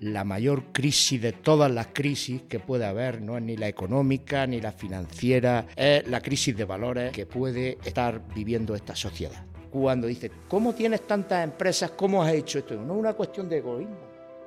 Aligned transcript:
la 0.00 0.24
mayor 0.24 0.64
crisis 0.72 1.20
de 1.20 1.32
todas 1.32 1.70
las 1.70 1.88
crisis 1.88 2.42
que 2.48 2.60
puede 2.60 2.84
haber, 2.84 3.20
no 3.20 3.36
es 3.36 3.42
ni 3.42 3.56
la 3.56 3.68
económica 3.68 4.46
ni 4.46 4.60
la 4.60 4.72
financiera, 4.72 5.66
es 5.74 6.06
la 6.06 6.20
crisis 6.20 6.56
de 6.56 6.64
valores 6.64 7.12
que 7.12 7.26
puede 7.26 7.78
estar 7.84 8.22
viviendo 8.34 8.74
esta 8.74 8.94
sociedad. 8.94 9.44
Cuando 9.70 10.06
dice, 10.06 10.30
¿cómo 10.48 10.74
tienes 10.74 11.06
tantas 11.06 11.44
empresas? 11.44 11.90
¿Cómo 11.92 12.22
has 12.22 12.32
hecho 12.32 12.60
esto? 12.60 12.74
No 12.74 12.94
es 12.94 13.00
una 13.00 13.12
cuestión 13.14 13.48
de 13.48 13.58
egoísmo, 13.58 13.98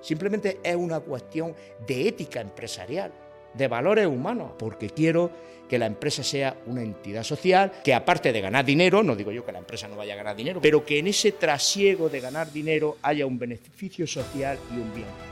simplemente 0.01 0.59
es 0.63 0.75
una 0.75 0.99
cuestión 0.99 1.53
de 1.85 2.07
ética 2.07 2.39
empresarial, 2.39 3.11
de 3.53 3.67
valores 3.67 4.07
humanos, 4.07 4.53
porque 4.57 4.89
quiero 4.89 5.29
que 5.67 5.77
la 5.77 5.85
empresa 5.85 6.23
sea 6.23 6.57
una 6.65 6.81
entidad 6.81 7.23
social, 7.23 7.71
que 7.83 7.93
aparte 7.93 8.31
de 8.31 8.41
ganar 8.41 8.65
dinero, 8.65 9.03
no 9.03 9.15
digo 9.15 9.31
yo 9.31 9.45
que 9.45 9.51
la 9.51 9.59
empresa 9.59 9.87
no 9.87 9.97
vaya 9.97 10.13
a 10.13 10.17
ganar 10.17 10.35
dinero, 10.35 10.59
pero 10.61 10.85
que 10.85 10.99
en 10.99 11.07
ese 11.07 11.33
trasiego 11.33 12.09
de 12.09 12.19
ganar 12.19 12.51
dinero 12.51 12.97
haya 13.01 13.25
un 13.25 13.37
beneficio 13.37 14.07
social 14.07 14.57
y 14.69 14.75
un 14.75 14.93
bien 14.93 15.30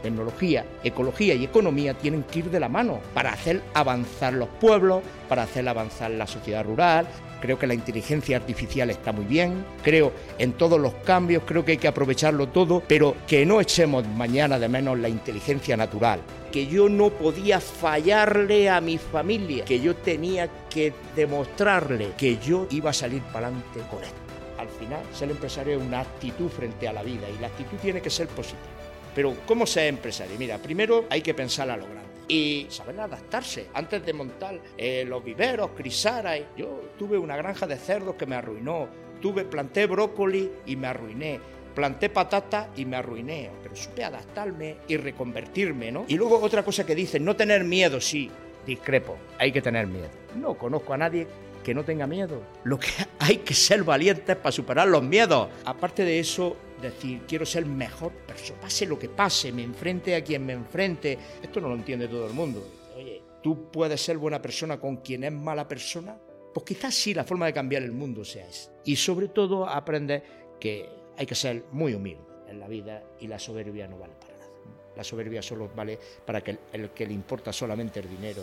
tecnología, 0.00 0.64
ecología 0.82 1.34
y 1.34 1.44
economía 1.44 1.94
tienen 1.94 2.24
que 2.24 2.40
ir 2.40 2.50
de 2.50 2.60
la 2.60 2.68
mano 2.68 3.00
para 3.14 3.32
hacer 3.32 3.62
avanzar 3.74 4.32
los 4.32 4.48
pueblos, 4.48 5.02
para 5.28 5.42
hacer 5.44 5.68
avanzar 5.68 6.10
la 6.10 6.26
sociedad 6.26 6.64
rural. 6.64 7.06
Creo 7.40 7.58
que 7.58 7.66
la 7.66 7.72
inteligencia 7.72 8.36
artificial 8.36 8.90
está 8.90 9.12
muy 9.12 9.24
bien, 9.24 9.64
creo 9.82 10.12
en 10.38 10.52
todos 10.52 10.78
los 10.78 10.92
cambios, 10.94 11.42
creo 11.46 11.64
que 11.64 11.72
hay 11.72 11.78
que 11.78 11.88
aprovecharlo 11.88 12.48
todo, 12.48 12.82
pero 12.86 13.16
que 13.26 13.46
no 13.46 13.62
echemos 13.62 14.06
mañana 14.06 14.58
de 14.58 14.68
menos 14.68 14.98
la 14.98 15.08
inteligencia 15.08 15.74
natural, 15.74 16.20
que 16.52 16.66
yo 16.66 16.90
no 16.90 17.08
podía 17.08 17.58
fallarle 17.58 18.68
a 18.68 18.82
mi 18.82 18.98
familia, 18.98 19.64
que 19.64 19.80
yo 19.80 19.96
tenía 19.96 20.50
que 20.68 20.92
demostrarle 21.16 22.10
que 22.18 22.36
yo 22.36 22.66
iba 22.70 22.90
a 22.90 22.94
salir 22.94 23.22
para 23.32 23.46
adelante 23.46 23.80
con 23.90 24.02
esto. 24.02 24.16
Al 24.58 24.68
final, 24.68 25.00
ser 25.14 25.30
empresario 25.30 25.78
es 25.78 25.82
una 25.82 26.00
actitud 26.00 26.50
frente 26.50 26.86
a 26.86 26.92
la 26.92 27.02
vida 27.02 27.26
y 27.30 27.40
la 27.40 27.46
actitud 27.46 27.78
tiene 27.78 28.02
que 28.02 28.10
ser 28.10 28.28
positiva. 28.28 28.79
Pero 29.14 29.34
¿cómo 29.46 29.66
ser 29.66 29.86
empresario? 29.86 30.36
Mira, 30.38 30.58
primero 30.58 31.06
hay 31.10 31.22
que 31.22 31.34
pensar 31.34 31.70
a 31.70 31.76
lo 31.76 31.84
grande 31.84 32.10
y 32.30 32.66
saber 32.70 33.00
adaptarse. 33.00 33.66
Antes 33.74 34.06
de 34.06 34.12
montar 34.12 34.58
eh, 34.78 35.04
los 35.06 35.22
viveros, 35.22 35.72
crisara, 35.76 36.36
yo 36.56 36.92
tuve 36.96 37.18
una 37.18 37.36
granja 37.36 37.66
de 37.66 37.76
cerdos 37.76 38.14
que 38.14 38.24
me 38.24 38.36
arruinó, 38.36 38.88
tuve, 39.20 39.44
planté 39.44 39.86
brócoli 39.86 40.50
y 40.66 40.76
me 40.76 40.86
arruiné. 40.86 41.40
Planté 41.74 42.08
patata 42.08 42.70
y 42.76 42.84
me 42.84 42.96
arruiné, 42.96 43.50
pero 43.62 43.76
supe 43.76 44.02
adaptarme 44.02 44.78
y 44.88 44.96
reconvertirme, 44.96 45.92
¿no? 45.92 46.04
Y 46.08 46.16
luego 46.16 46.40
otra 46.40 46.64
cosa 46.64 46.84
que 46.84 46.96
dicen, 46.96 47.24
no 47.24 47.36
tener 47.36 47.62
miedo, 47.62 48.00
sí, 48.00 48.28
discrepo, 48.66 49.16
hay 49.38 49.52
que 49.52 49.62
tener 49.62 49.86
miedo. 49.86 50.08
No 50.36 50.54
conozco 50.54 50.92
a 50.94 50.98
nadie 50.98 51.28
que 51.62 51.74
no 51.74 51.84
tenga 51.84 52.06
miedo. 52.06 52.42
Lo 52.64 52.78
que 52.78 52.88
hay 53.18 53.38
que 53.38 53.54
ser 53.54 53.84
valientes 53.84 54.36
para 54.36 54.52
superar 54.52 54.88
los 54.88 55.02
miedos. 55.02 55.48
Aparte 55.64 56.04
de 56.04 56.18
eso, 56.18 56.56
decir, 56.80 57.22
quiero 57.26 57.44
ser 57.46 57.66
mejor 57.66 58.12
persona, 58.12 58.60
pase 58.60 58.86
lo 58.86 58.98
que 58.98 59.08
pase, 59.08 59.52
me 59.52 59.62
enfrente 59.62 60.14
a 60.14 60.24
quien 60.24 60.44
me 60.44 60.52
enfrente. 60.52 61.18
Esto 61.42 61.60
no 61.60 61.68
lo 61.68 61.74
entiende 61.74 62.08
todo 62.08 62.26
el 62.26 62.32
mundo. 62.32 62.66
Oye, 62.96 63.22
¿tú 63.42 63.70
puedes 63.70 64.00
ser 64.00 64.18
buena 64.18 64.40
persona 64.40 64.78
con 64.78 64.98
quien 64.98 65.24
es 65.24 65.32
mala 65.32 65.66
persona? 65.68 66.16
Pues 66.52 66.66
quizás 66.66 66.94
sí, 66.94 67.14
la 67.14 67.24
forma 67.24 67.46
de 67.46 67.52
cambiar 67.52 67.82
el 67.82 67.92
mundo 67.92 68.24
sea 68.24 68.46
esa. 68.46 68.72
Y 68.84 68.96
sobre 68.96 69.28
todo 69.28 69.68
aprende 69.68 70.22
que 70.58 70.88
hay 71.16 71.26
que 71.26 71.34
ser 71.34 71.64
muy 71.72 71.94
humilde 71.94 72.24
en 72.48 72.58
la 72.58 72.68
vida 72.68 73.02
y 73.20 73.28
la 73.28 73.38
soberbia 73.38 73.86
no 73.86 73.98
vale 73.98 74.14
para 74.14 74.36
nada. 74.36 74.50
La 74.96 75.04
soberbia 75.04 75.42
solo 75.42 75.70
vale 75.74 75.98
para 76.26 76.42
que 76.42 76.58
el, 76.72 76.90
que 76.90 77.06
le 77.06 77.12
importa 77.12 77.52
solamente 77.52 78.00
el 78.00 78.08
dinero, 78.08 78.42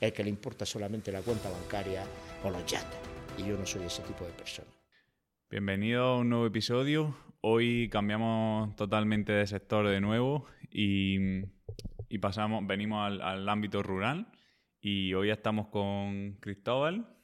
el 0.00 0.12
que 0.12 0.22
le 0.22 0.30
importa 0.30 0.64
solamente 0.64 1.10
la 1.10 1.22
cuenta 1.22 1.50
bancaria 1.50 2.04
o 2.44 2.50
los 2.50 2.64
yates. 2.64 2.98
Y 3.38 3.48
yo 3.48 3.56
no 3.56 3.66
soy 3.66 3.82
ese 3.84 4.02
tipo 4.02 4.24
de 4.24 4.30
persona. 4.32 4.68
Bienvenido 5.50 6.04
a 6.04 6.18
un 6.18 6.28
nuevo 6.28 6.46
episodio, 6.46 7.16
Hoy 7.42 7.88
cambiamos 7.88 8.76
totalmente 8.76 9.32
de 9.32 9.46
sector 9.46 9.88
de 9.88 9.98
nuevo 10.02 10.44
y, 10.70 11.16
pasamos, 12.20 12.66
venimos 12.66 13.06
al, 13.22 13.48
ámbito 13.48 13.82
rural 13.82 14.30
y 14.78 15.14
hoy 15.14 15.30
estamos 15.30 15.68
con 15.68 16.34
Cristóbal. 16.40 17.16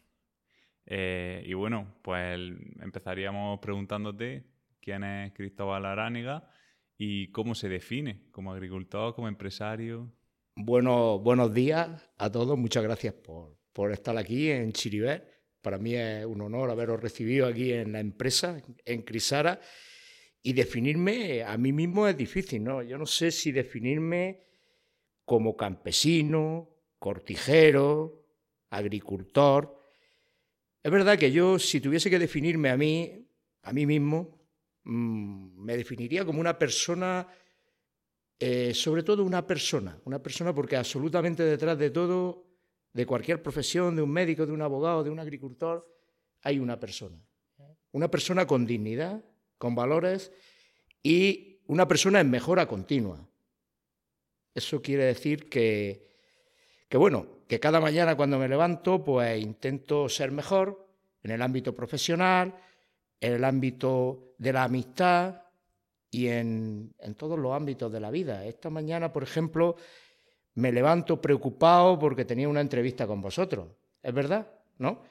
Eh, 0.86 1.42
y 1.44 1.52
bueno, 1.52 1.98
pues 2.00 2.38
empezaríamos 2.80 3.58
preguntándote 3.60 4.46
quién 4.80 5.04
es 5.04 5.34
Cristóbal 5.34 5.84
Arániga 5.84 6.48
y 6.96 7.30
cómo 7.32 7.54
se 7.54 7.68
define 7.68 8.30
como 8.30 8.54
agricultor, 8.54 9.14
como 9.14 9.28
empresario. 9.28 10.10
Bueno, 10.54 11.18
buenos 11.18 11.52
días 11.52 12.10
a 12.16 12.32
todos, 12.32 12.56
muchas 12.56 12.84
gracias 12.84 13.12
por, 13.12 13.58
por 13.74 13.92
estar 13.92 14.16
aquí 14.16 14.50
en 14.50 14.72
Chiribet. 14.72 15.28
Para 15.60 15.76
mí 15.76 15.94
es 15.94 16.24
un 16.24 16.40
honor 16.40 16.70
haberos 16.70 17.02
recibido 17.02 17.46
aquí 17.46 17.70
en 17.74 17.92
la 17.92 18.00
empresa, 18.00 18.62
en 18.86 19.02
Crisara. 19.02 19.60
Y 20.46 20.52
definirme 20.52 21.42
a 21.42 21.58
mí 21.58 21.72
mismo 21.72 22.06
es 22.06 22.16
difícil, 22.16 22.62
¿no? 22.62 22.80
Yo 22.80 22.96
no 22.96 23.04
sé 23.04 23.32
si 23.32 23.50
definirme 23.50 24.44
como 25.24 25.56
campesino, 25.56 26.70
cortijero, 27.00 28.22
agricultor. 28.70 29.76
Es 30.80 30.92
verdad 30.92 31.18
que 31.18 31.32
yo, 31.32 31.58
si 31.58 31.80
tuviese 31.80 32.08
que 32.08 32.20
definirme 32.20 32.70
a 32.70 32.76
mí, 32.76 33.26
a 33.62 33.72
mí 33.72 33.86
mismo, 33.86 34.38
mm, 34.84 35.64
me 35.64 35.76
definiría 35.76 36.24
como 36.24 36.38
una 36.38 36.56
persona, 36.56 37.26
eh, 38.38 38.72
sobre 38.72 39.02
todo 39.02 39.24
una 39.24 39.44
persona, 39.44 40.00
una 40.04 40.22
persona 40.22 40.54
porque 40.54 40.76
absolutamente 40.76 41.42
detrás 41.42 41.76
de 41.76 41.90
todo, 41.90 42.46
de 42.92 43.04
cualquier 43.04 43.42
profesión, 43.42 43.96
de 43.96 44.02
un 44.02 44.10
médico, 44.12 44.46
de 44.46 44.52
un 44.52 44.62
abogado, 44.62 45.02
de 45.02 45.10
un 45.10 45.18
agricultor, 45.18 45.92
hay 46.42 46.60
una 46.60 46.78
persona. 46.78 47.20
Una 47.90 48.08
persona 48.08 48.46
con 48.46 48.64
dignidad, 48.64 49.24
con 49.58 49.74
valores 49.74 50.32
y 51.02 51.60
una 51.66 51.88
persona 51.88 52.20
en 52.20 52.30
mejora 52.30 52.66
continua. 52.66 53.28
Eso 54.54 54.80
quiere 54.80 55.04
decir 55.04 55.48
que, 55.48 56.06
que, 56.88 56.96
bueno, 56.96 57.26
que 57.48 57.60
cada 57.60 57.80
mañana 57.80 58.16
cuando 58.16 58.38
me 58.38 58.48
levanto, 58.48 59.04
pues 59.04 59.40
intento 59.42 60.08
ser 60.08 60.32
mejor 60.32 60.88
en 61.22 61.30
el 61.30 61.42
ámbito 61.42 61.74
profesional, 61.74 62.54
en 63.20 63.32
el 63.32 63.44
ámbito 63.44 64.34
de 64.38 64.52
la 64.52 64.64
amistad 64.64 65.42
y 66.10 66.28
en, 66.28 66.94
en 66.98 67.14
todos 67.14 67.38
los 67.38 67.52
ámbitos 67.52 67.92
de 67.92 68.00
la 68.00 68.10
vida. 68.10 68.44
Esta 68.46 68.70
mañana, 68.70 69.12
por 69.12 69.22
ejemplo, 69.22 69.76
me 70.54 70.72
levanto 70.72 71.20
preocupado 71.20 71.98
porque 71.98 72.24
tenía 72.24 72.48
una 72.48 72.60
entrevista 72.60 73.06
con 73.06 73.20
vosotros. 73.20 73.68
¿Es 74.02 74.14
verdad? 74.14 74.50
¿No? 74.78 75.02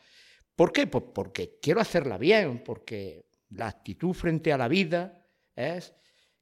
¿Por 0.55 0.71
qué? 0.71 0.87
Pues 0.87 1.03
porque 1.13 1.59
quiero 1.61 1.81
hacerla 1.81 2.17
bien, 2.17 2.63
porque 2.63 3.24
la 3.49 3.67
actitud 3.67 4.13
frente 4.13 4.51
a 4.51 4.57
la 4.57 4.67
vida 4.67 5.25
es 5.55 5.93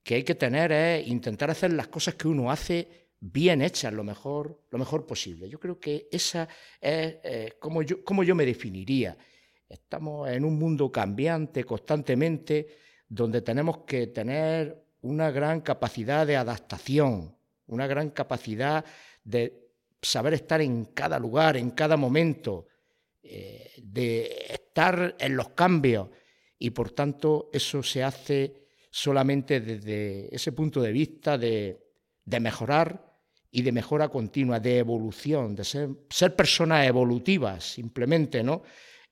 que 0.04 0.16
hay 0.16 0.24
que 0.24 0.36
tener 0.36 0.72
es 0.72 1.08
intentar 1.08 1.50
hacer 1.50 1.74
las 1.74 1.88
cosas 1.88 2.16
que 2.16 2.28
uno 2.28 2.52
hace 2.52 3.04
bien 3.20 3.62
hechas, 3.62 3.94
lo 3.94 4.04
mejor, 4.04 4.60
lo 4.70 4.78
mejor 4.78 5.06
posible. 5.06 5.48
Yo 5.50 5.60
creo 5.60 5.80
que 5.80 6.10
esa 6.12 6.44
es 6.82 7.16
eh, 7.24 7.54
como, 7.60 7.82
yo, 7.82 8.04
como 8.04 8.24
yo 8.24 8.36
me 8.36 8.46
definiría. 8.46 9.18
Estamos 9.68 10.30
en 10.30 10.44
un 10.44 10.60
mundo 10.60 10.92
cambiante 10.92 11.64
constantemente, 11.64 12.68
donde 13.08 13.42
tenemos 13.42 13.80
que 13.80 14.08
tener 14.08 14.84
una 15.02 15.32
gran 15.32 15.62
capacidad 15.62 16.28
de 16.28 16.36
adaptación, 16.36 17.36
una 17.68 17.88
gran 17.88 18.10
capacidad 18.10 18.84
de 19.24 19.70
saber 20.02 20.34
estar 20.34 20.62
en 20.62 20.86
cada 20.86 21.18
lugar, 21.18 21.56
en 21.56 21.72
cada 21.72 21.96
momento, 21.96 22.68
eh, 23.22 23.72
de 23.82 24.48
estar 24.50 25.16
en 25.18 25.38
los 25.38 25.50
cambios 25.50 26.10
y 26.60 26.70
por 26.70 26.92
tanto 26.92 27.50
eso 27.54 27.84
se 27.84 28.04
hace 28.04 28.64
solamente 28.90 29.60
desde 29.60 30.34
ese 30.34 30.52
punto 30.52 30.82
de 30.82 30.92
vista 30.92 31.38
de, 31.38 31.80
mejorar 32.40 33.18
y 33.52 33.62
de 33.62 33.72
mejora 33.72 34.10
continua, 34.10 34.60
de 34.60 34.78
evolución, 34.78 35.56
de 35.56 35.64
ser, 35.64 36.36
personas 36.36 36.88
evolutivas 36.88 37.64
simplemente, 37.64 38.44
¿no? 38.44 38.64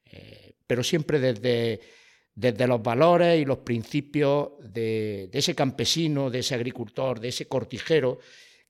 Eh, 0.05 0.53
pero 0.67 0.83
siempre 0.83 1.19
desde, 1.19 1.79
desde 2.35 2.67
los 2.67 2.81
valores 2.81 3.41
y 3.41 3.45
los 3.45 3.59
principios 3.59 4.51
de, 4.59 5.29
de, 5.31 5.39
ese 5.39 5.55
campesino, 5.55 6.29
de 6.29 6.39
ese 6.39 6.55
agricultor, 6.55 7.19
de 7.19 7.29
ese 7.29 7.47
cortijero, 7.47 8.19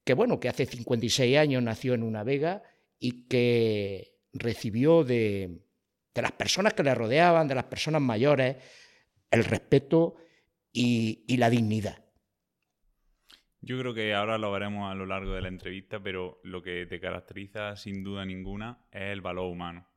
que 0.03 0.13
bueno, 0.13 0.39
que 0.39 0.49
hace 0.49 0.65
56 0.65 1.37
años 1.37 1.61
nació 1.61 1.93
en 1.93 2.03
una 2.03 2.23
vega 2.23 2.63
y 2.99 3.27
que 3.27 4.17
recibió 4.33 5.03
de, 5.03 5.59
de 6.13 6.21
las 6.21 6.31
personas 6.31 6.73
que 6.73 6.83
le 6.83 6.93
rodeaban, 6.95 7.47
de 7.47 7.55
las 7.55 7.65
personas 7.65 8.01
mayores, 8.01 8.57
el 9.29 9.45
respeto 9.45 10.15
y, 10.71 11.25
la 11.37 11.49
dignidad. 11.49 12.03
Yo 13.61 13.79
creo 13.79 13.93
que 13.93 14.13
ahora 14.13 14.37
lo 14.37 14.51
veremos 14.51 14.91
a 14.91 14.95
lo 14.95 15.05
largo 15.05 15.33
de 15.33 15.41
la 15.41 15.47
entrevista, 15.47 16.01
pero 16.01 16.39
lo 16.43 16.61
que 16.61 16.85
te 16.87 16.99
caracteriza 16.99 17.75
sin 17.75 18.03
duda 18.03 18.25
ninguna 18.25 18.85
es 18.91 19.11
el 19.11 19.21
valor 19.21 19.51
humano. 19.51 19.87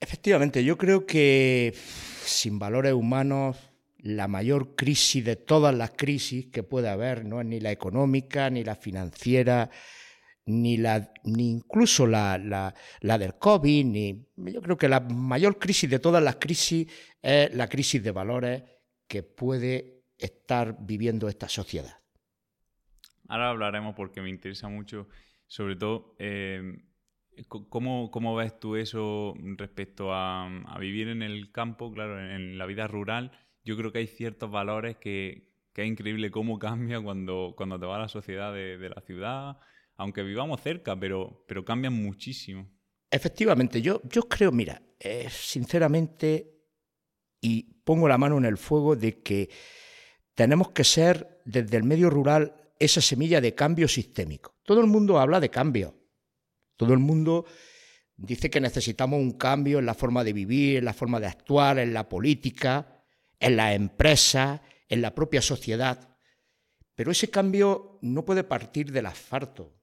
Efectivamente, 0.00 0.62
yo 0.62 0.76
creo 0.76 1.06
que 1.06 1.72
sin 1.74 2.58
valores 2.58 2.92
humanos 2.92 3.56
la 3.98 4.28
mayor 4.28 4.76
crisis 4.76 5.24
de 5.24 5.36
todas 5.36 5.74
las 5.74 5.90
crisis 5.90 6.46
que 6.46 6.62
puede 6.62 6.88
haber 6.88 7.24
no 7.24 7.40
es 7.40 7.46
ni 7.46 7.58
la 7.58 7.72
económica, 7.72 8.48
ni 8.48 8.62
la 8.62 8.76
financiera, 8.76 9.70
ni, 10.48 10.78
la, 10.78 11.12
ni 11.24 11.50
incluso 11.50 12.06
la, 12.06 12.38
la, 12.38 13.18
del 13.18 13.34
COVID, 13.34 13.84
ni, 13.84 14.26
yo 14.36 14.62
creo 14.62 14.78
que 14.78 14.88
la 14.88 15.00
mayor 15.00 15.58
crisis 15.58 15.88
de 15.90 15.98
todas 15.98 16.22
las 16.22 16.36
crisis 16.36 16.90
es 17.20 17.54
la 17.54 17.68
crisis 17.68 18.02
de 18.02 18.10
valores 18.10 18.62
que 19.06 19.22
puede 19.22 20.04
estar 20.16 20.76
viviendo 20.80 21.28
esta 21.28 21.48
sociedad. 21.48 22.00
ahora 23.28 23.50
hablaremos 23.50 23.94
porque 23.94 24.22
me 24.22 24.30
interesa 24.30 24.68
mucho, 24.68 25.08
sobre 25.46 25.76
todo, 25.76 26.16
eh, 26.18 26.78
¿cómo, 27.46 28.10
¿cómo, 28.10 28.34
ves 28.34 28.58
tú 28.58 28.76
eso 28.76 29.34
respecto 29.58 30.14
a, 30.14 30.48
vivir 30.80 31.08
en 31.08 31.22
el 31.22 31.52
campo, 31.52 31.92
claro, 31.92 32.18
en 32.18 32.56
la 32.56 32.64
vida 32.64 32.88
rural? 32.88 33.32
Yo 33.64 33.76
creo 33.76 33.92
que 33.92 33.98
hay 33.98 34.06
ciertos 34.06 34.50
valores 34.50 34.96
que, 34.96 35.52
que 35.74 35.82
es 35.82 35.88
increíble 35.88 36.30
cómo 36.30 36.58
cambia 36.58 37.02
cuando, 37.02 37.52
cuando 37.54 37.78
te 37.78 37.84
va 37.84 37.96
a 37.96 38.00
la 38.00 38.08
sociedad 38.08 38.54
de 38.54 38.88
la 38.88 39.02
ciudad, 39.02 39.58
aunque 39.98 40.22
vivamos 40.22 40.60
cerca, 40.62 40.98
pero, 40.98 41.44
cambian 41.66 41.92
muchísimo. 41.92 42.70
Efectivamente, 43.10 43.82
yo, 43.82 44.00
creo, 44.28 44.52
mira, 44.52 44.80
eh, 45.00 45.28
sinceramente, 45.28 46.62
y 47.40 47.64
pongo 47.84 48.08
la 48.08 48.16
mano 48.16 48.38
en 48.38 48.44
el 48.44 48.56
fuego 48.56 48.94
de 48.94 49.20
que 49.22 49.50
tenemos 50.34 50.70
que 50.70 50.84
ser 50.84 51.42
desde 51.44 51.76
el 51.76 51.82
medio 51.82 52.10
rural 52.10 52.72
esa 52.78 53.00
semilla 53.00 53.40
de 53.40 53.56
cambio 53.56 53.88
sistémico. 53.88 54.54
Todo 54.62 54.80
el 54.80 54.86
mundo 54.86 55.18
habla 55.18 55.40
de 55.40 55.50
cambio. 55.50 55.98
Todo 56.76 56.92
el 56.92 57.00
mundo 57.00 57.44
dice 58.16 58.50
que 58.50 58.60
necesitamos 58.60 59.18
un 59.18 59.32
cambio 59.32 59.80
en 59.80 59.86
la 59.86 59.94
forma 59.94 60.22
de 60.22 60.32
vivir, 60.32 60.78
en 60.78 60.84
la 60.84 60.94
forma 60.94 61.18
de 61.18 61.26
actuar, 61.26 61.80
en 61.80 61.92
la 61.92 62.08
política, 62.08 63.04
en 63.40 63.56
la 63.56 63.74
empresa, 63.74 64.62
en 64.88 65.02
la 65.02 65.12
propia 65.12 65.42
sociedad. 65.42 66.16
Pero 66.94 67.10
ese 67.10 67.30
cambio 67.30 67.98
no 68.02 68.24
puede 68.24 68.44
partir 68.44 68.92
del 68.92 69.06
asfalto. 69.06 69.77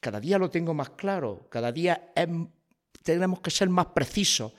Cada 0.00 0.20
día 0.20 0.38
lo 0.38 0.50
tengo 0.50 0.74
más 0.74 0.90
claro, 0.90 1.48
cada 1.50 1.72
día 1.72 2.12
tenemos 3.02 3.40
que 3.40 3.50
ser 3.50 3.68
más 3.68 3.86
precisos 3.86 4.52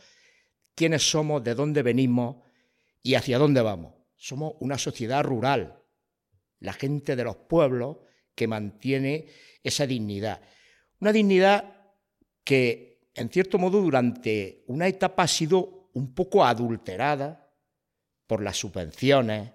quiénes 0.76 1.10
somos, 1.10 1.44
de 1.44 1.56
dónde 1.56 1.84
venimos 1.84 2.38
y 3.04 3.16
hacia 3.16 3.38
dónde 3.38 3.62
vamos. 3.62 3.94
Somos 4.16 4.54
una 4.60 4.78
sociedad 4.78 5.24
rural, 5.24 5.82
la 6.60 6.74
gente 6.74 7.16
de 7.16 7.24
los 7.24 7.36
pueblos 7.36 7.98
que 8.36 8.48
mantiene 8.48 9.28
esa 9.64 9.86
dignidad. 9.86 10.42
Una 11.00 11.12
dignidad 11.12 11.94
que, 12.44 13.10
en 13.14 13.30
cierto 13.30 13.58
modo, 13.58 13.82
durante 13.82 14.64
una 14.68 14.88
etapa 14.88 15.24
ha 15.24 15.28
sido 15.28 15.90
un 15.94 16.14
poco 16.14 16.46
adulterada 16.46 17.54
por 18.28 18.42
las 18.42 18.58
subvenciones 18.58 19.52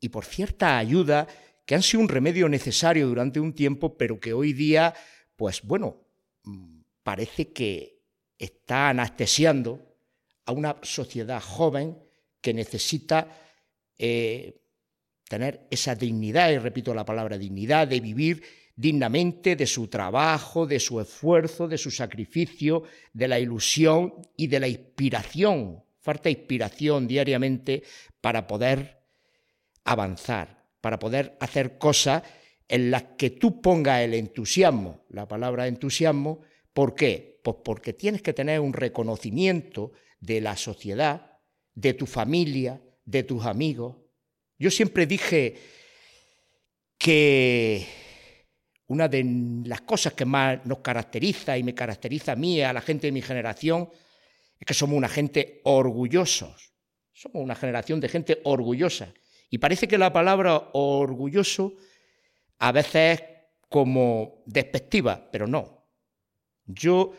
y 0.00 0.08
por 0.08 0.24
cierta 0.24 0.76
ayuda 0.76 1.26
que 1.66 1.74
han 1.74 1.82
sido 1.82 2.00
un 2.00 2.08
remedio 2.08 2.48
necesario 2.48 3.08
durante 3.08 3.40
un 3.40 3.52
tiempo, 3.52 3.98
pero 3.98 4.18
que 4.18 4.32
hoy 4.32 4.52
día, 4.52 4.94
pues 5.34 5.62
bueno, 5.62 5.96
mm, 6.44 6.78
parece 7.02 7.52
que 7.52 8.00
está 8.38 8.88
anestesiando 8.90 9.96
a 10.46 10.52
una 10.52 10.76
sociedad 10.82 11.42
joven 11.42 11.98
que 12.40 12.54
necesita 12.54 13.28
eh, 13.98 14.62
tener 15.28 15.66
esa 15.70 15.96
dignidad, 15.96 16.50
y 16.50 16.58
repito 16.58 16.94
la 16.94 17.04
palabra 17.04 17.36
dignidad, 17.36 17.88
de 17.88 18.00
vivir 18.00 18.42
dignamente 18.76 19.56
de 19.56 19.66
su 19.66 19.88
trabajo, 19.88 20.66
de 20.66 20.78
su 20.78 21.00
esfuerzo, 21.00 21.66
de 21.66 21.78
su 21.78 21.90
sacrificio, 21.90 22.84
de 23.12 23.26
la 23.26 23.40
ilusión 23.40 24.14
y 24.36 24.46
de 24.46 24.60
la 24.60 24.68
inspiración. 24.68 25.82
Falta 26.00 26.30
inspiración 26.30 27.08
diariamente 27.08 27.82
para 28.20 28.46
poder 28.46 29.02
avanzar, 29.82 30.55
para 30.86 31.00
poder 31.00 31.36
hacer 31.40 31.78
cosas 31.78 32.22
en 32.68 32.92
las 32.92 33.02
que 33.18 33.30
tú 33.30 33.60
pongas 33.60 34.02
el 34.02 34.14
entusiasmo, 34.14 35.04
la 35.08 35.26
palabra 35.26 35.66
entusiasmo, 35.66 36.42
¿por 36.72 36.94
qué? 36.94 37.40
Pues 37.42 37.56
porque 37.64 37.92
tienes 37.92 38.22
que 38.22 38.32
tener 38.32 38.60
un 38.60 38.72
reconocimiento 38.72 39.90
de 40.20 40.40
la 40.40 40.56
sociedad, 40.56 41.40
de 41.74 41.94
tu 41.94 42.06
familia, 42.06 42.80
de 43.04 43.24
tus 43.24 43.46
amigos. 43.46 43.96
Yo 44.60 44.70
siempre 44.70 45.08
dije 45.08 45.56
que 46.96 47.84
una 48.86 49.08
de 49.08 49.24
las 49.64 49.80
cosas 49.80 50.12
que 50.12 50.24
más 50.24 50.64
nos 50.66 50.78
caracteriza 50.78 51.58
y 51.58 51.64
me 51.64 51.74
caracteriza 51.74 52.30
a 52.30 52.36
mí, 52.36 52.62
a 52.62 52.72
la 52.72 52.80
gente 52.80 53.08
de 53.08 53.12
mi 53.12 53.22
generación, 53.22 53.90
es 54.60 54.64
que 54.64 54.72
somos 54.72 54.96
una 54.96 55.08
gente 55.08 55.62
orgullosos. 55.64 56.74
Somos 57.12 57.42
una 57.42 57.56
generación 57.56 57.98
de 57.98 58.08
gente 58.08 58.40
orgullosa. 58.44 59.12
Y 59.50 59.58
parece 59.58 59.86
que 59.88 59.98
la 59.98 60.12
palabra 60.12 60.70
orgulloso 60.72 61.74
a 62.58 62.72
veces 62.72 63.20
es 63.20 63.22
como 63.68 64.42
despectiva, 64.46 65.28
pero 65.30 65.46
no. 65.46 65.86
Yo 66.66 67.12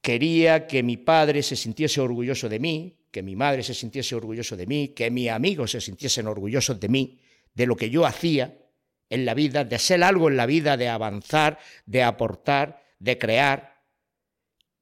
quería 0.00 0.66
que 0.66 0.82
mi 0.82 0.96
padre 0.96 1.42
se 1.42 1.56
sintiese 1.56 2.00
orgulloso 2.00 2.48
de 2.48 2.58
mí, 2.58 2.98
que 3.10 3.22
mi 3.22 3.36
madre 3.36 3.62
se 3.62 3.74
sintiese 3.74 4.14
orgulloso 4.14 4.56
de 4.56 4.66
mí, 4.66 4.88
que 4.88 5.10
mis 5.10 5.28
amigos 5.28 5.72
se 5.72 5.80
sintiesen 5.80 6.26
orgullosos 6.26 6.80
de 6.80 6.88
mí, 6.88 7.20
de 7.54 7.66
lo 7.66 7.76
que 7.76 7.90
yo 7.90 8.06
hacía 8.06 8.58
en 9.10 9.26
la 9.26 9.34
vida, 9.34 9.64
de 9.64 9.78
ser 9.78 10.02
algo 10.02 10.28
en 10.28 10.38
la 10.38 10.46
vida, 10.46 10.76
de 10.76 10.88
avanzar, 10.88 11.58
de 11.84 12.02
aportar, 12.02 12.82
de 12.98 13.18
crear 13.18 13.82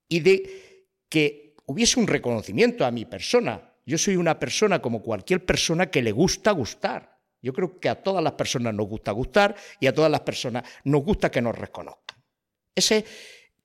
y 0.08 0.20
de 0.20 0.86
que 1.08 1.56
hubiese 1.66 1.98
un 1.98 2.06
reconocimiento 2.06 2.84
a 2.84 2.90
mi 2.90 3.04
persona. 3.04 3.69
Yo 3.90 3.98
soy 3.98 4.14
una 4.14 4.38
persona 4.38 4.80
como 4.80 5.02
cualquier 5.02 5.44
persona 5.44 5.90
que 5.90 6.00
le 6.00 6.12
gusta 6.12 6.52
gustar. 6.52 7.18
Yo 7.42 7.52
creo 7.52 7.80
que 7.80 7.88
a 7.88 8.00
todas 8.00 8.22
las 8.22 8.34
personas 8.34 8.72
nos 8.72 8.86
gusta 8.86 9.10
gustar 9.10 9.56
y 9.80 9.88
a 9.88 9.92
todas 9.92 10.08
las 10.08 10.20
personas 10.20 10.62
nos 10.84 11.02
gusta 11.02 11.28
que 11.28 11.42
nos 11.42 11.58
reconozcan. 11.58 12.22
Ese 12.72 13.04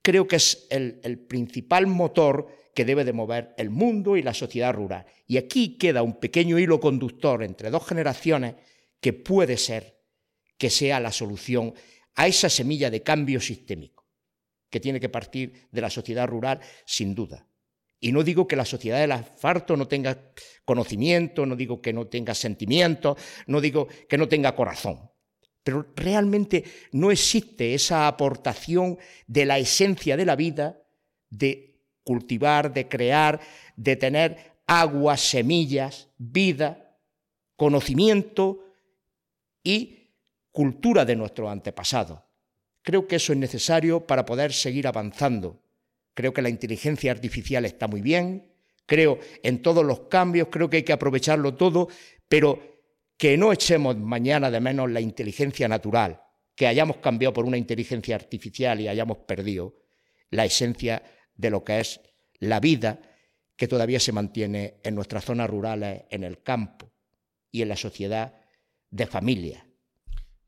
creo 0.01 0.27
que 0.27 0.37
es 0.37 0.65
el, 0.71 1.19
principal 1.29 1.85
motor 1.85 2.47
que 2.73 2.85
debe 2.85 3.05
de 3.05 3.13
mover 3.13 3.53
el 3.59 3.69
mundo 3.69 4.17
y 4.17 4.23
la 4.23 4.33
sociedad 4.33 4.73
rural. 4.73 5.05
Y 5.27 5.37
aquí 5.37 5.77
queda 5.77 6.01
un 6.01 6.19
pequeño 6.19 6.57
hilo 6.57 6.79
conductor 6.79 7.43
entre 7.43 7.69
dos 7.69 7.85
generaciones 7.85 8.55
que 8.99 9.13
puede 9.13 9.57
ser 9.57 10.01
que 10.57 10.71
sea 10.71 10.99
la 10.99 11.11
solución 11.11 11.75
a 12.15 12.25
esa 12.25 12.49
semilla 12.49 12.89
de 12.89 13.03
cambio 13.03 13.39
sistémico 13.39 14.07
que 14.71 14.79
tiene 14.79 14.99
que 14.99 15.09
partir 15.09 15.67
de 15.69 15.81
la 15.81 15.91
sociedad 15.91 16.27
rural 16.27 16.61
sin 16.83 17.13
duda. 17.13 17.47
Y 17.99 18.11
no 18.11 18.23
digo 18.23 18.47
que 18.47 18.55
la 18.55 18.65
sociedad 18.65 18.99
del 18.99 19.13
asfalto 19.13 19.75
no 19.77 19.87
tenga 19.87 20.31
conocimiento, 20.63 21.45
no 21.45 21.55
digo 21.55 21.81
que 21.81 21.93
no 21.93 22.07
tenga 22.07 22.35
sentimientos, 22.35 23.17
no 23.47 23.61
digo 23.61 23.87
que 24.07 24.17
no 24.17 24.27
tenga 24.27 24.55
corazón. 24.55 25.09
Pero 25.63 25.87
realmente 25.95 26.63
no 26.91 27.09
existe 27.09 27.73
esa 27.73 28.07
aportación 28.07 28.99
de 29.25 29.45
la 29.45 29.57
esencia 29.57 30.15
de 30.15 30.25
la 30.25 30.35
vida, 30.35 30.81
de 31.29 31.79
cultivar, 32.03 32.73
de 32.73 32.87
crear, 32.87 33.39
de 33.75 33.95
tener 33.95 34.53
agua, 34.67 35.17
semillas, 35.17 36.09
vida, 36.17 36.97
conocimiento 37.55 38.63
y 39.63 40.11
cultura 40.51 41.05
de 41.05 41.15
nuestros 41.15 41.49
antepasados. 41.49 42.19
Creo 42.81 43.07
que 43.07 43.15
eso 43.15 43.33
es 43.33 43.39
necesario 43.39 44.05
para 44.05 44.25
poder 44.25 44.53
seguir 44.53 44.87
avanzando. 44.87 45.59
Creo 46.15 46.33
que 46.33 46.41
la 46.41 46.49
inteligencia 46.49 47.11
artificial 47.11 47.65
está 47.65 47.87
muy 47.87 48.01
bien, 48.01 48.51
creo 48.87 49.19
en 49.43 49.61
todos 49.61 49.85
los 49.85 50.01
cambios, 50.07 50.47
creo 50.49 50.69
que 50.69 50.77
hay 50.77 50.83
que 50.83 50.93
aprovecharlo 50.93 51.53
todo, 51.55 51.89
pero 52.27 52.81
que 53.17 53.37
no 53.37 53.53
echemos 53.53 53.97
mañana 53.97 54.49
de 54.49 54.59
menos 54.59 54.89
la 54.89 55.01
inteligencia 55.01 55.67
natural, 55.67 56.21
que 56.55 56.67
hayamos 56.67 56.97
cambiado 56.97 57.33
por 57.33 57.45
una 57.45 57.57
inteligencia 57.57 58.15
artificial 58.15 58.79
y 58.79 58.87
hayamos 58.87 59.19
perdido 59.19 59.75
la 60.31 60.45
esencia 60.45 61.03
de 61.35 61.49
lo 61.49 61.63
que 61.63 61.81
es 61.81 61.99
la 62.39 62.59
vida 62.59 63.01
que 63.55 63.67
todavía 63.67 63.99
se 63.99 64.11
mantiene 64.11 64.75
en 64.83 64.95
nuestras 64.95 65.25
zonas 65.25 65.49
rurales, 65.49 66.03
en 66.09 66.23
el 66.23 66.41
campo 66.41 66.91
y 67.51 67.61
en 67.61 67.69
la 67.69 67.75
sociedad 67.75 68.35
de 68.89 69.05
familia. 69.05 69.65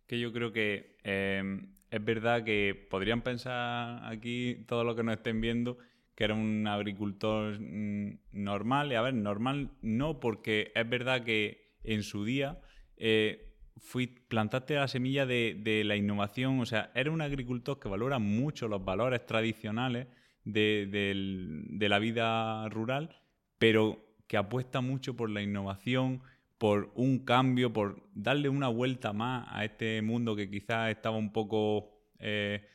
Que 0.05 0.19
yo 0.19 0.31
creo 0.31 0.51
que 0.51 0.97
eh, 1.03 1.43
es 1.89 2.03
verdad 2.03 2.43
que 2.43 2.87
podrían 2.89 3.21
pensar 3.21 4.01
aquí, 4.05 4.65
todo 4.67 4.83
lo 4.83 4.95
que 4.95 5.03
nos 5.03 5.15
estén 5.15 5.41
viendo, 5.41 5.77
que 6.15 6.23
era 6.23 6.33
un 6.33 6.67
agricultor 6.67 7.59
mm, 7.59 8.19
normal. 8.31 8.91
Y 8.91 8.95
a 8.95 9.01
ver, 9.01 9.13
normal 9.13 9.71
no, 9.81 10.19
porque 10.19 10.71
es 10.75 10.89
verdad 10.89 11.23
que 11.23 11.75
en 11.83 12.03
su 12.03 12.25
día, 12.25 12.59
eh, 12.97 13.47
fui, 13.77 14.07
plantaste 14.07 14.75
la 14.75 14.87
semilla 14.87 15.25
de, 15.25 15.83
la 15.85 15.95
innovación, 15.95 16.59
o 16.59 16.65
sea, 16.65 16.91
era 16.95 17.11
un 17.11 17.21
agricultor 17.21 17.79
que 17.79 17.87
valora 17.87 18.19
mucho 18.19 18.67
los 18.67 18.83
valores 18.83 19.25
tradicionales 19.25 20.07
de, 20.43 21.77
la 21.79 21.99
vida 21.99 22.67
rural, 22.69 23.15
pero 23.57 24.03
que 24.27 24.37
apuesta 24.37 24.81
mucho 24.81 25.15
por 25.15 25.29
la 25.29 25.41
innovación, 25.41 26.21
por 26.57 26.91
un 26.95 27.19
cambio, 27.19 27.71
por 27.71 28.03
darle 28.13 28.49
una 28.49 28.67
vuelta 28.67 29.13
más 29.13 29.47
a 29.49 29.63
este 29.65 30.01
mundo 30.01 30.35
que 30.35 30.49
quizás 30.49 30.89
estaba 30.89 31.17
un 31.17 31.31
poco 31.31 31.91
eh, 32.19 32.67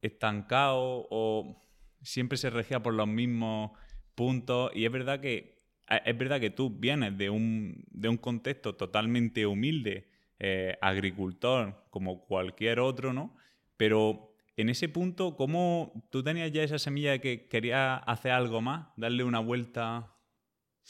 estancado 0.00 1.06
o 1.10 1.64
siempre 2.02 2.38
se 2.38 2.50
regía 2.50 2.82
por 2.82 2.94
los 2.94 3.08
mismos 3.08 3.72
puntos. 4.14 4.70
Y 4.74 4.84
es 4.84 4.92
verdad 4.92 5.20
que 5.20 5.58
es 6.04 6.18
verdad 6.18 6.38
que 6.38 6.50
tú 6.50 6.70
vienes 6.70 7.16
de 7.16 7.30
un, 7.30 7.84
de 7.90 8.08
un 8.08 8.18
contexto 8.18 8.74
totalmente 8.74 9.46
humilde, 9.46 10.08
eh, 10.38 10.76
agricultor, 10.80 11.86
como 11.90 12.26
cualquier 12.26 12.78
otro, 12.78 13.12
¿no? 13.12 13.34
Pero 13.76 14.34
en 14.56 14.68
ese 14.68 14.88
punto, 14.88 15.34
¿cómo 15.36 16.06
tú 16.10 16.22
tenías 16.22 16.52
ya 16.52 16.62
esa 16.62 16.78
semilla 16.78 17.12
de 17.12 17.20
que 17.20 17.48
querías 17.48 18.02
hacer 18.06 18.32
algo 18.32 18.60
más, 18.60 18.88
darle 18.96 19.24
una 19.24 19.38
vuelta? 19.38 20.14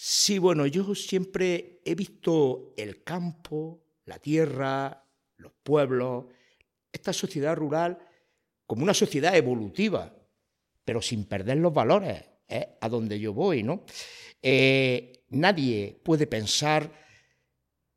Sí, 0.00 0.38
bueno, 0.38 0.64
yo 0.64 0.94
siempre 0.94 1.80
he 1.84 1.96
visto 1.96 2.72
el 2.76 3.02
campo, 3.02 3.82
la 4.04 4.20
tierra, 4.20 5.04
los 5.38 5.50
pueblos, 5.60 6.26
esta 6.92 7.12
sociedad 7.12 7.56
rural 7.56 7.98
como 8.64 8.84
una 8.84 8.94
sociedad 8.94 9.34
evolutiva, 9.34 10.14
pero 10.84 11.02
sin 11.02 11.24
perder 11.24 11.56
los 11.56 11.74
valores, 11.74 12.24
¿eh? 12.46 12.78
a 12.80 12.88
donde 12.88 13.18
yo 13.18 13.32
voy, 13.32 13.64
¿no? 13.64 13.82
Eh, 14.40 15.24
nadie 15.30 16.00
puede 16.04 16.28
pensar 16.28 16.92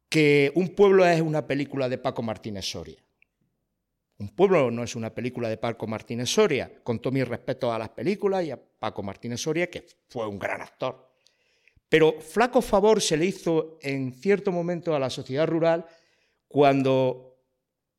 que 0.10 0.52
un 0.56 0.70
pueblo 0.70 1.06
es 1.06 1.22
una 1.22 1.46
película 1.46 1.88
de 1.88 2.00
Paco 2.00 2.24
Martínez 2.24 2.66
Soria. 2.66 2.98
Un 4.18 4.30
pueblo 4.30 4.72
no 4.72 4.84
es 4.84 4.96
una 4.96 5.14
película 5.14 5.50
de 5.50 5.58
Paco 5.58 5.86
Martínez 5.86 6.32
Soria, 6.32 6.82
con 6.84 6.98
todo 6.98 7.14
mi 7.14 7.24
respeto 7.24 7.72
a 7.72 7.78
las 7.78 7.90
películas 7.90 8.44
y 8.44 8.50
a 8.50 8.60
Paco 8.60 9.04
Martínez 9.04 9.40
Soria, 9.40 9.70
que 9.70 9.86
fue 10.10 10.28
un 10.28 10.40
gran 10.40 10.62
actor. 10.62 11.11
Pero 11.92 12.22
flaco 12.22 12.62
favor 12.62 13.02
se 13.02 13.18
le 13.18 13.26
hizo 13.26 13.78
en 13.82 14.14
cierto 14.14 14.54
momento 14.54 14.96
a 14.96 15.00
la 15.00 15.10
sociedad 15.10 15.46
rural 15.46 15.86
cuando 16.48 17.36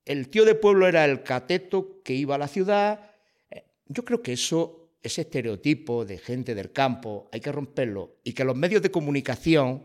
el 0.06 0.30
tío 0.30 0.46
de 0.46 0.54
pueblo 0.54 0.88
era 0.88 1.04
el 1.04 1.22
cateto 1.22 2.00
que 2.02 2.14
iba 2.14 2.36
a 2.36 2.38
la 2.38 2.48
ciudad. 2.48 3.10
Eh, 3.50 3.66
yo 3.84 4.02
creo 4.02 4.22
que 4.22 4.32
eso, 4.32 4.94
ese 5.02 5.20
estereotipo 5.20 6.06
de 6.06 6.16
gente 6.16 6.54
del 6.54 6.72
campo, 6.72 7.28
hay 7.32 7.40
que 7.40 7.52
romperlo 7.52 8.16
y 8.24 8.32
que 8.32 8.44
los 8.44 8.56
medios 8.56 8.80
de 8.80 8.90
comunicación, 8.90 9.84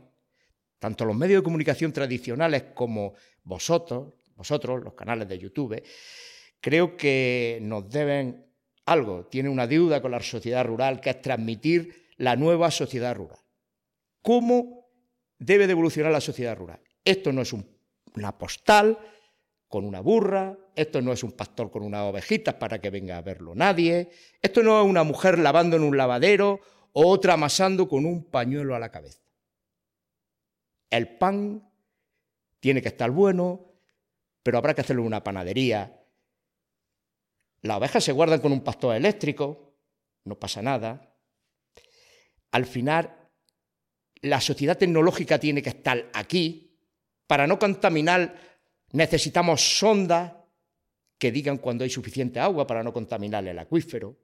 tanto 0.80 1.04
los 1.04 1.18
medios 1.18 1.42
de 1.42 1.44
comunicación 1.44 1.92
tradicionales 1.92 2.64
como 2.74 3.14
vosotros, 3.44 4.14
vosotros, 4.38 4.86
los 4.86 4.94
canales 4.94 5.28
de 5.28 5.38
YouTube, 5.38 5.84
creo 6.62 6.96
que 6.96 7.60
nos 7.62 7.90
deben 7.90 8.46
algo, 8.86 9.26
tiene 9.26 9.50
una 9.50 9.68
deuda 9.68 10.02
con 10.02 10.12
la 10.12 10.22
sociedad 10.22 10.66
rural, 10.66 11.02
que 11.02 11.10
es 11.10 11.22
transmitir 11.22 12.14
la 12.16 12.38
nueva 12.38 12.72
sociedad 12.72 13.14
rural. 13.14 13.40
¿Cómo 14.28 14.90
debe 15.40 15.68
de 15.68 15.72
evolucionar 15.72 16.12
la 16.12 16.20
sociedad 16.20 16.58
rural? 16.58 16.82
Esto 17.06 17.32
no 17.32 17.42
es 17.44 17.54
una 17.54 18.38
postal 18.38 19.00
con 19.70 19.86
una 19.86 20.02
burra, 20.02 20.58
esto 20.76 21.02
no 21.02 21.14
es 21.14 21.24
un 21.24 21.32
pastor 21.32 21.72
con 21.72 21.82
unas 21.82 22.02
ovejitas 22.02 22.56
para 22.56 22.82
que 22.82 22.90
venga 22.90 23.16
a 23.18 23.22
verlo 23.22 23.56
nadie, 23.56 24.10
esto 24.42 24.64
no 24.64 24.82
es 24.82 24.86
una 24.86 25.04
mujer 25.04 25.40
lavando 25.40 25.78
en 25.78 25.84
un 25.84 25.96
lavadero 25.96 26.60
o 26.92 27.08
otra 27.08 27.36
amasando 27.36 27.88
con 27.88 28.06
un 28.06 28.30
pañuelo 28.30 28.76
a 28.76 28.80
la 28.80 28.92
cabeza. 28.92 29.22
El 30.90 31.18
pan 31.18 31.72
tiene 32.60 32.82
que 32.82 32.90
estar 32.90 33.10
bueno, 33.10 33.80
pero 34.44 34.58
habrá 34.58 34.74
que 34.74 34.82
hacerlo 34.82 35.04
en 35.04 35.08
una 35.08 35.24
panadería, 35.24 36.04
las 37.62 37.78
ovejas 37.78 38.04
se 38.04 38.12
guardan 38.12 38.42
con 38.42 38.52
un 38.52 38.60
pastor 38.60 38.94
eléctrico, 38.94 39.78
no 40.26 40.38
pasa 40.38 40.62
nada. 40.62 41.16
Al 42.52 42.66
final, 42.66 43.17
la 44.22 44.42
sociedad 44.42 44.78
tecnológica 44.78 45.40
tiene 45.40 45.62
que 45.62 45.70
estar 45.70 46.10
aquí. 46.14 46.76
Para 47.28 47.48
no 47.48 47.60
contaminar, 47.60 48.36
necesitamos 48.92 49.78
sondas 49.78 50.34
que 51.18 51.32
digan 51.32 51.58
cuando 51.58 51.84
hay 51.84 51.90
suficiente 51.90 52.40
agua 52.40 52.68
para 52.68 52.84
no 52.84 52.94
contaminar 52.94 53.46
el 53.48 53.60
acuífero. 53.60 54.18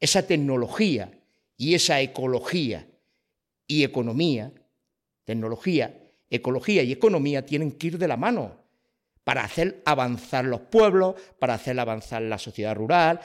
Esa 0.00 0.26
tecnología 0.26 1.10
y 1.56 1.74
esa 1.74 2.00
ecología 2.00 2.86
y 3.66 3.84
economía, 3.84 4.52
tecnología, 5.24 6.12
ecología 6.30 6.82
y 6.82 6.92
economía 6.92 7.44
tienen 7.44 7.72
que 7.72 7.88
ir 7.88 7.98
de 7.98 8.08
la 8.08 8.16
mano 8.16 8.64
para 9.24 9.44
hacer 9.44 9.82
avanzar 9.84 10.46
los 10.46 10.60
pueblos, 10.62 11.16
para 11.38 11.54
hacer 11.54 11.78
avanzar 11.78 12.22
la 12.22 12.38
sociedad 12.38 12.74
rural, 12.74 13.20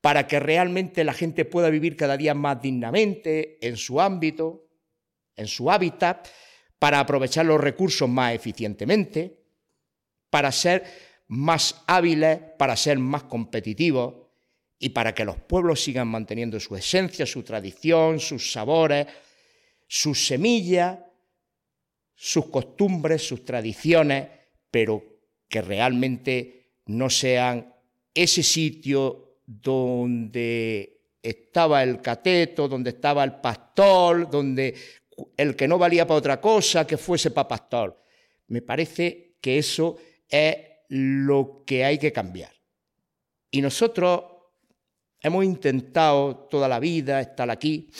para 0.00 0.26
que 0.26 0.40
realmente 0.40 1.04
la 1.04 1.14
gente 1.14 1.44
pueda 1.44 1.70
vivir 1.70 1.96
cada 1.96 2.16
día 2.16 2.34
más 2.34 2.60
dignamente 2.60 3.56
en 3.66 3.76
su 3.76 4.00
ámbito, 4.00 4.67
en 5.38 5.46
su 5.46 5.70
hábitat, 5.70 6.28
para 6.78 7.00
aprovechar 7.00 7.46
los 7.46 7.60
recursos 7.60 8.08
más 8.08 8.34
eficientemente, 8.34 9.42
para 10.30 10.52
ser 10.52 10.84
más 11.28 11.82
hábiles, 11.86 12.38
para 12.58 12.76
ser 12.76 12.98
más 12.98 13.24
competitivos 13.24 14.14
y 14.78 14.90
para 14.90 15.14
que 15.14 15.24
los 15.24 15.36
pueblos 15.36 15.82
sigan 15.82 16.08
manteniendo 16.08 16.60
su 16.60 16.76
esencia, 16.76 17.26
su 17.26 17.42
tradición, 17.42 18.20
sus 18.20 18.52
sabores, 18.52 19.06
sus 19.86 20.26
semillas, 20.26 20.98
sus 22.14 22.46
costumbres, 22.46 23.26
sus 23.26 23.44
tradiciones, 23.44 24.28
pero 24.70 25.02
que 25.48 25.62
realmente 25.62 26.72
no 26.86 27.10
sean 27.10 27.74
ese 28.14 28.42
sitio 28.42 29.38
donde 29.46 31.00
estaba 31.22 31.82
el 31.82 32.00
cateto, 32.00 32.68
donde 32.68 32.90
estaba 32.90 33.24
el 33.24 33.34
pastor, 33.40 34.30
donde 34.30 34.74
el 35.36 35.56
que 35.56 35.68
no 35.68 35.78
valía 35.78 36.06
para 36.06 36.18
otra 36.18 36.40
cosa, 36.40 36.86
que 36.86 36.96
fuese 36.96 37.30
para 37.30 37.48
pastor. 37.48 38.02
Me 38.48 38.62
parece 38.62 39.36
que 39.40 39.58
eso 39.58 39.96
es 40.28 40.56
lo 40.88 41.64
que 41.66 41.84
hay 41.84 41.98
que 41.98 42.12
cambiar. 42.12 42.52
Y 43.50 43.60
nosotros 43.60 44.22
hemos 45.20 45.44
intentado 45.44 46.48
toda 46.50 46.68
la 46.68 46.78
vida 46.78 47.20
estar 47.20 47.50
aquí 47.50 47.90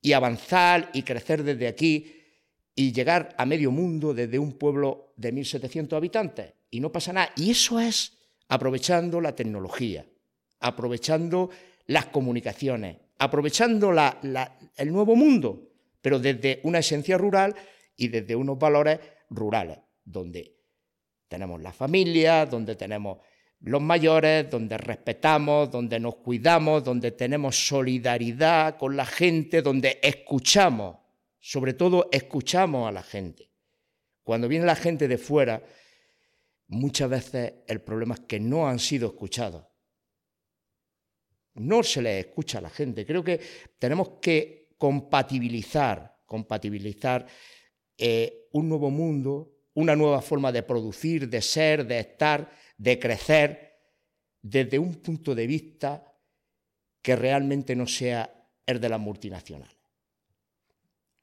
y 0.00 0.12
avanzar 0.12 0.90
y 0.92 1.02
crecer 1.02 1.42
desde 1.42 1.68
aquí 1.68 2.16
y 2.74 2.92
llegar 2.92 3.34
a 3.38 3.46
medio 3.46 3.70
mundo 3.70 4.14
desde 4.14 4.38
un 4.38 4.52
pueblo 4.52 5.12
de 5.16 5.32
1.700 5.32 5.96
habitantes 5.96 6.54
y 6.70 6.80
no 6.80 6.90
pasa 6.90 7.12
nada. 7.12 7.30
Y 7.36 7.50
eso 7.50 7.78
es 7.78 8.18
aprovechando 8.48 9.20
la 9.20 9.36
tecnología, 9.36 10.06
aprovechando 10.60 11.50
las 11.86 12.06
comunicaciones, 12.06 12.96
aprovechando 13.18 13.92
el 14.76 14.92
nuevo 14.92 15.14
mundo, 15.14 15.71
pero 16.02 16.18
desde 16.18 16.60
una 16.64 16.80
esencia 16.80 17.16
rural 17.16 17.54
y 17.96 18.08
desde 18.08 18.36
unos 18.36 18.58
valores 18.58 18.98
rurales, 19.30 19.78
donde 20.04 20.58
tenemos 21.28 21.62
la 21.62 21.72
familia, 21.72 22.44
donde 22.44 22.76
tenemos 22.76 23.18
los 23.60 23.80
mayores, 23.80 24.50
donde 24.50 24.76
respetamos, 24.76 25.70
donde 25.70 26.00
nos 26.00 26.16
cuidamos, 26.16 26.82
donde 26.82 27.12
tenemos 27.12 27.66
solidaridad 27.66 28.76
con 28.76 28.96
la 28.96 29.06
gente, 29.06 29.62
donde 29.62 30.00
escuchamos, 30.02 30.98
sobre 31.38 31.74
todo 31.74 32.08
escuchamos 32.10 32.88
a 32.88 32.92
la 32.92 33.02
gente. 33.02 33.50
Cuando 34.24 34.48
viene 34.48 34.66
la 34.66 34.76
gente 34.76 35.06
de 35.06 35.16
fuera, 35.16 35.62
muchas 36.68 37.08
veces 37.08 37.54
el 37.68 37.80
problema 37.80 38.14
es 38.14 38.20
que 38.20 38.40
no 38.40 38.68
han 38.68 38.80
sido 38.80 39.08
escuchados. 39.08 39.64
No 41.54 41.82
se 41.82 42.02
les 42.02 42.26
escucha 42.26 42.58
a 42.58 42.62
la 42.62 42.70
gente. 42.70 43.06
Creo 43.06 43.22
que 43.22 43.40
tenemos 43.78 44.20
que 44.20 44.61
compatibilizar, 44.82 46.18
compatibilizar 46.26 47.24
eh, 47.96 48.48
un 48.50 48.68
nuevo 48.68 48.90
mundo, 48.90 49.52
una 49.74 49.94
nueva 49.94 50.20
forma 50.20 50.50
de 50.50 50.64
producir, 50.64 51.28
de 51.28 51.40
ser, 51.40 51.86
de 51.86 52.00
estar, 52.00 52.50
de 52.76 52.98
crecer, 52.98 53.78
desde 54.42 54.80
un 54.80 54.96
punto 54.96 55.36
de 55.36 55.46
vista 55.46 56.12
que 57.00 57.14
realmente 57.14 57.76
no 57.76 57.86
sea 57.86 58.28
el 58.66 58.80
de 58.80 58.88
las 58.88 58.98
multinacionales. 58.98 59.76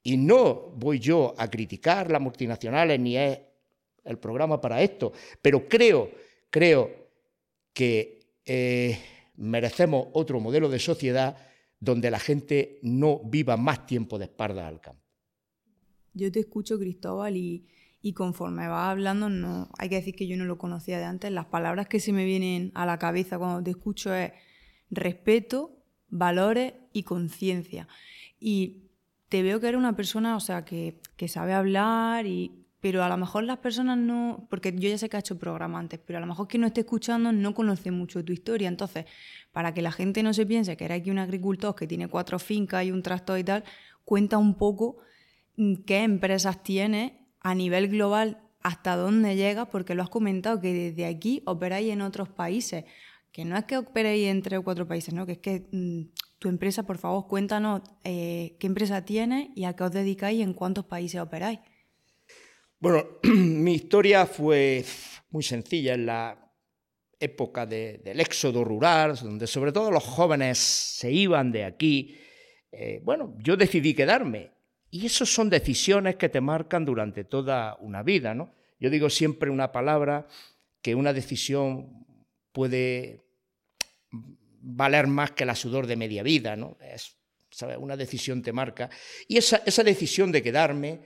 Y 0.04 0.16
no 0.16 0.72
voy 0.76 0.98
yo 0.98 1.34
a 1.36 1.50
criticar 1.50 2.10
las 2.10 2.22
multinacionales 2.22 2.98
ni 2.98 3.18
es 3.18 3.40
el 4.04 4.18
programa 4.18 4.58
para 4.58 4.80
esto, 4.80 5.12
pero 5.42 5.68
creo, 5.68 6.10
creo 6.48 7.10
que 7.74 8.20
eh, 8.42 8.98
merecemos 9.36 10.08
otro 10.14 10.40
modelo 10.40 10.70
de 10.70 10.78
sociedad 10.78 11.49
donde 11.80 12.10
la 12.10 12.18
gente 12.18 12.78
no 12.82 13.20
viva 13.24 13.56
más 13.56 13.86
tiempo 13.86 14.18
de 14.18 14.26
espalda 14.26 14.68
al 14.68 14.80
campo. 14.80 15.02
Yo 16.12 16.30
te 16.30 16.40
escucho, 16.40 16.78
Cristóbal, 16.78 17.36
y, 17.36 17.66
y 18.02 18.12
conforme 18.12 18.68
vas 18.68 18.90
hablando, 18.90 19.30
no, 19.30 19.70
hay 19.78 19.88
que 19.88 19.96
decir 19.96 20.14
que 20.14 20.26
yo 20.26 20.36
no 20.36 20.44
lo 20.44 20.58
conocía 20.58 20.98
de 20.98 21.04
antes. 21.04 21.32
Las 21.32 21.46
palabras 21.46 21.88
que 21.88 22.00
se 22.00 22.12
me 22.12 22.24
vienen 22.24 22.70
a 22.74 22.84
la 22.84 22.98
cabeza 22.98 23.38
cuando 23.38 23.62
te 23.62 23.70
escucho 23.70 24.14
es 24.14 24.32
respeto, 24.90 25.82
valores 26.08 26.74
y 26.92 27.04
conciencia. 27.04 27.88
Y 28.38 28.90
te 29.28 29.42
veo 29.42 29.60
que 29.60 29.68
eres 29.68 29.78
una 29.78 29.96
persona, 29.96 30.36
o 30.36 30.40
sea, 30.40 30.64
que, 30.64 31.00
que 31.16 31.28
sabe 31.28 31.54
hablar 31.54 32.26
y 32.26 32.66
pero 32.80 33.04
a 33.04 33.08
lo 33.08 33.16
mejor 33.18 33.44
las 33.44 33.58
personas 33.58 33.98
no, 33.98 34.46
porque 34.48 34.72
yo 34.74 34.88
ya 34.88 34.96
sé 34.96 35.08
que 35.08 35.16
ha 35.16 35.20
hecho 35.20 35.38
programa 35.38 35.78
antes, 35.78 36.00
pero 36.04 36.16
a 36.16 36.20
lo 36.20 36.26
mejor 36.26 36.48
quien 36.48 36.62
no 36.62 36.66
esté 36.66 36.80
escuchando 36.80 37.30
no 37.30 37.54
conoce 37.54 37.90
mucho 37.90 38.24
tu 38.24 38.32
historia. 38.32 38.68
Entonces, 38.68 39.04
para 39.52 39.74
que 39.74 39.82
la 39.82 39.92
gente 39.92 40.22
no 40.22 40.32
se 40.32 40.46
piense 40.46 40.76
que 40.76 40.86
eres 40.86 41.00
aquí 41.00 41.10
un 41.10 41.18
agricultor 41.18 41.74
que 41.74 41.86
tiene 41.86 42.08
cuatro 42.08 42.38
fincas 42.38 42.84
y 42.84 42.90
un 42.90 43.02
tractor 43.02 43.38
y 43.38 43.44
tal, 43.44 43.64
cuenta 44.04 44.38
un 44.38 44.54
poco 44.54 44.96
mm, 45.56 45.74
qué 45.86 46.02
empresas 46.02 46.62
tienes 46.62 47.12
a 47.40 47.54
nivel 47.54 47.88
global, 47.88 48.38
hasta 48.62 48.96
dónde 48.96 49.36
llegas, 49.36 49.68
porque 49.68 49.94
lo 49.94 50.02
has 50.02 50.10
comentado 50.10 50.60
que 50.60 50.72
desde 50.72 51.06
aquí 51.06 51.42
operáis 51.46 51.90
en 51.92 52.02
otros 52.02 52.28
países. 52.28 52.84
Que 53.32 53.44
no 53.44 53.56
es 53.56 53.64
que 53.64 53.76
operéis 53.76 54.28
en 54.28 54.42
tres 54.42 54.58
o 54.58 54.62
cuatro 54.62 54.88
países, 54.88 55.14
¿no? 55.14 55.24
Que 55.26 55.32
es 55.32 55.38
que 55.38 55.68
mm, 55.70 56.02
tu 56.38 56.48
empresa, 56.48 56.82
por 56.84 56.98
favor, 56.98 57.26
cuéntanos 57.28 57.82
eh, 58.04 58.56
qué 58.58 58.66
empresa 58.66 59.04
tienes 59.04 59.48
y 59.54 59.64
a 59.64 59.74
qué 59.74 59.84
os 59.84 59.92
dedicáis 59.92 60.38
y 60.38 60.42
en 60.42 60.54
cuántos 60.54 60.86
países 60.86 61.20
operáis. 61.20 61.60
Bueno, 62.80 63.06
mi 63.24 63.74
historia 63.74 64.24
fue 64.24 64.82
muy 65.28 65.42
sencilla 65.42 65.92
en 65.92 66.06
la 66.06 66.50
época 67.18 67.66
del 67.66 68.18
éxodo 68.20 68.64
rural, 68.64 69.16
donde 69.16 69.46
sobre 69.46 69.70
todo 69.70 69.90
los 69.90 70.02
jóvenes 70.02 70.56
se 70.56 71.12
iban 71.12 71.52
de 71.52 71.66
aquí. 71.66 72.18
Eh, 72.72 73.02
bueno, 73.04 73.36
yo 73.38 73.58
decidí 73.58 73.92
quedarme. 73.92 74.52
Y 74.90 75.04
esas 75.04 75.28
son 75.28 75.50
decisiones 75.50 76.16
que 76.16 76.30
te 76.30 76.40
marcan 76.40 76.86
durante 76.86 77.24
toda 77.24 77.76
una 77.80 78.02
vida, 78.02 78.34
¿no? 78.34 78.54
Yo 78.80 78.88
digo 78.88 79.10
siempre 79.10 79.50
una 79.50 79.72
palabra 79.72 80.26
que 80.80 80.94
una 80.94 81.12
decisión 81.12 82.06
puede 82.50 83.26
valer 84.10 85.06
más 85.06 85.32
que 85.32 85.44
la 85.44 85.54
sudor 85.54 85.86
de 85.86 85.96
media 85.96 86.22
vida, 86.22 86.56
¿no? 86.56 86.78
Es, 86.80 87.14
Una 87.78 87.98
decisión 87.98 88.40
te 88.40 88.54
marca. 88.54 88.88
Y 89.28 89.36
esa, 89.36 89.62
esa 89.66 89.84
decisión 89.84 90.32
de 90.32 90.42
quedarme, 90.42 91.00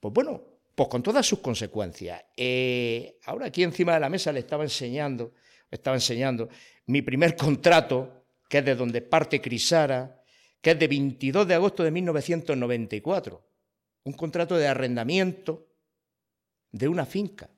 pues 0.00 0.12
bueno, 0.12 0.57
pues 0.78 0.90
con 0.90 1.02
todas 1.02 1.26
sus 1.26 1.40
consecuencias. 1.40 2.22
Eh, 2.36 3.18
ahora 3.24 3.46
aquí 3.46 3.64
encima 3.64 3.94
de 3.94 3.98
la 3.98 4.08
mesa 4.08 4.30
le 4.30 4.38
estaba 4.38 4.62
enseñando, 4.62 5.34
estaba 5.68 5.96
enseñando 5.96 6.48
mi 6.86 7.02
primer 7.02 7.34
contrato, 7.34 8.26
que 8.48 8.58
es 8.58 8.64
de 8.64 8.76
donde 8.76 9.02
parte 9.02 9.40
Crisara, 9.40 10.22
que 10.60 10.70
es 10.70 10.78
de 10.78 10.86
22 10.86 11.48
de 11.48 11.54
agosto 11.54 11.82
de 11.82 11.90
1994, 11.90 13.44
un 14.04 14.12
contrato 14.12 14.56
de 14.56 14.68
arrendamiento 14.68 15.66
de 16.70 16.86
una 16.86 17.06
finca. 17.06 17.50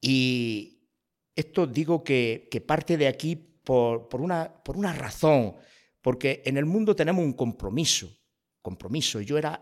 Y 0.00 0.88
esto 1.34 1.66
digo 1.66 2.04
que, 2.04 2.48
parte 2.64 2.96
de 2.96 3.08
aquí 3.08 3.34
por, 3.34 4.08
una, 4.20 4.92
razón, 4.92 5.56
porque 6.00 6.42
en 6.44 6.58
el 6.58 6.64
mundo 6.64 6.94
tenemos 6.94 7.24
un 7.24 7.32
compromiso, 7.32 8.16
compromiso. 8.62 9.20
Yo 9.20 9.36
era 9.36 9.60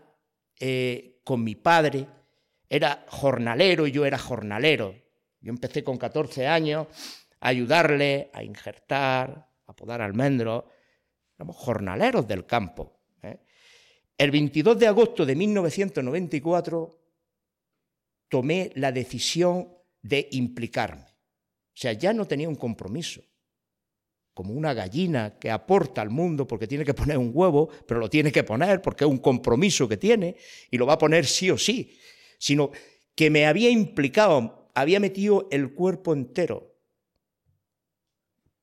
eh, 0.59 1.14
con 1.25 1.43
mi 1.43 1.55
padre, 1.55 2.07
era 2.69 3.03
jornalero 3.09 3.87
y 3.87 3.91
yo 3.91 4.05
era 4.05 4.17
jornalero. 4.17 4.95
Yo 5.41 5.49
empecé 5.49 5.83
con 5.83 5.97
14 5.97 6.47
años 6.47 6.87
a 7.39 7.49
ayudarle 7.49 8.29
a 8.31 8.43
injertar, 8.43 9.49
a 9.65 9.75
podar 9.75 10.01
almendros. 10.01 10.63
Éramos 11.35 11.57
jornaleros 11.57 12.27
del 12.27 12.45
campo. 12.45 12.99
¿eh? 13.23 13.39
El 14.17 14.31
22 14.31 14.79
de 14.79 14.87
agosto 14.87 15.25
de 15.25 15.35
1994 15.35 17.01
tomé 18.29 18.71
la 18.75 18.91
decisión 18.91 19.67
de 20.01 20.27
implicarme. 20.31 21.05
O 21.05 21.77
sea, 21.77 21.93
ya 21.93 22.13
no 22.13 22.25
tenía 22.25 22.47
un 22.47 22.55
compromiso. 22.55 23.21
Como 24.35 24.53
una 24.53 24.75
gallina 24.75 25.39
que 25.39 25.49
aporta 25.49 26.03
al 26.03 26.11
mundo 26.11 26.45
porque 26.45 26.67
tiene 26.67 26.85
que 26.85 26.93
poner 26.93 27.17
un 27.17 27.31
huevo, 27.33 27.69
pero 27.87 27.99
lo 27.99 28.07
tiene 28.07 28.31
que 28.31 28.43
poner 28.43 28.83
porque 28.83 29.03
es 29.05 29.09
un 29.09 29.17
compromiso 29.17 29.89
que 29.89 29.97
tiene 29.97 30.35
y 30.69 30.77
lo 30.77 30.85
va 30.85 30.93
a 30.93 30.97
poner 30.99 31.25
sí 31.25 31.49
o 31.49 31.57
sí. 31.57 31.97
Sino 32.37 32.69
que 33.15 33.31
me 33.31 33.47
había 33.47 33.71
implicado, 33.71 34.69
había 34.75 34.99
metido 34.99 35.47
el 35.49 35.73
cuerpo 35.73 36.13
entero 36.13 36.75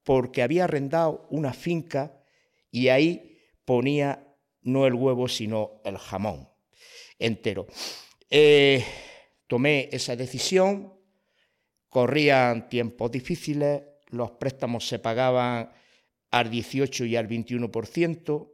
porque 0.05 0.43
había 0.43 0.65
arrendado 0.65 1.27
una 1.31 1.53
finca 1.53 2.23
y 2.71 2.89
ahí 2.89 3.41
ponía 3.65 4.29
no 4.63 4.87
el 4.87 4.95
huevo, 4.95 5.27
sino 5.27 5.81
el 5.85 5.99
jamón 5.99 6.49
entero. 7.19 7.67
Eh, 8.31 8.85
tomé 9.47 9.89
esa 9.93 10.17
decisión, 10.17 10.95
corrían 11.89 12.69
tiempos 12.69 13.11
difíciles, 13.11 13.83
los 14.13 14.33
préstamos 14.33 14.87
se 14.87 14.99
pagaban 14.99 15.71
al 16.31 16.51
18 16.51 17.05
y 17.07 17.17
al 17.17 17.29
21%, 17.29 18.51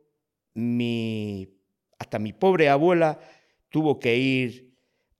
mi, 0.55 1.49
hasta 1.99 2.19
mi 2.19 2.33
pobre 2.33 2.69
abuela 2.69 3.21
tuvo 3.69 3.99
que 3.99 4.17
ir 4.17 4.75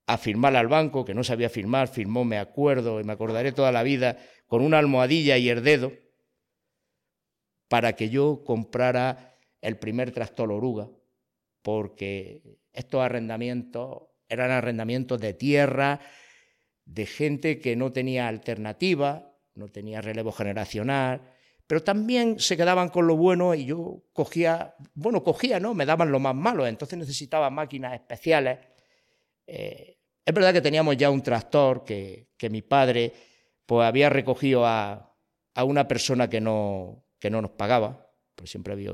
a 0.07 0.17
firmar 0.17 0.55
al 0.55 0.67
banco, 0.67 1.05
que 1.05 1.13
no 1.13 1.23
sabía 1.23 1.49
firmar, 1.49 1.87
firmó, 1.87 2.25
me 2.25 2.39
acuerdo, 2.39 2.99
y 2.99 3.03
me 3.03 3.13
acordaré 3.13 3.51
toda 3.51 3.71
la 3.71 3.83
vida, 3.83 4.17
con 4.47 4.61
una 4.63 4.79
almohadilla 4.79 5.37
y 5.37 5.49
el 5.49 5.63
dedo, 5.63 5.93
para 7.67 7.93
que 7.93 8.09
yo 8.09 8.43
comprara 8.43 9.35
el 9.61 9.77
primer 9.77 10.11
tractor 10.11 10.51
oruga, 10.51 10.89
porque 11.61 12.57
estos 12.73 13.01
arrendamientos 13.01 14.03
eran 14.27 14.51
arrendamientos 14.51 15.19
de 15.19 15.33
tierra, 15.33 15.99
de 16.85 17.05
gente 17.05 17.59
que 17.59 17.75
no 17.75 17.91
tenía 17.91 18.27
alternativa, 18.27 19.28
no 19.55 19.67
tenía 19.69 20.01
relevo 20.01 20.31
generacional, 20.31 21.21
pero 21.67 21.83
también 21.83 22.39
se 22.39 22.57
quedaban 22.57 22.89
con 22.89 23.07
lo 23.07 23.15
bueno 23.15 23.53
y 23.53 23.65
yo 23.65 24.03
cogía, 24.13 24.75
bueno, 24.95 25.23
cogía, 25.23 25.59
¿no? 25.59 25.73
Me 25.73 25.85
daban 25.85 26.11
lo 26.11 26.19
más 26.19 26.35
malo, 26.35 26.65
entonces 26.65 26.97
necesitaba 26.97 27.49
máquinas 27.49 27.93
especiales. 27.93 28.59
Eh, 29.45 29.97
es 30.25 30.33
verdad 30.33 30.53
que 30.53 30.61
teníamos 30.61 30.97
ya 30.97 31.09
un 31.09 31.21
tractor 31.21 31.83
que, 31.83 32.29
que 32.37 32.49
mi 32.49 32.61
padre 32.61 33.13
pues 33.65 33.87
había 33.87 34.09
recogido 34.09 34.65
a, 34.65 35.15
a 35.53 35.63
una 35.63 35.87
persona 35.87 36.29
que 36.29 36.41
no, 36.41 37.05
que 37.19 37.29
no 37.29 37.41
nos 37.41 37.51
pagaba, 37.51 38.09
pues 38.35 38.49
siempre 38.49 38.73
había 38.73 38.93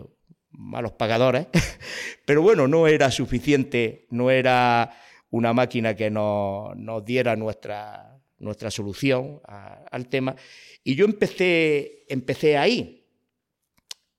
malos 0.49 0.93
pagadores, 0.93 1.47
pero 2.25 2.41
bueno, 2.41 2.67
no 2.67 2.87
era 2.87 3.11
suficiente, 3.11 4.07
no 4.09 4.31
era 4.31 4.95
una 5.29 5.53
máquina 5.53 5.95
que 5.95 6.09
nos, 6.09 6.75
diera 7.05 7.35
nuestra, 7.35 8.14
nuestra 8.37 8.71
solución 8.71 9.41
al 9.45 10.07
tema. 10.09 10.35
Y 10.83 10.95
yo 10.95 11.05
empecé, 11.05 12.05
empecé 12.07 12.57
ahí. 12.57 13.05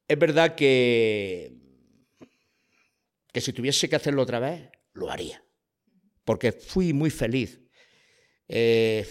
Es 0.09 0.19
verdad 0.19 0.55
que, 0.55 1.53
que 3.33 3.41
si 3.41 3.53
tuviese 3.53 3.89
que 3.89 3.97
hacerlo 3.97 4.23
otra 4.23 4.39
vez, 4.39 4.71
lo 4.93 5.11
haría, 5.11 5.43
porque 6.25 6.53
fui 6.53 6.93
muy 6.93 7.11
feliz. 7.11 7.61
Eh, 8.49 9.07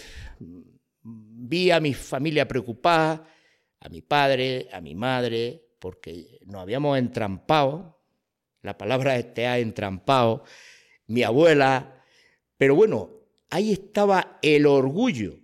vi 1.02 1.70
a 1.70 1.80
mi 1.80 1.94
familia 1.94 2.48
preocupada, 2.48 3.28
a 3.80 3.88
mi 3.88 4.00
padre, 4.00 4.68
a 4.72 4.80
mi 4.80 4.94
madre, 4.94 5.68
porque 5.78 6.40
nos 6.46 6.62
habíamos 6.62 6.98
entrampado, 6.98 8.02
la 8.62 8.76
palabra 8.76 9.16
este 9.16 9.46
ha 9.46 9.58
entrampado, 9.58 10.44
mi 11.06 11.22
abuela, 11.22 12.02
pero 12.56 12.74
bueno, 12.74 13.10
ahí 13.50 13.72
estaba 13.72 14.38
el 14.42 14.66
orgullo 14.66 15.38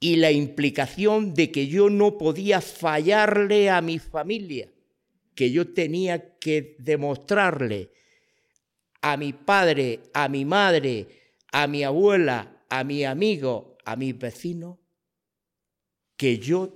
y 0.00 0.16
la 0.16 0.30
implicación 0.30 1.34
de 1.34 1.50
que 1.50 1.66
yo 1.66 1.88
no 1.90 2.18
podía 2.18 2.60
fallarle 2.60 3.70
a 3.70 3.80
mi 3.80 3.98
familia, 3.98 4.70
que 5.34 5.50
yo 5.50 5.72
tenía 5.72 6.38
que 6.38 6.76
demostrarle 6.78 7.90
a 9.00 9.16
mi 9.16 9.32
padre, 9.32 10.00
a 10.12 10.28
mi 10.28 10.44
madre, 10.44 11.08
a 11.52 11.66
mi 11.66 11.82
abuela, 11.82 12.64
a 12.68 12.84
mi 12.84 13.04
amigo, 13.04 13.76
a 13.84 13.96
mis 13.96 14.18
vecinos, 14.18 14.78
que 16.16 16.38
yo 16.38 16.72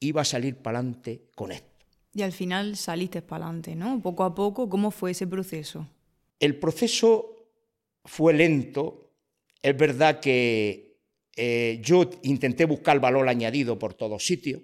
iba 0.00 0.22
a 0.22 0.24
salir 0.24 0.56
para 0.56 0.78
adelante 0.78 1.30
con 1.34 1.52
esto. 1.52 1.68
Y 2.14 2.22
al 2.22 2.32
final 2.32 2.76
saliste 2.76 3.22
para 3.22 3.44
adelante, 3.44 3.76
¿no? 3.76 4.00
Poco 4.02 4.24
a 4.24 4.34
poco, 4.34 4.68
¿cómo 4.68 4.90
fue 4.90 5.12
ese 5.12 5.26
proceso? 5.26 5.88
El 6.40 6.58
proceso 6.58 7.48
fue 8.04 8.32
lento. 8.32 9.07
Es 9.62 9.76
verdad 9.76 10.20
que 10.20 10.98
eh, 11.36 11.80
yo 11.82 12.08
intenté 12.22 12.64
buscar 12.64 13.00
valor 13.00 13.28
añadido 13.28 13.78
por 13.78 13.94
todos 13.94 14.24
sitios. 14.24 14.62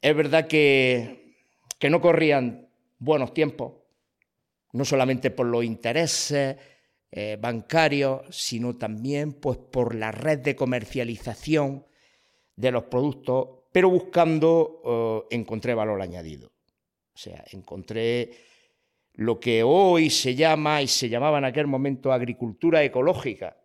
Es 0.00 0.16
verdad 0.16 0.46
que, 0.46 1.36
que 1.78 1.90
no 1.90 2.00
corrían 2.00 2.68
buenos 2.98 3.32
tiempos, 3.34 3.74
no 4.72 4.84
solamente 4.84 5.30
por 5.30 5.46
los 5.46 5.64
intereses 5.64 6.56
eh, 7.10 7.38
bancarios, 7.40 8.22
sino 8.30 8.76
también 8.76 9.34
pues, 9.34 9.58
por 9.58 9.94
la 9.94 10.12
red 10.12 10.38
de 10.40 10.56
comercialización 10.56 11.86
de 12.56 12.70
los 12.70 12.84
productos 12.84 13.62
pero 13.72 13.88
buscando 13.88 15.26
eh, 15.30 15.36
encontré 15.36 15.74
valor 15.74 16.00
añadido. 16.02 16.52
O 17.14 17.18
sea, 17.18 17.42
encontré 17.50 18.30
lo 19.14 19.38
que 19.38 19.62
hoy 19.62 20.10
se 20.10 20.34
llama 20.34 20.82
y 20.82 20.88
se 20.88 21.08
llamaba 21.08 21.38
en 21.38 21.44
aquel 21.44 21.66
momento 21.66 22.12
agricultura 22.12 22.82
ecológica. 22.82 23.56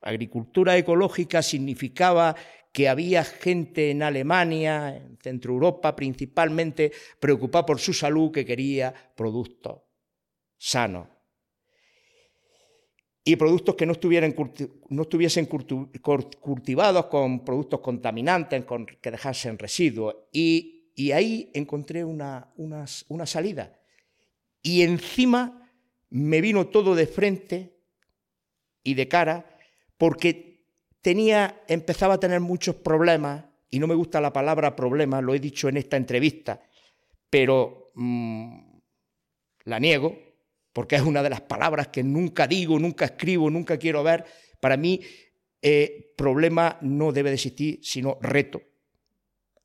Agricultura 0.00 0.76
ecológica 0.76 1.42
significaba 1.42 2.34
que 2.72 2.88
había 2.88 3.24
gente 3.24 3.90
en 3.90 4.02
Alemania, 4.02 4.96
en 4.96 5.18
Centro 5.18 5.54
Europa 5.54 5.96
principalmente, 5.96 6.92
preocupada 7.18 7.66
por 7.66 7.78
su 7.78 7.92
salud, 7.92 8.30
que 8.30 8.44
quería 8.44 8.92
productos 9.14 9.80
sanos, 10.58 11.08
y 13.28 13.34
productos 13.34 13.74
que 13.74 13.86
no, 13.86 13.92
estuvieran, 13.92 14.36
no 14.88 15.02
estuviesen 15.02 15.46
cultivados 15.46 17.06
con 17.06 17.44
productos 17.44 17.80
contaminantes, 17.80 18.64
con, 18.64 18.86
que 18.86 19.10
dejasen 19.10 19.58
residuos. 19.58 20.14
Y, 20.32 21.10
ahí 21.12 21.50
encontré 21.52 22.04
una, 22.04 22.52
salida. 23.24 23.76
Y 24.66 24.82
encima 24.82 25.70
me 26.10 26.40
vino 26.40 26.66
todo 26.66 26.96
de 26.96 27.06
frente 27.06 27.78
y 28.82 28.94
de 28.94 29.06
cara, 29.06 29.56
porque 29.96 30.66
tenía, 31.00 31.62
empezaba 31.68 32.14
a 32.14 32.18
tener 32.18 32.40
muchos 32.40 32.74
problemas, 32.74 33.44
y 33.70 33.78
no 33.78 33.86
me 33.86 33.94
gusta 33.94 34.20
la 34.20 34.32
palabra 34.32 34.74
problema, 34.74 35.20
lo 35.20 35.36
he 35.36 35.38
dicho 35.38 35.68
en 35.68 35.76
esta 35.76 35.96
entrevista, 35.96 36.60
pero 37.30 37.92
mm, 37.94 38.58
la 39.66 39.78
niego, 39.78 40.18
porque 40.72 40.96
es 40.96 41.02
una 41.02 41.22
de 41.22 41.30
las 41.30 41.42
palabras 41.42 41.86
que 41.86 42.02
nunca 42.02 42.48
digo, 42.48 42.76
nunca 42.76 43.04
escribo, 43.04 43.48
nunca 43.48 43.78
quiero 43.78 44.02
ver. 44.02 44.24
Para 44.58 44.76
mí, 44.76 45.00
eh, 45.62 46.12
problema 46.16 46.76
no 46.80 47.12
debe 47.12 47.30
de 47.30 47.36
existir, 47.36 47.78
sino 47.84 48.18
reto. 48.20 48.60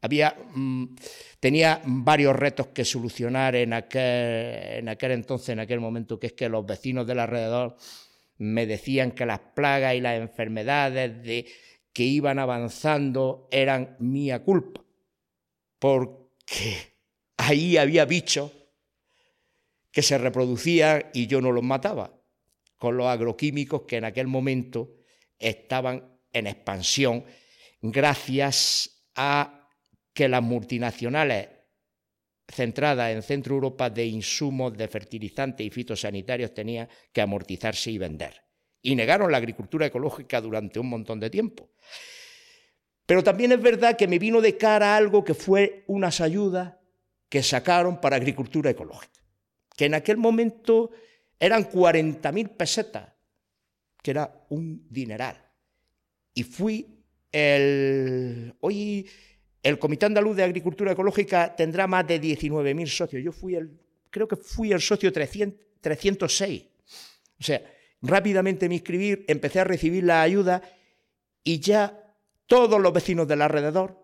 Había, 0.02 0.36
mm, 0.54 0.96
tenía 1.40 1.82
varios 1.86 2.36
retos 2.36 2.68
que 2.68 2.84
solucionar 2.84 3.56
en 3.56 3.74
aquel, 3.74 4.80
en 4.80 4.90
aquel 4.90 5.12
entonces, 5.12 5.50
en 5.50 5.60
aquel 5.60 5.80
momento, 5.80 6.20
que 6.20 6.28
es 6.28 6.34
que 6.34 6.50
los 6.50 6.66
vecinos 6.66 7.06
del 7.06 7.20
alrededor 7.20 7.78
me 8.38 8.66
decían 8.66 9.12
que 9.12 9.26
las 9.26 9.40
plagas 9.40 9.94
y 9.94 10.02
las 10.02 10.20
enfermedades 10.20 11.22
de 11.24 11.46
que 11.94 12.04
iban 12.04 12.40
avanzando 12.40 13.48
eran 13.52 13.96
mía 14.00 14.44
culpa, 14.44 14.84
porque 15.78 16.96
ahí 17.38 17.78
había 17.78 18.06
bichos 18.06 18.52
que 19.92 20.02
se 20.02 20.18
reproducían 20.18 21.06
y 21.14 21.28
yo 21.28 21.42
no 21.42 21.52
los 21.52 21.64
mataba, 21.64 22.14
con 22.78 22.98
los 22.98 23.08
agroquímicos 23.08 23.84
que 23.84 23.98
en 23.98 24.06
aquel 24.06 24.28
momento 24.28 24.96
estaban 25.38 26.18
en 26.34 26.48
expansión 26.48 27.26
gracias 27.82 29.04
a 29.16 29.61
que 30.13 30.28
las 30.28 30.41
multinacionales 30.41 31.50
centradas 32.47 33.12
en 33.12 33.21
Centro 33.21 33.56
Europa 33.56 33.89
de 33.89 34.06
insumos 34.06 34.78
de 34.78 34.88
fertilizantes 34.88 35.65
y 35.65 35.69
fitosanitarios 35.69 36.54
tenían 36.54 36.88
que 37.12 37.21
amortizarse 37.21 37.91
y 37.91 37.97
vender. 37.97 38.41
Y 38.82 38.95
negaron 38.95 39.32
la 39.32 39.38
agricultura 39.38 39.86
ecológica 39.86 40.41
durante 40.41 40.80
un 40.80 40.89
montón 40.89 41.19
de 41.19 41.30
tiempo. 41.30 41.69
Pero 43.06 43.24
también 43.24 43.52
es 43.52 43.62
verdad 43.62 43.97
que 43.97 44.08
me 44.08 44.19
vino 44.19 44.41
de 44.41 44.58
cara 44.58 44.95
algo 44.95 45.24
que 45.24 45.34
fue 45.34 45.84
unas 45.88 46.21
ayudas 46.21 46.76
que 47.30 47.43
sacaron 47.43 48.02
para 48.02 48.17
agricultura 48.17 48.69
ecológica, 48.69 49.21
que 49.76 49.86
en 49.86 49.93
aquel 49.93 50.17
momento 50.17 50.91
eran 51.39 51.69
40.000 51.69 52.56
pesetas, 52.56 53.13
que 54.02 54.12
era 54.12 54.45
un 54.50 54.86
dineral. 54.89 55.38
Y 56.34 56.43
fui 56.43 57.04
el... 57.32 58.54
Hoy 58.60 59.10
el 59.63 59.78
Comité 59.80 60.08
Andaluz 60.08 60.36
de 60.36 60.43
Agricultura 60.43 60.91
Ecológica 60.91 61.56
tendrá 61.56 61.88
más 61.88 62.08
de 62.08 62.19
19.000 62.19 62.88
socios. 62.88 63.24
Yo 63.24 63.32
fui 63.32 63.56
el, 63.56 63.80
creo 64.10 64.28
que 64.28 64.36
fui 64.36 64.71
el 64.71 64.82
socio 64.82 65.12
306. 65.12 66.63
O 67.39 67.43
sea, 67.43 67.62
rápidamente 68.02 68.67
me 68.67 68.76
inscribí, 68.76 69.24
empecé 69.28 69.60
a 69.60 69.63
recibir 69.63 70.04
la 70.04 70.21
ayuda 70.21 70.62
y 71.43 71.60
ya 71.60 72.15
todos 72.45 72.80
los 72.82 72.93
vecinos 72.93 73.28
del 73.28 73.41
alrededor 73.41 73.97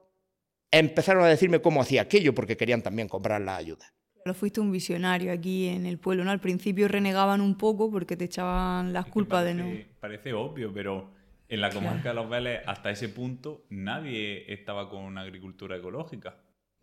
empezaron 0.72 1.24
a 1.24 1.28
decirme 1.28 1.62
cómo 1.62 1.82
hacía 1.82 2.04
aquello 2.04 2.34
porque 2.34 2.58
querían 2.58 2.82
también 2.82 3.08
comprar 3.08 3.42
la 3.42 3.56
ayuda. 3.56 3.86
Pero 4.24 4.34
fuiste 4.34 4.60
un 4.60 4.72
visionario 4.72 5.32
aquí 5.32 5.68
en 5.68 5.86
el 5.86 6.00
pueblo, 6.00 6.26
¿no? 6.26 6.32
Al 6.32 6.42
principio 6.42 6.88
renegaban 6.88 7.40
un 7.40 7.58
poco 7.58 7.90
porque 7.90 8.18
te 8.18 8.26
echaban 8.26 8.92
las 8.92 9.06
culpas 9.06 9.46
de 9.46 9.54
no. 9.54 9.66
Parece 10.02 10.34
obvio, 10.34 10.72
pero 10.74 11.12
en 11.50 11.62
la 11.62 11.70
comarca 11.72 12.10
de 12.10 12.16
Los 12.16 12.30
Vélez, 12.30 12.62
hasta 12.66 12.92
ese 12.92 13.10
punto, 13.10 13.66
nadie 13.70 14.52
estaba 14.52 14.90
con 14.90 15.04
una 15.04 15.22
agricultura 15.22 15.78
ecológica. 15.78 16.38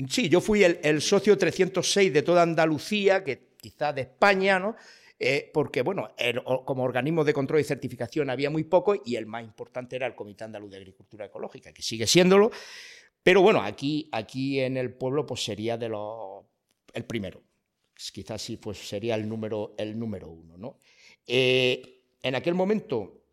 Sí, 0.08 0.28
yo 0.28 0.40
fui 0.40 0.64
el, 0.64 1.00
socio 1.00 1.38
306 1.38 2.12
de 2.12 2.22
toda 2.22 2.42
Andalucía, 2.42 3.22
que 3.22 3.50
quizás 3.60 3.94
de 3.94 4.02
España, 4.02 4.58
¿no? 4.58 4.74
Eh, 5.18 5.50
porque, 5.54 5.82
bueno, 5.82 6.10
como 6.64 6.82
organismo 6.82 7.22
de 7.22 7.32
control 7.32 7.60
y 7.60 7.64
certificación 7.64 8.30
había 8.30 8.50
muy 8.50 8.64
poco 8.64 9.00
y 9.04 9.14
el 9.14 9.26
más 9.26 9.44
importante 9.44 9.94
era 9.94 10.06
el 10.06 10.14
Comité 10.14 10.44
Andaluz 10.44 10.70
de 10.70 10.78
Agricultura 10.78 11.26
Ecológica, 11.26 11.72
que 11.72 11.82
sigue 11.82 12.06
siéndolo. 12.06 12.50
Pero 13.22 13.40
bueno, 13.40 13.62
aquí, 13.62 14.08
aquí 14.12 14.60
en 14.60 14.76
el 14.76 14.92
pueblo 14.92 15.24
pues 15.24 15.44
sería 15.44 15.78
de 15.78 15.88
los, 15.88 16.44
el 16.92 17.04
primero. 17.04 17.42
Quizás 18.12 18.42
sí 18.42 18.56
pues 18.56 18.78
sería 18.78 19.14
el 19.14 19.28
número, 19.28 19.74
el 19.78 19.98
número 19.98 20.28
uno. 20.28 20.58
¿no? 20.58 20.78
Eh, 21.26 22.02
en 22.22 22.34
aquel 22.34 22.54
momento 22.54 23.23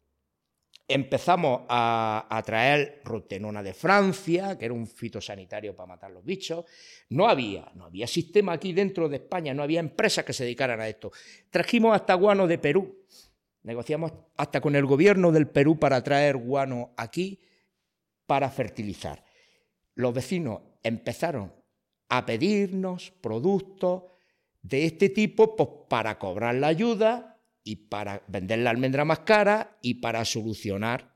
empezamos 0.93 1.62
a, 1.69 2.41
traer 2.45 3.01
rotenona 3.04 3.63
de 3.63 3.73
Francia, 3.73 4.58
que 4.58 4.65
era 4.65 4.73
un 4.73 4.88
fitosanitario 4.88 5.75
para 5.75 5.88
matar 5.88 6.12
los 6.12 6.23
bichos. 6.23 6.65
No 7.10 7.27
había, 7.27 7.71
no 7.75 7.86
había 7.86 8.08
sistema 8.08 8.54
aquí 8.54 8.73
dentro 8.73 9.10
de 9.10 9.17
España, 9.17 9.54
no 9.54 9.63
había 9.63 9.80
empresas 9.80 10.25
que 10.25 10.34
se 10.34 10.43
dedicaran 10.43 10.80
a 10.80 10.88
esto. 10.88 11.12
Trajimos 11.49 11.95
hasta 11.95 12.13
guano 12.13 12.47
de 12.47 12.58
Perú. 12.58 13.06
Negociamos 13.63 14.12
hasta 14.38 14.60
con 14.60 14.75
el 14.75 14.86
gobierno 14.86 15.32
del 15.32 15.47
Perú 15.47 15.77
para 15.77 16.04
traer 16.04 16.38
guano 16.38 16.93
aquí 16.97 17.39
para 18.25 18.49
fertilizar. 18.49 19.23
Los 19.95 20.13
vecinos 20.13 20.62
empezaron 20.84 21.54
a 22.10 22.25
pedirnos 22.25 23.12
productos 23.21 24.04
de 24.62 24.86
este 24.86 25.10
tipo 25.10 25.56
pues, 25.56 25.69
para 25.89 26.17
cobrar 26.17 26.56
la 26.56 26.67
ayuda 26.67 27.31
y 27.63 27.76
para 27.76 28.24
vender 28.28 28.60
la 28.60 28.69
almendra 28.69 29.06
más 29.06 29.19
cara 29.19 29.78
y 29.82 29.95
para 29.95 30.26
solucionar 30.26 31.15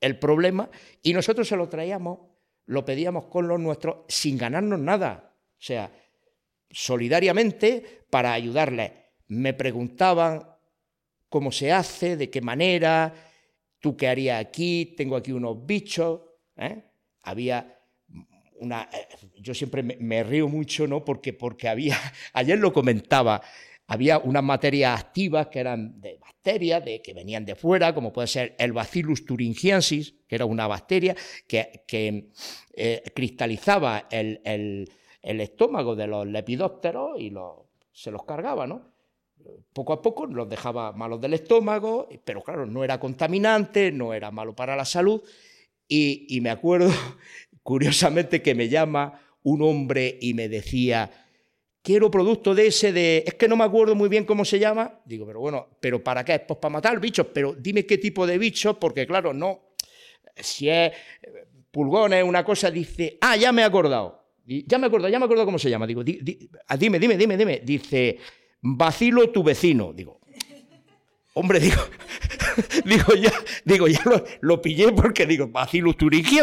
el 0.00 0.18
problema. 0.18 0.70
Y 1.02 1.12
nosotros 1.12 1.48
se 1.48 1.56
lo 1.56 1.68
traíamos, 1.68 2.18
lo 2.66 2.84
pedíamos 2.84 3.26
con 3.26 3.48
los 3.48 3.60
nuestros 3.60 4.04
sin 4.08 4.36
ganarnos 4.36 4.80
nada. 4.80 5.34
O 5.52 5.62
sea, 5.62 5.90
solidariamente 6.70 8.04
para 8.10 8.32
ayudarles. 8.32 8.92
Me 9.28 9.54
preguntaban 9.54 10.46
cómo 11.28 11.50
se 11.50 11.72
hace, 11.72 12.16
de 12.16 12.30
qué 12.30 12.40
manera, 12.40 13.12
tú 13.80 13.96
qué 13.96 14.08
harías 14.08 14.40
aquí, 14.40 14.94
tengo 14.96 15.16
aquí 15.16 15.32
unos 15.32 15.64
bichos. 15.66 16.20
¿eh? 16.56 16.84
Había 17.22 17.80
una. 18.60 18.88
Eh, 18.92 19.08
yo 19.40 19.54
siempre 19.54 19.82
me, 19.82 19.96
me, 19.96 20.22
río 20.22 20.48
mucho, 20.48 20.86
¿no? 20.86 21.04
Porque, 21.04 21.32
porque 21.32 21.68
había. 21.68 21.96
Ayer 22.32 22.58
lo 22.58 22.72
comentaba 22.72 23.42
había 23.88 24.18
unas 24.18 24.42
materias 24.42 25.00
activas 25.00 25.46
que 25.46 25.60
eran 25.60 26.00
de 26.00 26.18
bacterias, 26.18 26.84
de, 26.84 27.00
que 27.00 27.14
venían 27.14 27.44
de 27.44 27.54
fuera, 27.54 27.94
como 27.94 28.12
puede 28.12 28.26
ser 28.26 28.56
el 28.58 28.72
Bacillus 28.72 29.24
thuringiensis, 29.24 30.14
que 30.26 30.34
era 30.34 30.44
una 30.44 30.66
bacteria 30.66 31.14
que, 31.46 31.84
eh, 32.74 33.02
cristalizaba 33.14 34.08
el, 34.10 34.90
estómago 35.22 35.96
de 35.96 36.06
los 36.06 36.26
lepidópteros 36.26 37.20
y 37.20 37.32
se 37.92 38.10
los 38.10 38.24
cargaba, 38.24 38.66
¿no? 38.66 38.92
Poco 39.72 39.92
a 39.92 40.02
poco 40.02 40.26
los 40.26 40.48
dejaba 40.48 40.92
malos 40.92 41.20
del 41.20 41.34
estómago, 41.34 42.08
pero 42.24 42.42
claro, 42.42 42.66
no 42.66 42.82
era 42.82 42.98
contaminante, 42.98 43.92
no 43.92 44.12
era 44.12 44.30
malo 44.32 44.54
para 44.56 44.74
la 44.74 44.84
salud. 44.84 45.22
Y 45.88 46.40
me 46.42 46.50
acuerdo, 46.50 46.90
curiosamente, 47.62 48.42
que 48.42 48.56
me 48.56 48.68
llama 48.68 49.20
un 49.44 49.62
hombre 49.62 50.18
y 50.20 50.34
me 50.34 50.48
decía, 50.48 51.25
quiero 51.86 52.10
producto 52.10 52.52
de 52.52 52.66
ese 52.66 52.92
de, 52.92 53.22
es 53.24 53.34
que 53.34 53.46
no 53.46 53.54
me 53.54 53.62
acuerdo 53.62 53.94
muy 53.94 54.08
bien 54.08 54.24
cómo 54.24 54.44
se 54.44 54.58
llama. 54.58 55.00
Digo, 55.04 55.24
pero 55.24 55.38
bueno, 55.38 55.68
¿pero 55.78 56.02
para 56.02 56.24
qué? 56.24 56.40
Pues 56.40 56.58
para 56.58 56.72
matar 56.72 56.98
bichos, 56.98 57.28
pero 57.32 57.54
dime 57.54 57.86
qué 57.86 57.96
tipo 57.96 58.26
de 58.26 58.38
bichos, 58.38 58.76
porque 58.78 59.06
claro, 59.06 59.32
no, 59.32 59.68
si 60.34 60.68
es 60.68 60.90
eh, 60.90 61.46
pulgones, 61.70 62.24
una 62.24 62.44
cosa, 62.44 62.72
dice, 62.72 63.18
ah, 63.20 63.36
ya 63.36 63.52
me 63.52 63.62
he 63.62 63.64
acordado. 63.64 64.20
Ya 64.44 64.78
me 64.78 64.88
acuerdo, 64.88 65.08
ya 65.08 65.20
me 65.20 65.26
acuerdo 65.26 65.44
cómo 65.44 65.60
se 65.60 65.70
llama. 65.70 65.86
Digo, 65.86 66.02
ah, 66.66 66.76
dime, 66.76 66.98
dime, 66.98 67.16
dime, 67.16 67.36
dime. 67.36 67.62
Dice, 67.64 68.18
vacilo 68.60 69.30
tu 69.30 69.44
vecino. 69.44 69.92
Digo, 69.92 70.20
hombre, 71.36 71.60
digo, 71.60 71.80
digo, 72.84 73.14
ya, 73.14 73.32
digo, 73.64 73.86
ya 73.88 74.00
lo, 74.40 74.62
pillé 74.62 74.90
porque 74.92 75.26
digo, 75.26 75.48
vacilo 75.48 75.94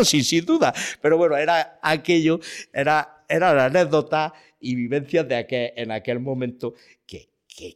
sí, 0.04 0.24
sin 0.24 0.46
duda. 0.46 0.74
Pero 1.02 1.18
bueno, 1.18 1.36
era 1.36 1.80
aquello, 1.82 2.40
era, 2.72 3.26
era 3.28 3.54
la 3.56 3.66
anécdota 3.66 4.34
y 4.60 4.76
vivencias 4.76 5.28
de 5.28 5.36
aquel, 5.36 5.74
en 5.76 5.92
aquel 5.92 6.20
momento 6.20 6.76
que, 7.08 7.30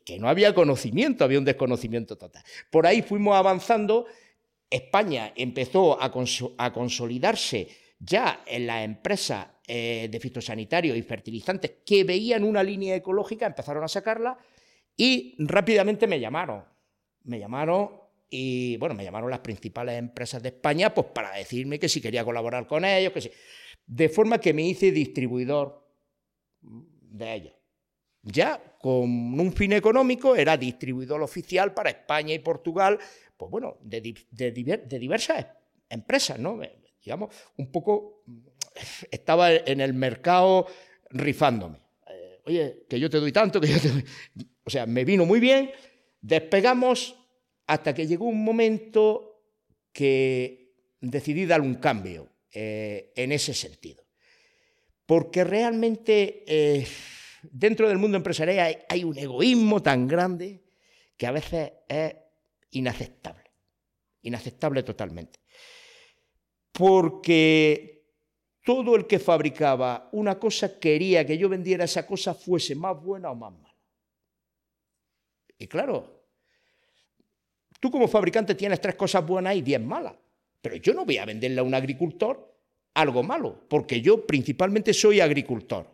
que, 0.05 0.19
no 0.19 0.29
había 0.29 0.53
conocimiento, 0.53 1.23
había 1.23 1.39
un 1.39 1.45
desconocimiento 1.45 2.17
total. 2.17 2.43
Por 2.69 2.85
ahí 2.85 3.01
fuimos 3.01 3.35
avanzando, 3.35 4.05
España 4.69 5.33
empezó 5.35 5.99
a, 5.99 6.11
a 6.57 6.73
consolidarse 6.73 7.67
ya 7.99 8.43
en 8.45 8.67
las 8.67 8.83
empresas 8.83 9.47
eh, 9.67 10.07
de 10.11 10.19
fitosanitarios 10.19 10.95
y 10.95 11.01
fertilizantes 11.01 11.71
que 11.83 12.03
veían 12.03 12.43
una 12.43 12.61
línea 12.61 12.95
ecológica, 12.95 13.47
empezaron 13.47 13.83
a 13.83 13.87
sacarla 13.87 14.37
y 14.95 15.35
rápidamente 15.39 16.05
me 16.05 16.19
llamaron. 16.19 16.76
Me 17.27 17.39
llamaron 17.39 17.91
y, 18.29 18.75
bueno, 18.77 18.95
me 18.95 19.03
llamaron 19.03 19.29
las 19.29 19.39
principales 19.39 19.97
empresas 19.97 20.41
de 20.43 20.49
España 20.49 20.93
pues 20.93 21.07
para 21.07 21.33
decirme 21.35 21.79
que 21.79 21.87
si 21.87 22.01
quería 22.01 22.25
colaborar 22.25 22.67
con 22.67 22.83
ellos, 22.83 23.13
que. 23.13 23.31
De 23.85 24.09
forma 24.09 24.37
que 24.39 24.53
me 24.53 24.63
hice 24.63 24.91
distribuidor 24.91 25.87
de 26.61 27.33
ella. 27.33 27.53
Ya 28.23 28.61
con 28.81 29.39
un 29.39 29.53
fin 29.53 29.71
económico 29.71 30.35
era 30.35 30.57
distribuidor 30.57 31.21
oficial 31.21 31.73
para 31.73 31.91
España 31.91 32.33
y 32.33 32.39
Portugal, 32.39 32.99
pues 33.37 33.49
bueno, 33.49 33.77
de, 33.81 34.01
diversas 34.99 35.47
empresas, 35.89 36.37
¿no? 36.37 36.59
Digamos, 37.01 37.33
un 37.55 37.71
poco 37.71 38.23
estaba 39.09 39.53
en 39.53 39.79
el 39.79 39.93
mercado 39.93 40.67
rifándome. 41.09 41.79
Eh, 42.09 42.41
oye, 42.45 42.85
que 42.89 42.99
yo 42.99 43.09
te 43.09 43.17
doy 43.17 43.31
tanto, 43.31 43.61
que 43.61 43.67
yo 43.67 43.79
te 43.79 43.89
doy... 43.89 44.05
O 44.65 44.69
sea, 44.69 44.85
me 44.85 45.05
vino 45.05 45.25
muy 45.25 45.39
bien, 45.39 45.71
despegamos 46.19 47.16
hasta 47.67 47.93
que 47.93 48.07
llegó 48.07 48.25
un 48.25 48.43
momento 48.43 49.43
que 49.91 50.73
decidí 50.99 51.45
dar 51.45 51.61
un 51.61 51.75
cambio 51.75 52.29
eh, 52.51 53.13
en 53.15 53.31
ese 53.31 53.53
sentido 53.53 54.07
porque 55.07 55.45
realmente 55.45 56.43
eh, 56.45 56.85
dentro 57.41 57.87
del 57.87 57.97
mundo 57.97 58.17
empresarial 58.17 58.85
hay, 58.87 59.03
un 59.03 59.17
egoísmo 59.17 59.81
tan 59.81 60.05
grande 60.05 60.65
que 61.15 61.25
a 61.25 61.31
veces 61.31 61.71
es 61.87 62.13
inaceptable, 62.71 63.49
inaceptable 64.21 64.83
totalmente. 64.83 65.39
Porque 66.73 68.05
todo 68.63 68.97
el 68.97 69.07
que 69.07 69.17
fabricaba 69.17 70.09
una 70.11 70.37
cosa 70.37 70.77
quería 70.77 71.25
que 71.25 71.37
yo 71.37 71.47
vendiera 71.47 71.85
esa 71.85 72.05
cosa 72.05 72.33
fuese 72.35 72.75
más 72.75 73.01
buena 73.01 73.31
o 73.31 73.35
más 73.35 73.53
mala. 73.53 73.75
Y 75.57 75.67
claro, 75.67 76.16
tú 77.79 77.91
como 77.91 78.07
fabricante 78.07 78.55
tienes 78.55 78.81
tres 78.81 78.95
cosas 78.95 79.25
buenas 79.25 79.55
y 79.55 79.61
diez 79.61 79.81
malas. 79.81 80.15
Pero 80.61 80.75
yo 80.77 80.93
no 80.93 81.05
voy 81.05 81.17
a 81.17 81.25
venderle 81.25 81.59
a 81.59 81.63
un 81.63 81.73
agricultor 81.73 82.55
algo 82.93 83.23
malo, 83.23 83.67
porque 83.69 84.01
yo 84.01 84.25
principalmente 84.25 84.93
soy 84.93 85.21
agricultor. 85.21 85.87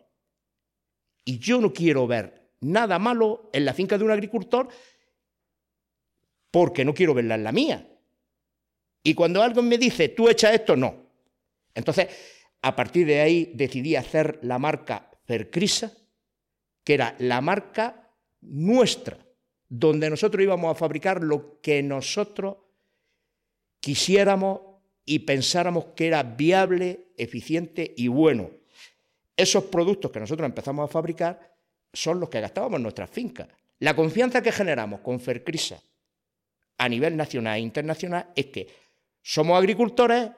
Y 1.24 1.38
yo 1.38 1.60
no 1.60 1.72
quiero 1.72 2.06
ver 2.06 2.52
nada 2.60 2.98
malo 2.98 3.50
en 3.52 3.64
la 3.64 3.74
finca 3.74 3.98
de 3.98 4.04
un 4.04 4.10
agricultor 4.10 4.68
porque 6.50 6.84
no 6.84 6.94
quiero 6.94 7.14
verla 7.14 7.34
en 7.34 7.44
la 7.44 7.52
mía. 7.52 7.86
Y 9.02 9.14
cuando 9.14 9.42
alguien 9.42 9.68
me 9.68 9.76
dice, 9.76 10.08
tú 10.08 10.28
echas 10.28 10.54
esto, 10.54 10.76
no. 10.76 10.94
Entonces, 11.74 12.08
a 12.62 12.74
partir 12.74 13.06
de 13.06 13.20
ahí 13.20 13.50
decidí 13.54 13.96
hacer 13.96 14.38
la 14.42 14.58
marca 14.58 15.10
Fercrisa, 15.26 15.92
que 16.82 16.94
era 16.94 17.14
la 17.18 17.40
marca 17.40 18.10
nuestra, 18.40 19.18
donde 19.68 20.10
nosotros 20.10 20.42
íbamos 20.42 20.70
a 20.70 20.78
fabricar 20.78 21.22
lo 21.22 21.60
que 21.60 21.82
nosotros 21.82 22.56
quisiéramos 23.80 24.60
y 25.04 25.20
pensáramos 25.20 25.86
que 25.96 26.06
era 26.06 26.22
viable, 26.22 27.08
eficiente 27.16 27.92
y 27.96 28.08
bueno. 28.08 28.50
Esos 29.36 29.64
productos 29.64 30.10
que 30.10 30.20
nosotros 30.20 30.46
empezamos 30.46 30.88
a 30.88 30.92
fabricar 30.92 31.54
son 31.92 32.20
los 32.20 32.28
que 32.28 32.40
gastábamos 32.40 32.78
en 32.78 32.82
nuestras 32.82 33.10
fincas. 33.10 33.48
La 33.80 33.94
confianza 33.94 34.42
que 34.42 34.52
generamos 34.52 35.00
con 35.00 35.20
Fercrisa 35.20 35.82
a 36.78 36.88
nivel 36.88 37.16
nacional 37.16 37.56
e 37.56 37.60
internacional 37.60 38.30
es 38.34 38.46
que 38.46 38.68
somos 39.22 39.58
agricultores, 39.58 40.30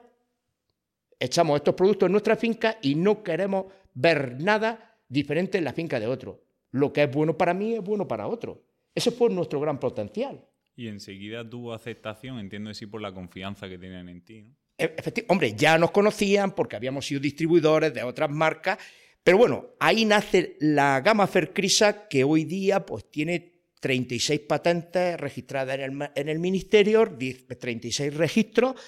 echamos 1.19 1.57
estos 1.57 1.75
productos 1.75 2.07
en 2.07 2.11
nuestra 2.11 2.35
finca 2.35 2.77
y 2.81 2.95
no 2.95 3.23
queremos 3.23 3.65
ver 3.93 4.41
nada 4.41 4.97
diferente 5.07 5.57
en 5.57 5.63
la 5.63 5.73
finca 5.73 5.99
de 5.99 6.07
otro. 6.07 6.41
Lo 6.71 6.91
que 6.91 7.03
es 7.03 7.11
bueno 7.11 7.37
para 7.37 7.53
mí 7.53 7.73
es 7.73 7.81
bueno 7.81 8.07
para 8.07 8.27
otro. 8.27 8.61
Ese 8.97 9.11
fue 9.11 9.29
nuestro 9.29 9.59
gran 9.59 9.79
potencial. 9.79 10.43
Y 10.75 10.87
enseguida 10.87 11.47
tuvo 11.47 11.71
aceptación, 11.71 12.39
entiendo 12.39 12.71
así, 12.71 12.87
por 12.87 12.99
la 12.99 13.13
confianza 13.13 13.69
que 13.69 13.77
tienen 13.77 14.09
en 14.09 14.25
ti. 14.25 14.41
¿no? 14.41 14.55
E, 14.75 14.95
hombre, 15.27 15.53
ya 15.53 15.77
nos 15.77 15.91
conocían 15.91 16.55
porque 16.55 16.75
habíamos 16.75 17.05
sido 17.05 17.21
distribuidores 17.21 17.93
de 17.93 18.01
otras 18.01 18.31
marcas, 18.31 18.79
pero 19.23 19.37
bueno, 19.37 19.67
ahí 19.79 20.03
nace 20.03 20.57
la 20.61 20.99
gama 21.01 21.27
Fercrisa 21.27 22.07
que 22.07 22.23
hoy 22.23 22.45
día 22.45 22.87
pues 22.87 23.11
tiene 23.11 23.61
36 23.79 24.39
patentes 24.39 25.19
registradas 25.19 25.75
en 25.77 26.01
el, 26.01 26.09
en 26.15 26.29
el 26.29 26.39
ministerio, 26.39 27.07
36 27.07 28.15
registros, 28.15 28.81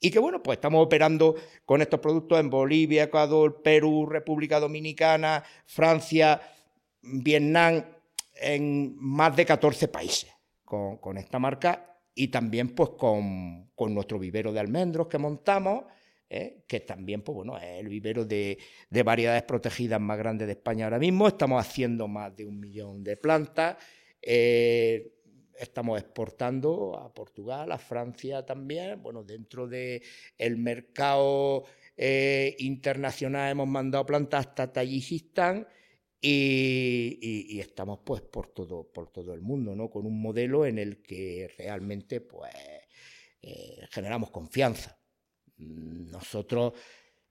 y 0.00 0.10
que 0.10 0.18
bueno, 0.18 0.42
pues 0.42 0.56
estamos 0.56 0.84
operando 0.84 1.36
con 1.64 1.80
estos 1.80 2.00
productos 2.00 2.40
en 2.40 2.50
Bolivia, 2.50 3.04
Ecuador, 3.04 3.62
Perú, 3.62 4.06
República 4.06 4.58
Dominicana, 4.58 5.44
Francia, 5.64 6.42
Vietnam, 7.02 7.84
en 8.34 8.96
más 8.98 9.34
de 9.36 9.46
14 9.46 9.88
países 9.88 10.30
con, 10.64 11.16
esta 11.18 11.38
marca 11.38 12.00
y 12.14 12.28
también 12.28 12.74
pues 12.74 12.90
con, 12.90 13.70
nuestro 13.94 14.18
vivero 14.18 14.52
de 14.52 14.60
almendros 14.60 15.06
que 15.08 15.18
montamos, 15.18 15.84
¿eh? 16.28 16.64
que 16.66 16.80
también 16.80 17.22
pues, 17.22 17.36
bueno, 17.36 17.56
es 17.58 17.80
el 17.80 17.88
vivero 17.88 18.24
de, 18.24 18.58
variedades 19.04 19.42
protegidas 19.42 20.00
más 20.00 20.18
grande 20.18 20.46
de 20.46 20.52
España 20.52 20.86
ahora 20.86 20.98
mismo. 20.98 21.28
Estamos 21.28 21.64
haciendo 21.64 22.08
más 22.08 22.34
de 22.34 22.44
un 22.44 22.58
millón 22.58 23.04
de 23.04 23.16
plantas. 23.16 23.76
Eh, 24.20 25.12
estamos 25.58 26.00
exportando 26.00 26.98
a 26.98 27.12
Portugal, 27.12 27.70
a 27.70 27.78
Francia 27.78 28.44
también. 28.44 29.02
Bueno, 29.02 29.22
dentro 29.22 29.68
del 29.68 30.02
el 30.38 30.56
mercado 30.56 31.64
eh, 31.96 32.56
internacional 32.58 33.52
hemos 33.52 33.68
mandado 33.68 34.04
plantas 34.04 34.46
hasta 34.46 34.72
Tayikistán 34.72 35.66
y, 36.20 37.60
estamos 37.60 38.00
pues 38.04 38.22
por 38.22 38.48
todo, 38.48 38.90
por 38.92 39.10
todo 39.10 39.34
el 39.34 39.42
mundo, 39.42 39.76
¿no? 39.76 39.90
Con 39.90 40.06
un 40.06 40.20
modelo 40.20 40.64
en 40.64 40.78
el 40.78 41.02
que 41.02 41.52
realmente 41.58 42.20
pues 42.20 42.52
eh, 43.42 43.86
generamos 43.90 44.30
confianza. 44.30 44.98
Nosotros 45.58 46.72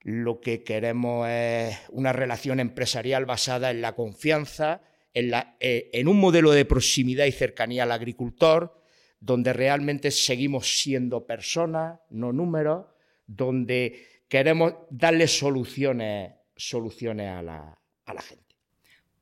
lo 0.00 0.40
que 0.40 0.62
queremos 0.62 1.28
es 1.28 1.76
una 1.90 2.12
relación 2.12 2.60
empresarial 2.60 3.26
basada 3.26 3.70
en 3.70 3.80
la 3.80 3.94
confianza, 3.94 4.82
en, 5.12 5.30
la, 5.30 5.56
eh, 5.60 5.90
en 5.92 6.08
un 6.08 6.20
modelo 6.20 6.52
de 6.52 6.64
proximidad 6.64 7.24
y 7.26 7.32
cercanía 7.32 7.82
al 7.82 7.92
agricultor, 7.92 8.80
donde 9.18 9.52
realmente 9.52 10.10
seguimos 10.10 10.78
siendo 10.78 11.26
personas, 11.26 12.00
no 12.10 12.32
números, 12.32 12.86
donde 13.26 14.06
queremos 14.28 14.74
darle 14.90 15.26
soluciones, 15.26 16.32
soluciones 16.54 17.30
a 17.30 17.42
la, 17.42 17.78
a 18.04 18.14
la 18.14 18.22
gente 18.22 18.43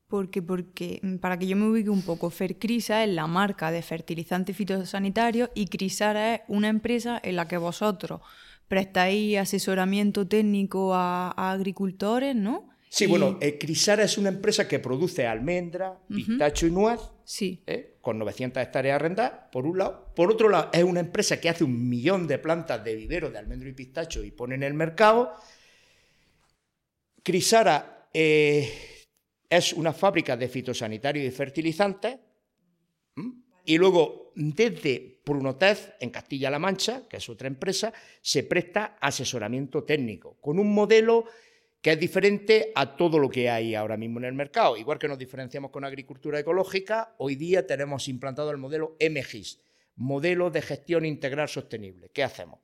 porque, 0.07 0.41
porque 0.41 0.99
mm, 1.01 1.17
para 1.17 1.37
que 1.37 1.47
yo 1.47 1.55
me 1.55 1.67
ubique 1.67 1.89
un 1.89 2.01
poco, 2.01 2.29
Fercrisa 2.29 3.03
es 3.03 3.09
la 3.09 3.27
marca 3.27 3.71
de 3.71 3.81
fertilizante 3.81 4.53
fitosanitario 4.53 5.49
y 5.55 5.67
Crisara 5.67 6.35
es 6.35 6.41
una 6.47 6.69
empresa 6.69 7.19
en 7.23 7.35
la 7.35 7.47
que 7.47 7.57
vosotros 7.57 8.21
prestáis 8.67 9.37
asesoramiento 9.37 10.27
técnico 10.27 10.93
a, 10.93 11.31
agricultores, 11.31 12.35
¿no? 12.35 12.69
Sí, 12.89 13.07
bueno, 13.07 13.39
eh, 13.41 13.57
Crisara 13.57 14.03
es 14.03 14.19
una 14.19 14.29
empresa 14.29 14.67
que 14.67 14.77
produce 14.77 15.25
almendra, 15.25 15.99
pistacho 16.07 16.67
y 16.67 16.71
nuez, 16.71 16.99
sí. 17.23 17.63
¿eh? 17.65 17.97
con 18.01 18.19
900 18.19 18.61
hectáreas 18.61 18.95
arrendadas, 18.95 19.49
por 19.51 19.65
un 19.65 19.79
lado. 19.79 20.13
Por 20.15 20.29
otro 20.29 20.47
lado, 20.49 20.69
es 20.73 20.83
una 20.83 20.99
empresa 20.99 21.41
que 21.41 21.49
hace 21.49 21.63
un 21.63 21.89
millón 21.89 22.27
de 22.27 22.37
plantas 22.37 22.83
de 22.83 22.95
vivero 22.95 23.31
de 23.31 23.39
almendro 23.39 23.67
y 23.67 23.73
pistacho 23.73 24.23
y 24.23 24.29
pone 24.29 24.55
en 24.55 24.63
el 24.63 24.75
mercado. 24.75 25.33
Crisara 27.23 28.09
eh, 28.13 28.92
es 29.57 29.71
una 29.73 29.93
fábrica 29.93 30.35
de 30.35 30.47
fitosanitarios 30.47 31.25
y 31.25 31.31
fertilizantes. 31.31 32.17
Y 33.65 33.77
luego, 33.77 34.31
desde 34.35 35.21
Prunotez, 35.23 35.93
en 35.99 36.09
Castilla-La 36.09 36.57
Mancha, 36.57 37.07
que 37.07 37.17
es 37.17 37.29
otra 37.29 37.47
empresa, 37.47 37.93
se 38.19 38.43
presta 38.43 38.97
asesoramiento 38.99 39.83
técnico, 39.83 40.37
con 40.41 40.57
un 40.57 40.73
modelo 40.73 41.25
que 41.81 41.91
es 41.91 41.99
diferente 41.99 42.71
a 42.73 42.97
todo 42.97 43.19
lo 43.19 43.29
que 43.29 43.49
hay 43.49 43.75
ahora 43.75 43.95
mismo 43.95 44.17
en 44.19 44.25
el 44.25 44.33
mercado. 44.33 44.75
Igual 44.75 44.97
que 44.97 45.07
nos 45.07 45.19
diferenciamos 45.19 45.69
con 45.69 45.85
agricultura 45.85 46.39
ecológica, 46.39 47.13
hoy 47.19 47.35
día 47.35 47.67
tenemos 47.67 48.07
implantado 48.07 48.49
el 48.49 48.57
modelo 48.57 48.97
MGIS, 48.99 49.59
Modelo 49.97 50.49
de 50.49 50.63
Gestión 50.63 51.05
Integral 51.05 51.47
Sostenible. 51.47 52.09
¿Qué 52.09 52.23
hacemos? 52.23 52.59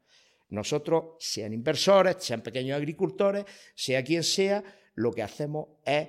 Nosotros, 0.49 1.17
sean 1.19 1.53
inversores, 1.53 2.15
sean 2.19 2.41
pequeños 2.41 2.77
agricultores, 2.77 3.45
sea 3.75 4.03
quien 4.03 4.23
sea, 4.23 4.63
lo 4.95 5.11
que 5.11 5.21
hacemos 5.21 5.67
es 5.85 6.07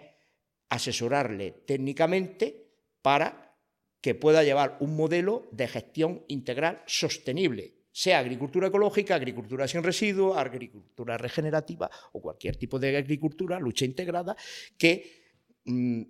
asesorarle 0.71 1.63
técnicamente 1.67 2.71
para 3.03 3.57
que 4.01 4.15
pueda 4.15 4.43
llevar 4.43 4.79
un 4.81 4.97
modelo 4.97 5.49
de 5.53 5.69
gestión 5.69 6.25
integral 6.29 6.83
sostenible, 6.87 7.75
sea 7.93 8.21
agricultura 8.21 8.69
ecológica, 8.69 9.15
agricultura 9.15 9.69
sin 9.69 9.83
residuos, 9.83 10.39
agricultura 10.39 11.19
regenerativa 11.19 11.91
o 12.13 12.23
cualquier 12.23 12.57
tipo 12.57 12.79
de 12.79 12.97
agricultura, 12.97 13.61
lucha 13.61 13.85
integrada, 13.85 14.37
que 14.79 15.35
mm, 15.65 16.03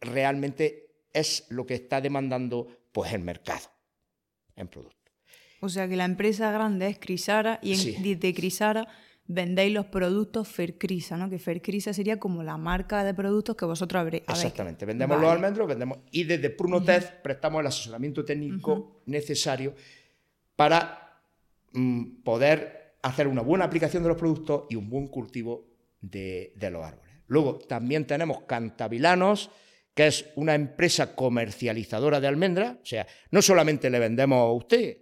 realmente 0.00 1.00
es 1.12 1.46
lo 1.48 1.66
que 1.66 1.74
está 1.74 2.00
demandando 2.00 2.68
pues, 2.92 3.12
el 3.12 3.22
mercado 3.22 3.70
en 4.54 4.68
producto. 4.68 4.96
O 5.60 5.68
sea 5.68 5.88
que 5.88 5.96
la 5.96 6.04
empresa 6.04 6.52
grande 6.52 6.86
es 6.88 6.98
Crisara 6.98 7.58
y 7.62 7.96
en, 7.96 8.20
de 8.20 8.34
Crisara 8.34 8.86
vendéis 9.28 9.72
los 9.72 9.86
productos 9.86 10.48
Fercrisa, 10.48 11.16
¿no? 11.16 11.28
Que 11.28 11.38
Fercrisa 11.38 11.92
sería 11.92 12.18
como 12.18 12.42
la 12.42 12.56
marca 12.56 13.04
de 13.04 13.14
productos 13.14 13.56
que 13.56 13.64
vosotros 13.64 14.00
habréis. 14.00 14.24
Exactamente, 14.28 14.86
vendemos 14.86 15.20
los 15.20 15.30
almendros, 15.30 15.66
vendemos 15.66 15.98
y 16.10 16.24
desde 16.24 16.50
Prunotez 16.50 17.12
prestamos 17.22 17.60
el 17.60 17.66
asesoramiento 17.66 18.24
técnico 18.24 19.02
necesario 19.06 19.74
para 20.54 21.20
mm, 21.72 22.22
poder 22.22 22.94
hacer 23.02 23.28
una 23.28 23.42
buena 23.42 23.64
aplicación 23.64 24.02
de 24.02 24.08
los 24.08 24.18
productos 24.18 24.64
y 24.70 24.76
un 24.76 24.88
buen 24.88 25.08
cultivo 25.08 25.66
de, 26.00 26.52
los 26.70 26.84
árboles. 26.84 27.12
Luego 27.28 27.58
también 27.58 28.06
tenemos 28.06 28.42
Cantabilanos, 28.42 29.50
que 29.94 30.06
es 30.06 30.26
una 30.36 30.54
empresa 30.54 31.16
comercializadora 31.16 32.20
de 32.20 32.28
almendras, 32.28 32.76
o 32.82 32.86
sea, 32.86 33.06
no 33.30 33.42
solamente 33.42 33.90
le 33.90 33.98
vendemos 33.98 34.38
a 34.38 34.52
usted 34.52 34.98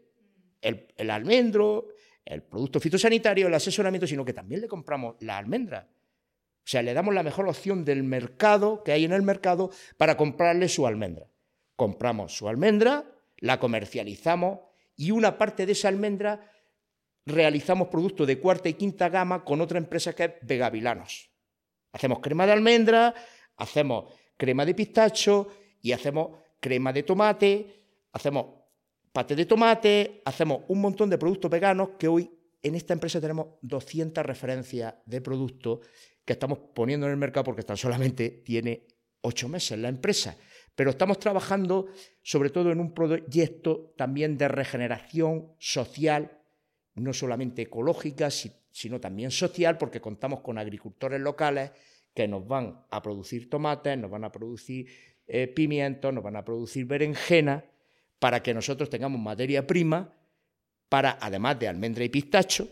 el, 0.63 0.87
el 0.97 1.11
almendro, 1.11 1.89
el 2.25 2.43
producto 2.43 2.81
fitosanitario, 2.81 3.47
el 3.47 3.55
asesoramiento, 3.55 4.07
sino 4.07 4.25
que 4.25 4.33
también 4.33 4.61
le 4.61 4.69
compramos 4.69 5.17
la 5.21 5.37
almendra. 5.39 5.89
O 5.91 6.67
sea, 6.67 6.83
le 6.83 6.95
damos 6.95 7.15
la 7.15 7.23
mejor 7.23 7.47
opción 7.47 7.85
del 7.85 8.03
mercado 8.03 8.83
que 8.83 8.93
hay 8.93 9.05
en 9.05 9.13
el 9.13 9.23
mercado 9.23 9.71
para 9.99 10.17
comprarle 10.17 10.69
su 10.69 10.87
almendra. 10.87 11.27
Compramos 11.77 12.35
su 12.35 12.49
almendra, 12.49 13.05
la 13.39 13.61
comercializamos 13.61 14.61
y 14.97 15.11
una 15.11 15.37
parte 15.37 15.67
de 15.67 15.73
esa 15.73 15.89
almendra 15.89 16.51
realizamos 17.27 17.89
productos 17.89 18.27
de 18.27 18.39
cuarta 18.39 18.69
y 18.69 18.75
quinta 18.75 19.09
gama 19.09 19.45
con 19.45 19.61
otra 19.61 19.79
empresa 19.79 20.15
que 20.15 20.25
es 20.25 20.33
Vegavilanos. 20.43 21.31
Hacemos 21.93 22.21
crema 22.21 22.47
de 22.47 22.53
almendra, 22.53 23.15
hacemos 23.57 24.13
crema 24.37 24.65
de 24.65 24.75
pistacho 24.75 25.49
y 25.81 25.93
hacemos 25.93 26.39
crema 26.61 26.93
de 26.93 27.03
tomate, 27.03 27.85
hacemos 28.13 28.64
pate 29.15 29.37
de 29.37 29.47
tomate, 29.47 30.23
hacemos 30.25 30.63
un 30.67 30.81
montón 30.81 31.09
de 31.09 31.19
productos 31.19 31.49
veganos 31.49 31.91
que 31.97 32.09
hoy 32.09 32.29
en 32.61 32.75
esta 32.75 32.95
empresa 32.95 33.21
tenemos 33.21 33.47
200 33.63 34.27
referencias 34.27 34.93
de 35.07 35.21
productos 35.21 35.87
que 36.25 36.33
estamos 36.33 36.59
poniendo 36.75 37.07
en 37.07 37.13
el 37.13 37.19
mercado 37.19 37.45
porque 37.45 37.63
tan 37.63 37.77
solamente 37.77 38.43
tiene 38.45 38.89
ocho 39.21 39.49
meses 39.49 39.79
la 39.79 39.89
empresa. 39.89 40.37
Pero 40.75 40.91
estamos 40.91 41.21
trabajando 41.21 41.87
sobre 42.23 42.51
todo 42.51 42.73
en 42.73 42.81
un 42.81 42.93
proyecto 42.93 43.95
también 43.97 44.37
de 44.37 44.49
regeneración 44.49 45.53
social 45.59 46.41
no 46.97 47.13
solamente 47.13 47.63
ecológica, 47.63 48.31
sino 48.33 48.99
también 48.99 49.31
social, 49.31 49.79
porque 49.79 50.01
contamos 50.01 50.41
con 50.41 50.59
agricultores 50.59 51.21
locales 51.21 51.71
que 52.13 52.27
nos 52.27 52.49
van 52.49 52.85
a 52.91 53.01
producir 53.01 53.49
tomates, 53.49 53.97
nos 53.97 54.11
van 54.11 54.25
a 54.25 54.33
producir 54.33 54.89
eh, 55.29 55.47
pimientos, 55.47 56.13
nos 56.13 56.25
van 56.25 56.35
a 56.35 56.45
producir 56.45 56.85
berenjena, 56.85 57.65
para 58.25 58.43
que 58.43 58.55
nosotros 58.55 58.89
tengamos 58.89 59.21
materia 59.21 59.67
prima 59.67 60.11
para, 60.89 61.19
además 61.21 61.59
de 61.59 61.69
almendra 61.69 62.05
y 62.05 62.09
pistacho, 62.09 62.67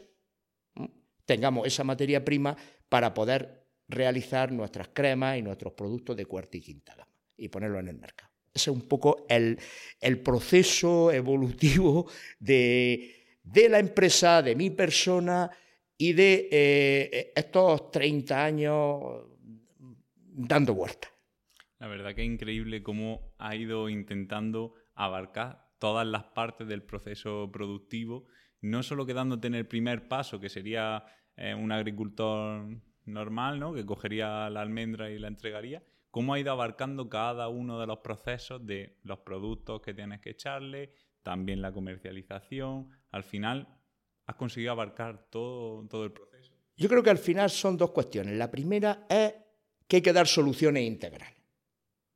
tengamos 1.27 1.67
esa 1.67 1.85
materia 1.85 2.25
prima 2.25 2.57
para 2.89 3.13
poder 3.13 3.67
realizar 3.87 4.51
nuestras 4.51 4.89
cremas 4.95 5.37
y 5.37 5.43
nuestros 5.43 5.75
productos 5.75 6.17
de 6.17 6.25
cuarta 6.25 6.57
y 6.57 6.63
quinta 6.63 6.95
gama 6.95 7.13
y 7.37 7.49
ponerlo 7.49 7.81
en 7.81 7.89
el 7.89 7.99
mercado. 7.99 8.33
Ese 8.55 8.71
es 8.71 8.75
un 8.75 8.89
poco 8.89 9.27
el, 9.29 9.59
proceso 10.25 11.13
evolutivo 11.13 12.11
de, 12.41 13.15
la 13.69 13.79
empresa, 13.79 14.41
de 14.41 14.57
mi 14.57 14.71
persona 14.71 15.51
y 15.99 16.15
de 16.15 16.49
eh, 16.51 17.33
estos 17.37 17.91
30 17.91 18.43
años 18.43 19.03
dando 20.33 20.73
vueltas. 20.73 21.11
La 21.79 21.89
verdad 21.89 22.15
que 22.15 22.23
es 22.23 22.27
increíble 22.27 22.83
cómo 22.83 23.35
ha 23.37 23.55
ido 23.55 23.91
intentando 23.91 24.77
abarcar 24.95 25.71
todas 25.79 26.07
las 26.07 26.25
partes 26.25 26.69
del 26.69 26.83
proceso 26.83 27.51
productivo, 27.53 28.27
no 28.61 28.83
solo 28.83 29.07
quedándote 29.07 29.49
en 29.49 29.55
el 29.55 29.67
primer 29.67 30.09
paso, 30.09 30.39
que 30.39 30.49
sería 30.49 31.05
eh, 31.37 31.55
un 31.55 31.73
agricultor 31.73 32.81
normal, 33.05 33.59
¿no? 33.59 33.75
que 33.75 33.85
cogería 33.85 34.49
la 34.51 34.61
almendra 34.61 35.11
y 35.11 35.19
la 35.19 35.29
entregaría, 35.29 35.83
cómo 36.11 36.35
ha 36.35 36.39
ido 36.39 36.53
abarcando 36.53 37.09
cada 37.09 37.49
uno 37.49 37.81
de 37.81 37.87
los 37.87 37.99
procesos 37.99 38.65
de 38.65 38.99
los 39.03 39.19
productos 39.21 39.81
que 39.81 39.95
tienes 39.95 40.21
que 40.21 40.31
echarle, 40.31 40.93
también 41.23 41.63
la 41.63 41.73
comercialización. 41.73 42.91
Al 43.11 43.25
final, 43.25 43.67
has 44.27 44.37
conseguido 44.37 44.73
abarcar 44.73 45.27
todo, 45.31 45.87
todo 45.89 46.05
el 46.05 46.13
proceso. 46.13 46.53
Yo 46.77 46.89
creo 46.89 47.03
que 47.03 47.11
al 47.11 47.19
final 47.19 47.51
son 47.51 47.77
dos 47.77 47.91
cuestiones. 47.91 48.37
La 48.37 48.51
primera 48.51 49.07
es 49.09 49.35
que 49.87 49.97
hay 49.97 50.03
que 50.03 50.13
dar 50.13 50.27
soluciones 50.27 50.85
integrales. 50.85 51.39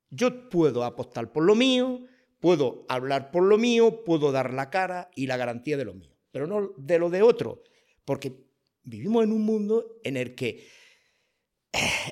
Yo 0.09 0.49
puedo 0.49 0.83
apostar 0.83 1.31
por 1.31 1.43
lo 1.43 1.55
mío, 1.55 2.01
puedo 2.39 2.85
hablar 2.89 3.31
por 3.31 3.43
lo 3.43 3.57
mío, 3.57 4.03
puedo 4.03 4.31
dar 4.31 4.53
la 4.53 4.69
cara 4.69 5.09
y 5.15 5.27
la 5.27 5.37
garantía 5.37 5.77
de 5.77 5.85
lo 5.85 5.93
mío, 5.93 6.15
pero 6.31 6.47
no 6.47 6.73
de 6.77 6.99
lo 6.99 7.09
de 7.09 7.21
otro, 7.21 7.63
porque 8.05 8.45
vivimos 8.83 9.23
en 9.23 9.31
un 9.31 9.43
mundo 9.43 9.99
en 10.03 10.17
el 10.17 10.35
que 10.35 10.67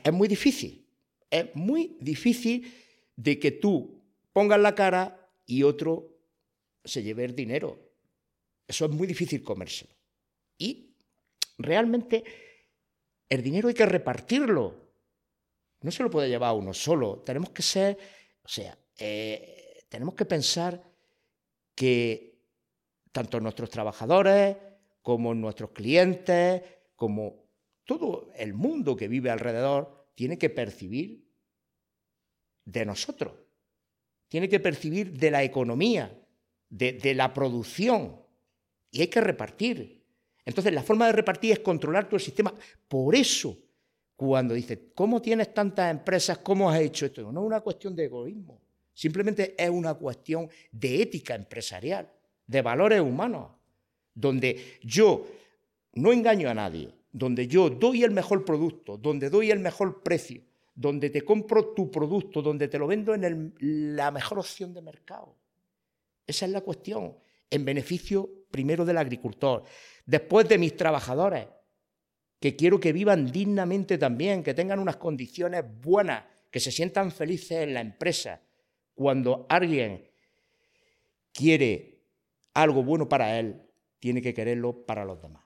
es 0.04 0.14
muy 0.14 0.28
difícil, 0.28 0.88
es 1.30 1.56
muy 1.56 1.98
difícil 2.00 2.74
de 3.16 3.40
que 3.40 3.52
tú 3.52 4.04
pongas 4.34 4.60
la 4.60 4.76
cara 4.76 5.30
y 5.46 5.64
otro 5.64 6.20
se 6.84 7.04
lleve 7.04 7.24
el 7.26 7.36
dinero. 7.36 7.80
Eso 8.68 8.86
es 8.86 8.92
muy 8.92 9.08
difícil 9.08 9.44
comérselo. 9.44 9.94
Y 10.58 10.96
realmente 11.58 12.24
el 13.30 13.42
dinero 13.42 13.68
hay 13.68 13.74
que 13.74 13.86
repartirlo. 13.86 14.86
No 15.82 15.92
se 15.92 16.04
lo 16.04 16.10
puede 16.10 16.30
llevar 16.30 16.56
uno 16.56 16.74
solo. 16.74 17.24
Tenemos 17.26 17.52
que 17.52 17.62
ser, 17.62 17.98
o 18.44 18.48
sea, 18.48 18.78
eh, 18.98 19.55
tenemos 19.96 20.16
que 20.16 20.26
pensar 20.26 20.84
que 21.74 22.38
tanto 23.14 23.40
nuestros 23.40 23.70
trabajadores 23.70 24.58
como 25.02 25.34
nuestros 25.34 25.70
clientes, 25.70 26.62
como 26.98 27.46
todo 27.86 28.30
el 28.36 28.54
mundo 28.54 28.98
que 28.98 29.08
vive 29.08 29.30
alrededor, 29.30 30.10
tiene 30.14 30.38
que 30.38 30.50
percibir 30.50 31.26
de 32.66 32.86
nosotros, 32.86 33.36
tiene 34.28 34.50
que 34.50 34.60
percibir 34.60 35.18
de 35.18 35.32
la 35.32 35.44
economía, 35.44 36.14
de, 36.68 37.14
la 37.16 37.34
producción, 37.34 38.20
y 38.92 39.00
hay 39.00 39.08
que 39.08 39.22
repartir. 39.22 40.04
Entonces, 40.44 40.74
la 40.74 40.84
forma 40.84 41.06
de 41.06 41.14
repartir 41.14 41.54
es 41.54 41.60
controlar 41.60 42.08
todo 42.10 42.18
el 42.18 42.22
sistema. 42.22 42.54
Por 42.86 43.16
eso, 43.16 43.58
cuando 44.18 44.54
dices, 44.54 44.78
¿cómo 44.94 45.22
tienes 45.22 45.54
tantas 45.54 45.90
empresas? 45.90 46.40
¿Cómo 46.40 46.70
has 46.70 46.82
hecho 46.82 47.06
esto? 47.06 47.32
No 47.32 47.40
es 47.40 47.48
una 47.48 47.62
cuestión 47.62 47.96
de 47.96 48.04
egoísmo, 48.04 48.65
simplemente 48.96 49.54
es 49.56 49.70
una 49.70 49.94
cuestión 49.94 50.50
de 50.72 51.04
ética 51.04 51.36
empresarial, 51.36 52.10
de 52.48 52.62
valores 52.64 53.02
humanos, 53.02 53.52
donde 54.16 54.80
yo 54.82 55.28
no 55.94 56.12
engaño 56.12 56.50
a 56.50 56.56
nadie, 56.56 56.92
donde 57.12 57.48
yo 57.48 57.70
doy 57.70 58.04
el 58.04 58.12
mejor 58.12 58.44
producto, 58.44 58.98
donde 58.98 59.30
doy 59.30 59.52
el 59.52 59.60
mejor 59.60 60.02
precio, 60.02 60.42
donde 60.74 61.12
te 61.12 61.22
compro 61.22 61.74
tu 61.74 61.92
producto, 61.92 62.42
donde 62.42 62.68
te 62.68 62.80
lo 62.80 62.88
vendo 62.88 63.14
en 63.14 63.54
la 63.60 64.10
mejor 64.10 64.40
opción 64.40 64.74
de 64.74 64.82
mercado. 64.82 65.36
Esa 66.26 66.46
es 66.46 66.52
la 66.52 66.62
cuestión, 66.62 67.16
en 67.50 67.64
beneficio 67.64 68.30
primero 68.50 68.86
del 68.86 68.98
agricultor, 68.98 69.64
después 70.06 70.48
de 70.50 70.58
mis 70.58 70.76
trabajadores, 70.76 71.48
que 72.40 72.56
quiero 72.56 72.80
que 72.80 72.94
vivan 72.94 73.32
dignamente 73.32 73.98
también, 73.98 74.44
que 74.44 74.54
tengan 74.54 74.80
unas 74.80 74.98
condiciones 74.98 75.64
buenas, 75.82 76.24
que 76.52 76.60
se 76.60 76.72
sientan 76.72 77.12
felices 77.12 77.64
en 77.64 77.74
la 77.74 77.82
empresa. 77.82 78.42
Cuando 78.96 79.46
alguien 79.50 80.10
quiere 81.32 82.00
algo 82.54 82.84
bueno 82.84 83.08
para 83.08 83.38
él, 83.38 83.62
tiene 84.00 84.22
que 84.22 84.34
quererlo 84.34 84.86
para 84.86 85.06
los 85.06 85.22
demás. 85.22 85.44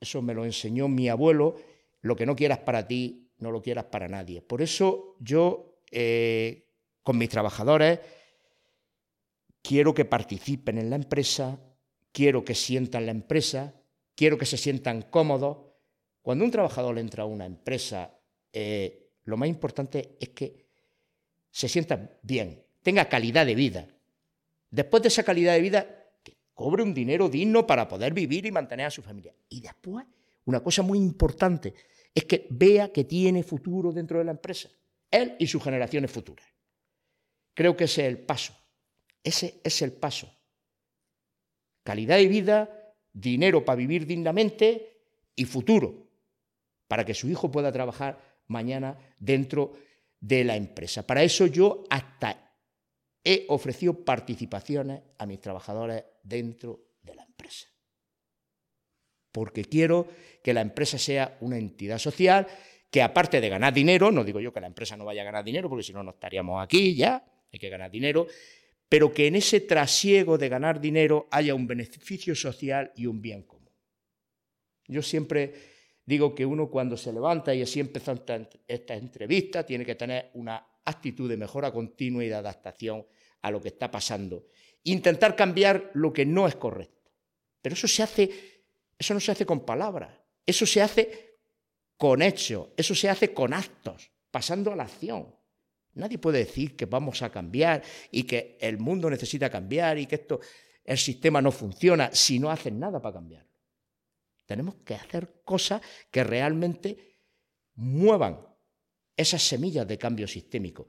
Eso 0.00 0.22
me 0.22 0.34
lo 0.34 0.44
enseñó 0.44 0.88
mi 0.88 1.08
abuelo. 1.08 1.56
Lo 2.00 2.16
que 2.16 2.26
no 2.26 2.34
quieras 2.34 2.58
para 2.58 2.86
ti, 2.86 3.30
no 3.38 3.50
lo 3.50 3.62
quieras 3.62 3.84
para 3.84 4.08
nadie. 4.08 4.42
Por 4.42 4.62
eso 4.62 5.16
yo, 5.20 5.80
eh, 5.90 6.68
con 7.02 7.18
mis 7.18 7.28
trabajadores, 7.28 8.00
quiero 9.62 9.94
que 9.94 10.04
participen 10.04 10.78
en 10.78 10.90
la 10.90 10.96
empresa, 10.96 11.60
quiero 12.12 12.44
que 12.44 12.54
sientan 12.54 13.06
la 13.06 13.12
empresa, 13.12 13.74
quiero 14.14 14.38
que 14.38 14.46
se 14.46 14.56
sientan 14.56 15.02
cómodos. 15.02 15.58
Cuando 16.22 16.44
un 16.44 16.50
trabajador 16.50 16.98
entra 16.98 17.24
a 17.24 17.26
una 17.26 17.46
empresa, 17.46 18.18
eh, 18.52 19.10
lo 19.24 19.36
más 19.36 19.48
importante 19.48 20.16
es 20.20 20.30
que 20.30 20.65
se 21.56 21.70
sienta 21.70 22.10
bien, 22.20 22.62
tenga 22.82 23.08
calidad 23.08 23.46
de 23.46 23.54
vida. 23.54 23.88
Después 24.70 25.02
de 25.02 25.08
esa 25.08 25.22
calidad 25.22 25.54
de 25.54 25.62
vida, 25.62 25.86
cobre 26.52 26.82
un 26.82 26.92
dinero 26.92 27.30
digno 27.30 27.66
para 27.66 27.88
poder 27.88 28.12
vivir 28.12 28.44
y 28.44 28.52
mantener 28.52 28.84
a 28.84 28.90
su 28.90 29.00
familia. 29.00 29.34
Y 29.48 29.62
después, 29.62 30.04
una 30.44 30.62
cosa 30.62 30.82
muy 30.82 30.98
importante, 30.98 31.72
es 32.14 32.26
que 32.26 32.46
vea 32.50 32.92
que 32.92 33.04
tiene 33.04 33.42
futuro 33.42 33.90
dentro 33.90 34.18
de 34.18 34.26
la 34.26 34.32
empresa, 34.32 34.68
él 35.10 35.34
y 35.38 35.46
sus 35.46 35.64
generaciones 35.64 36.10
futuras. 36.10 36.46
Creo 37.54 37.74
que 37.74 37.84
ese 37.84 38.02
es 38.02 38.08
el 38.08 38.18
paso, 38.18 38.54
ese 39.24 39.58
es 39.64 39.80
el 39.80 39.92
paso. 39.92 40.30
Calidad 41.84 42.18
de 42.18 42.28
vida, 42.28 42.94
dinero 43.14 43.64
para 43.64 43.76
vivir 43.76 44.06
dignamente 44.06 45.00
y 45.34 45.46
futuro, 45.46 46.06
para 46.86 47.06
que 47.06 47.14
su 47.14 47.30
hijo 47.30 47.50
pueda 47.50 47.72
trabajar 47.72 48.20
mañana 48.46 48.98
dentro 49.18 49.72
de 50.26 50.42
la 50.42 50.56
empresa. 50.56 51.06
Para 51.06 51.22
eso 51.22 51.46
yo 51.46 51.84
hasta 51.88 52.52
he 53.22 53.44
ofrecido 53.48 54.04
participaciones 54.04 55.00
a 55.18 55.26
mis 55.26 55.40
trabajadores 55.40 56.04
dentro 56.22 56.94
de 57.02 57.14
la 57.14 57.22
empresa. 57.22 57.66
Porque 59.30 59.64
quiero 59.64 60.08
que 60.42 60.54
la 60.54 60.62
empresa 60.62 60.98
sea 60.98 61.36
una 61.40 61.58
entidad 61.58 61.98
social 61.98 62.46
que 62.90 63.02
aparte 63.02 63.40
de 63.40 63.48
ganar 63.48 63.72
dinero, 63.72 64.10
no 64.10 64.24
digo 64.24 64.40
yo 64.40 64.52
que 64.52 64.60
la 64.60 64.66
empresa 64.66 64.96
no 64.96 65.04
vaya 65.04 65.22
a 65.22 65.26
ganar 65.26 65.44
dinero, 65.44 65.68
porque 65.68 65.84
si 65.84 65.92
no, 65.92 66.02
no 66.02 66.12
estaríamos 66.12 66.62
aquí 66.62 66.94
ya, 66.94 67.24
hay 67.52 67.58
que 67.58 67.68
ganar 67.68 67.90
dinero, 67.90 68.26
pero 68.88 69.12
que 69.12 69.26
en 69.26 69.36
ese 69.36 69.60
trasiego 69.60 70.38
de 70.38 70.48
ganar 70.48 70.80
dinero 70.80 71.28
haya 71.30 71.54
un 71.54 71.66
beneficio 71.66 72.34
social 72.34 72.92
y 72.96 73.06
un 73.06 73.20
bien 73.20 73.42
común. 73.42 73.70
Yo 74.88 75.02
siempre 75.02 75.75
digo 76.06 76.34
que 76.34 76.46
uno 76.46 76.70
cuando 76.70 76.96
se 76.96 77.12
levanta 77.12 77.52
y 77.54 77.62
así 77.62 77.80
empezó 77.80 78.14
esta 78.66 78.94
entrevista, 78.94 79.66
tiene 79.66 79.84
que 79.84 79.96
tener 79.96 80.30
una 80.34 80.64
actitud 80.84 81.28
de 81.28 81.36
mejora 81.36 81.72
continua 81.72 82.24
y 82.24 82.28
de 82.28 82.36
adaptación 82.36 83.04
a 83.42 83.50
lo 83.50 83.60
que 83.60 83.68
está 83.68 83.90
pasando. 83.90 84.46
Intentar 84.84 85.34
cambiar 85.34 85.90
lo 85.94 86.12
que 86.12 86.24
no 86.24 86.46
es 86.46 86.54
correcto. 86.54 87.10
Pero 87.60 87.74
eso 87.74 87.88
se 87.88 88.02
hace, 88.04 88.30
eso 88.96 89.12
no 89.12 89.20
se 89.20 89.32
hace 89.32 89.44
con 89.44 89.66
palabras, 89.66 90.14
eso 90.46 90.64
se 90.64 90.80
hace 90.80 91.38
con 91.96 92.22
hechos, 92.22 92.68
eso 92.76 92.94
se 92.94 93.08
hace 93.08 93.34
con 93.34 93.52
actos, 93.52 94.10
pasando 94.30 94.72
a 94.72 94.76
la 94.76 94.84
acción. 94.84 95.34
Nadie 95.94 96.18
puede 96.18 96.38
decir 96.38 96.76
que 96.76 96.84
vamos 96.84 97.22
a 97.22 97.30
cambiar 97.30 97.82
y 98.12 98.22
que 98.22 98.56
el 98.60 98.78
mundo 98.78 99.10
necesita 99.10 99.50
cambiar 99.50 99.98
y 99.98 100.06
que 100.06 100.16
esto, 100.16 100.40
el 100.84 100.98
sistema 100.98 101.42
no 101.42 101.50
funciona 101.50 102.10
si 102.12 102.38
no 102.38 102.50
hacen 102.50 102.78
nada 102.78 103.00
para 103.02 103.14
cambiarlo. 103.14 103.55
Tenemos 104.46 104.76
que 104.76 104.94
hacer 104.94 105.42
cosas 105.44 105.82
que 106.10 106.24
realmente 106.24 107.18
muevan 107.74 108.46
esas 109.16 109.42
semillas 109.42 109.86
de 109.86 109.98
cambio 109.98 110.28
sistémico. 110.28 110.86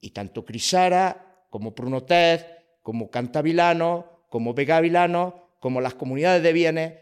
Y 0.00 0.10
tanto 0.10 0.44
Crisara 0.44 1.46
como 1.50 1.74
Prunotez, 1.74 2.46
como 2.82 3.10
Cantavilano, 3.10 4.26
como 4.28 4.54
Vegavilano, 4.54 5.56
como 5.58 5.80
las 5.80 5.94
comunidades 5.94 6.42
de 6.42 6.52
bienes, 6.52 6.94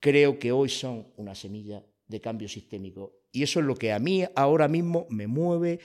creo 0.00 0.38
que 0.38 0.52
hoy 0.52 0.68
son 0.68 1.12
una 1.16 1.34
semilla 1.34 1.84
de 2.06 2.20
cambio 2.20 2.48
sistémico. 2.48 3.20
Y 3.32 3.42
eso 3.42 3.60
es 3.60 3.66
lo 3.66 3.74
que 3.74 3.92
a 3.92 3.98
mí 3.98 4.24
ahora 4.34 4.68
mismo 4.68 5.06
me 5.08 5.26
mueve 5.26 5.80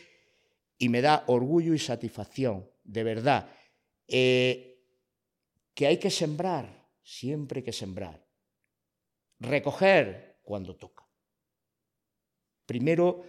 y 0.78 0.90
me 0.90 1.02
da 1.02 1.24
orgullo 1.28 1.74
y 1.74 1.80
satisfacción, 1.80 2.70
de 2.84 3.04
verdad. 3.04 3.50
Eh, 4.08 4.84
que 5.74 5.88
hay 5.88 5.98
que 5.98 6.10
sembrar, 6.10 6.90
siempre 7.04 7.60
hay 7.60 7.64
que 7.64 7.74
sembrar. 7.74 8.31
Recoger 9.42 10.38
cuando 10.44 10.76
toca. 10.76 11.04
Primero, 12.66 13.24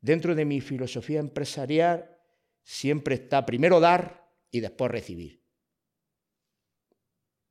dentro 0.00 0.34
de 0.34 0.44
mi 0.44 0.60
filosofía 0.60 1.20
empresarial, 1.20 2.16
siempre 2.64 3.16
está 3.16 3.44
primero 3.44 3.78
dar 3.78 4.26
y 4.50 4.60
después 4.60 4.90
recibir. 4.90 5.42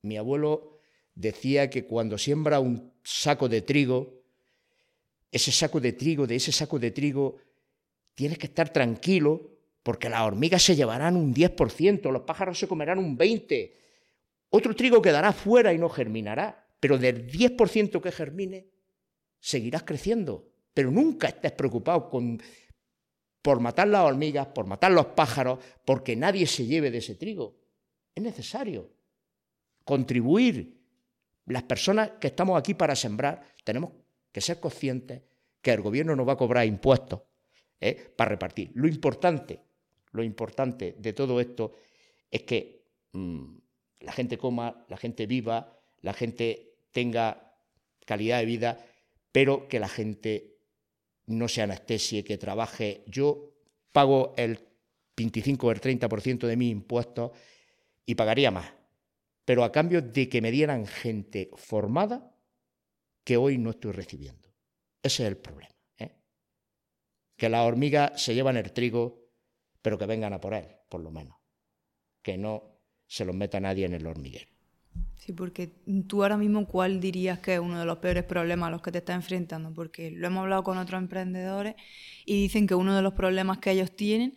Mi 0.01 0.17
abuelo 0.17 0.79
decía 1.13 1.69
que 1.69 1.85
cuando 1.85 2.17
siembra 2.17 2.59
un 2.59 2.93
saco 3.03 3.47
de 3.47 3.61
trigo, 3.61 4.23
ese 5.31 5.51
saco 5.51 5.79
de 5.79 5.93
trigo, 5.93 6.25
de 6.25 6.35
ese 6.35 6.51
saco 6.51 6.79
de 6.79 6.91
trigo, 6.91 7.37
tienes 8.15 8.39
que 8.39 8.47
estar 8.47 8.73
tranquilo 8.73 9.51
porque 9.83 10.09
las 10.09 10.21
hormigas 10.21 10.63
se 10.63 10.75
llevarán 10.75 11.15
un 11.15 11.33
10%, 11.33 12.11
los 12.11 12.23
pájaros 12.23 12.57
se 12.57 12.67
comerán 12.67 12.97
un 12.97 13.17
20%, 13.17 13.71
otro 14.49 14.75
trigo 14.75 14.99
quedará 14.99 15.31
fuera 15.31 15.73
y 15.73 15.77
no 15.77 15.89
germinará, 15.89 16.68
pero 16.79 16.97
del 16.97 17.29
10% 17.29 18.01
que 18.01 18.11
germine, 18.11 18.67
seguirás 19.39 19.83
creciendo. 19.83 20.49
Pero 20.73 20.91
nunca 20.91 21.27
estés 21.27 21.51
preocupado 21.51 22.09
por 23.41 23.59
matar 23.59 23.87
las 23.87 24.01
hormigas, 24.01 24.47
por 24.47 24.65
matar 24.65 24.91
los 24.91 25.07
pájaros, 25.07 25.59
porque 25.85 26.15
nadie 26.15 26.47
se 26.47 26.65
lleve 26.65 26.91
de 26.91 26.99
ese 26.99 27.15
trigo. 27.15 27.57
Es 28.15 28.23
necesario 28.23 28.91
contribuir. 29.83 30.77
Las 31.47 31.63
personas 31.63 32.11
que 32.21 32.27
estamos 32.27 32.59
aquí 32.59 32.75
para 32.75 32.95
sembrar, 32.95 33.41
tenemos 33.63 33.91
que 34.31 34.39
ser 34.39 34.59
conscientes 34.59 35.23
que 35.61 35.71
el 35.71 35.81
gobierno 35.81 36.15
no 36.15 36.25
va 36.25 36.33
a 36.33 36.37
cobrar 36.37 36.65
impuestos 36.65 37.21
¿eh? 37.81 38.13
para 38.15 38.29
repartir. 38.29 38.71
Lo 38.75 38.87
importante, 38.87 39.59
lo 40.11 40.23
importante 40.23 40.95
de 40.97 41.13
todo 41.13 41.39
esto 41.39 41.73
es 42.29 42.43
que 42.43 42.85
mm, 43.13 43.57
la 44.01 44.11
gente 44.11 44.37
coma, 44.37 44.85
la 44.87 44.97
gente 44.97 45.25
viva, 45.25 45.75
la 46.01 46.13
gente 46.13 46.68
tenga 46.91 47.55
calidad 48.05 48.39
de 48.39 48.45
vida, 48.45 48.85
pero 49.31 49.67
que 49.67 49.79
la 49.79 49.87
gente 49.87 50.57
no 51.27 51.47
se 51.47 51.61
anestesie, 51.61 52.23
que 52.23 52.37
trabaje. 52.37 53.03
Yo 53.07 53.53
pago 53.91 54.33
el 54.37 54.59
25 55.15 55.67
o 55.67 55.71
el 55.71 55.81
30% 55.81 56.47
de 56.47 56.57
mis 56.57 56.71
impuestos 56.71 57.31
y 58.05 58.15
pagaría 58.15 58.51
más, 58.51 58.73
pero 59.45 59.63
a 59.63 59.71
cambio 59.71 60.01
de 60.01 60.29
que 60.29 60.41
me 60.41 60.51
dieran 60.51 60.87
gente 60.87 61.51
formada 61.55 62.35
que 63.23 63.37
hoy 63.37 63.57
no 63.57 63.71
estoy 63.71 63.91
recibiendo. 63.91 64.49
Ese 65.03 65.23
es 65.23 65.29
el 65.29 65.37
problema. 65.37 65.75
¿eh? 65.97 66.15
Que 67.37 67.49
las 67.49 67.65
hormigas 67.65 68.21
se 68.21 68.33
llevan 68.33 68.57
el 68.57 68.71
trigo, 68.73 69.29
pero 69.81 69.97
que 69.97 70.05
vengan 70.05 70.33
a 70.33 70.39
por 70.39 70.53
él, 70.53 70.67
por 70.89 71.01
lo 71.01 71.11
menos. 71.11 71.37
Que 72.21 72.37
no 72.37 72.79
se 73.05 73.25
los 73.25 73.35
meta 73.35 73.59
nadie 73.59 73.85
en 73.85 73.93
el 73.93 74.07
hormiguero. 74.07 74.58
Sí, 75.19 75.33
porque 75.33 75.73
tú 76.07 76.23
ahora 76.23 76.37
mismo, 76.37 76.65
¿cuál 76.65 77.01
dirías 77.01 77.39
que 77.39 77.55
es 77.55 77.59
uno 77.59 77.77
de 77.77 77.85
los 77.85 77.97
peores 77.97 78.23
problemas 78.23 78.69
a 78.69 78.71
los 78.71 78.81
que 78.81 78.91
te 78.91 78.99
estás 78.99 79.17
enfrentando? 79.17 79.73
Porque 79.73 80.11
lo 80.11 80.27
hemos 80.27 80.43
hablado 80.43 80.63
con 80.63 80.77
otros 80.77 80.97
emprendedores 80.97 81.75
y 82.25 82.41
dicen 82.41 82.67
que 82.67 82.73
uno 82.73 82.95
de 82.95 83.01
los 83.01 83.13
problemas 83.13 83.57
que 83.57 83.71
ellos 83.71 83.93
tienen 83.93 84.33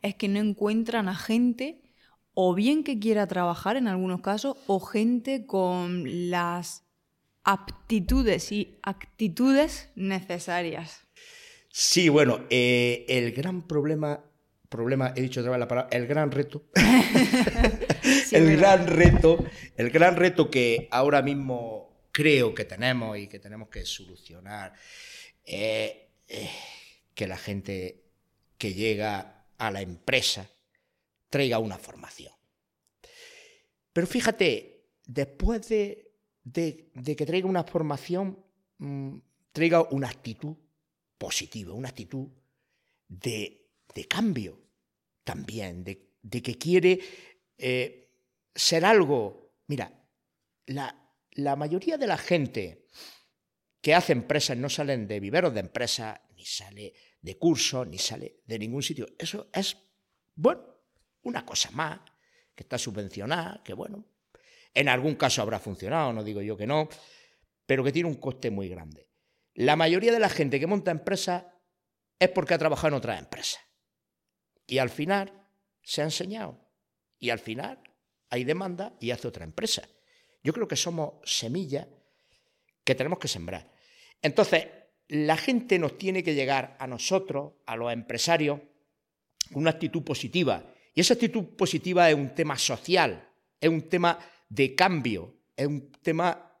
es 0.00 0.14
que 0.14 0.28
no 0.28 0.40
encuentran 0.40 1.08
a 1.08 1.14
gente 1.14 1.82
o 2.32 2.54
bien 2.54 2.84
que 2.84 2.98
quiera 2.98 3.26
trabajar 3.26 3.76
en 3.76 3.86
algunos 3.86 4.22
casos 4.22 4.56
o 4.66 4.80
gente 4.80 5.44
con 5.44 6.30
las 6.30 6.84
aptitudes 7.44 8.50
y 8.50 8.78
actitudes 8.82 9.90
necesarias. 9.94 11.06
Sí, 11.68 12.08
bueno, 12.08 12.40
eh, 12.48 13.04
el 13.08 13.32
gran 13.32 13.60
problema 13.68 14.24
problema, 14.74 15.12
he 15.14 15.22
dicho 15.22 15.38
otra 15.38 15.52
vez 15.52 15.60
la 15.60 15.68
palabra, 15.68 15.96
el 15.96 16.08
gran 16.08 16.32
reto. 16.32 16.64
el 18.32 18.56
gran 18.56 18.88
reto, 18.88 19.44
el 19.76 19.90
gran 19.90 20.16
reto 20.16 20.50
que 20.50 20.88
ahora 20.90 21.22
mismo 21.22 22.08
creo 22.10 22.52
que 22.56 22.64
tenemos 22.64 23.16
y 23.16 23.28
que 23.28 23.38
tenemos 23.38 23.68
que 23.68 23.86
solucionar 23.86 24.72
es 25.44 25.92
que 27.14 27.26
la 27.28 27.36
gente 27.36 28.02
que 28.58 28.74
llega 28.74 29.46
a 29.58 29.70
la 29.70 29.80
empresa 29.80 30.50
traiga 31.30 31.60
una 31.60 31.78
formación. 31.78 32.32
Pero 33.92 34.08
fíjate, 34.08 34.88
después 35.06 35.68
de, 35.68 36.10
que 36.52 37.26
traiga 37.26 37.46
una 37.46 37.62
formación, 37.62 38.44
mm, 38.78 39.18
traiga 39.52 39.82
una 39.82 40.08
actitud 40.08 40.56
positiva, 41.16 41.74
una 41.74 41.90
actitud 41.90 42.26
de, 43.06 43.68
de 43.94 44.04
cambio 44.06 44.63
también, 45.24 45.82
de, 45.82 46.42
que 46.42 46.56
quiere 46.56 47.00
eh, 47.58 48.10
ser 48.54 48.84
algo. 48.84 49.56
Mira, 49.66 49.92
la, 50.66 51.56
mayoría 51.56 51.98
de 51.98 52.06
la 52.06 52.18
gente 52.18 52.86
que 53.80 53.94
hace 53.94 54.12
empresas 54.12 54.56
no 54.56 54.68
salen 54.68 55.08
de 55.08 55.20
viveros 55.20 55.52
de 55.52 55.60
empresas, 55.60 56.20
ni 56.36 56.44
sale 56.44 56.94
de 57.20 57.38
cursos, 57.38 57.86
ni 57.86 57.98
sale 57.98 58.42
de 58.44 58.58
ningún 58.58 58.82
sitio. 58.82 59.08
Eso 59.18 59.48
es, 59.52 59.76
bueno, 60.34 60.62
una 61.22 61.44
cosa 61.44 61.70
más, 61.72 62.00
que 62.54 62.62
está 62.62 62.78
subvencionada, 62.78 63.62
que 63.64 63.74
bueno, 63.74 64.06
en 64.72 64.88
algún 64.88 65.16
caso 65.16 65.42
habrá 65.42 65.58
funcionado, 65.58 66.12
no 66.12 66.22
digo 66.22 66.40
yo 66.40 66.56
que 66.56 66.66
no, 66.66 66.88
pero 67.66 67.82
que 67.82 67.92
tiene 67.92 68.08
un 68.08 68.16
coste 68.16 68.50
muy 68.50 68.68
grande. 68.68 69.08
La 69.54 69.76
mayoría 69.76 70.12
de 70.12 70.18
la 70.18 70.28
gente 70.28 70.60
que 70.60 70.66
monta 70.66 70.90
empresas 70.90 71.44
es 72.18 72.28
porque 72.30 72.54
ha 72.54 72.58
trabajado 72.58 72.88
en 72.88 72.94
otras 72.94 73.18
empresas. 73.18 73.60
Y 74.66 74.78
al 74.78 74.90
final 74.90 75.32
se 75.82 76.00
ha 76.00 76.04
enseñado. 76.04 76.58
Y 77.18 77.30
al 77.30 77.38
final 77.38 77.78
hay 78.30 78.44
demanda 78.44 78.94
y 79.00 79.10
hace 79.10 79.28
otra 79.28 79.44
empresa. 79.44 79.88
Yo 80.42 80.52
creo 80.52 80.68
que 80.68 80.76
somos 80.76 81.14
semillas 81.24 81.86
que 82.84 82.94
tenemos 82.94 83.18
que 83.18 83.28
sembrar. 83.28 83.72
Entonces, 84.20 84.66
la 85.08 85.36
gente 85.36 85.78
nos 85.78 85.98
tiene 85.98 86.22
que 86.22 86.34
llegar 86.34 86.76
a 86.78 86.86
nosotros, 86.86 87.52
a 87.66 87.76
los 87.76 87.92
empresarios, 87.92 88.60
con 89.52 89.62
una 89.62 89.70
actitud 89.70 90.02
positiva. 90.02 90.64
Y 90.94 91.00
esa 91.00 91.14
actitud 91.14 91.44
positiva 91.56 92.08
es 92.08 92.14
un 92.14 92.34
tema 92.34 92.56
social, 92.58 93.28
es 93.60 93.68
un 93.68 93.82
tema 93.88 94.18
de 94.48 94.74
cambio, 94.74 95.34
es 95.56 95.66
un 95.66 95.90
tema 96.02 96.58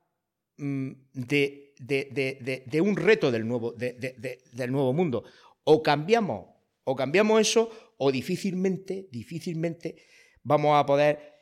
mm, 0.56 0.90
de, 1.12 1.74
de, 1.78 2.80
un 2.80 2.96
reto 2.96 3.30
del 3.30 3.46
nuevo, 3.46 3.72
del 3.72 4.72
nuevo 4.72 4.92
mundo. 4.92 5.24
O 5.64 5.82
cambiamos, 5.82 6.46
o 6.84 6.94
cambiamos 6.94 7.40
eso, 7.40 7.94
o 7.98 8.12
difícilmente, 8.12 9.08
difícilmente 9.10 9.96
vamos 10.42 10.76
a 10.76 10.86
poder 10.86 11.34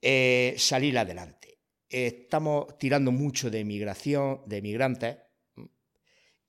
eh, 0.00 0.54
salir 0.56 0.96
adelante. 0.98 1.58
Estamos 1.88 2.78
tirando 2.78 3.12
mucho 3.12 3.50
de 3.50 3.64
migración, 3.64 4.42
de 4.46 4.62
migrantes, 4.62 5.18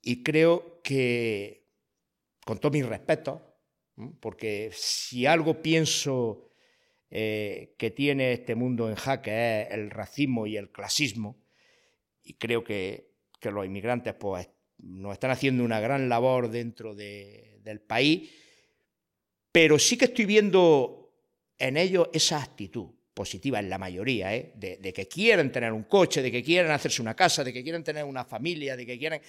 y 0.02 0.22
creo 0.22 0.80
que, 0.82 1.68
con 2.44 2.58
todo 2.58 2.72
mi 2.72 2.82
respeto, 2.82 3.58
porque 4.20 4.70
si 4.72 5.26
algo 5.26 5.62
pienso 5.62 6.50
eh, 7.10 7.74
que 7.78 7.90
tiene 7.90 8.32
este 8.32 8.54
mundo 8.54 8.88
en 8.88 8.94
jaque 8.94 9.62
es 9.62 9.70
el 9.72 9.90
racismo 9.90 10.46
y 10.46 10.56
el 10.56 10.70
clasismo, 10.70 11.44
y 12.22 12.34
creo 12.34 12.62
que, 12.62 13.14
los 13.42 13.64
inmigrantes 13.64 14.12
pues, 14.14 14.50
nos 14.78 15.12
están 15.12 15.30
haciendo 15.30 15.62
una 15.62 15.78
gran 15.78 16.08
labor 16.08 16.50
dentro 16.50 16.96
del 17.66 17.80
país, 17.80 18.30
pero 19.52 19.78
sí 19.78 19.98
que 19.98 20.06
estoy 20.06 20.24
viendo 20.24 21.12
en 21.58 21.76
ellos 21.76 22.08
esa 22.12 22.42
actitud 22.42 22.86
positiva 23.12 23.58
en 23.58 23.70
la 23.70 23.78
mayoría, 23.78 24.34
¿eh? 24.34 24.52
de, 24.54 24.92
que 24.92 25.08
quieren 25.08 25.50
tener 25.50 25.72
un 25.72 25.84
coche, 25.84 26.20
de 26.20 26.30
que 26.30 26.42
quieren 26.42 26.70
hacerse 26.70 27.00
una 27.00 27.16
casa, 27.16 27.42
de 27.42 27.52
que 27.52 27.62
quieren 27.62 27.82
tener 27.82 28.04
una 28.04 28.24
familia, 28.24 28.76
de 28.76 28.84
que 28.84 28.98
quieren, 28.98 29.22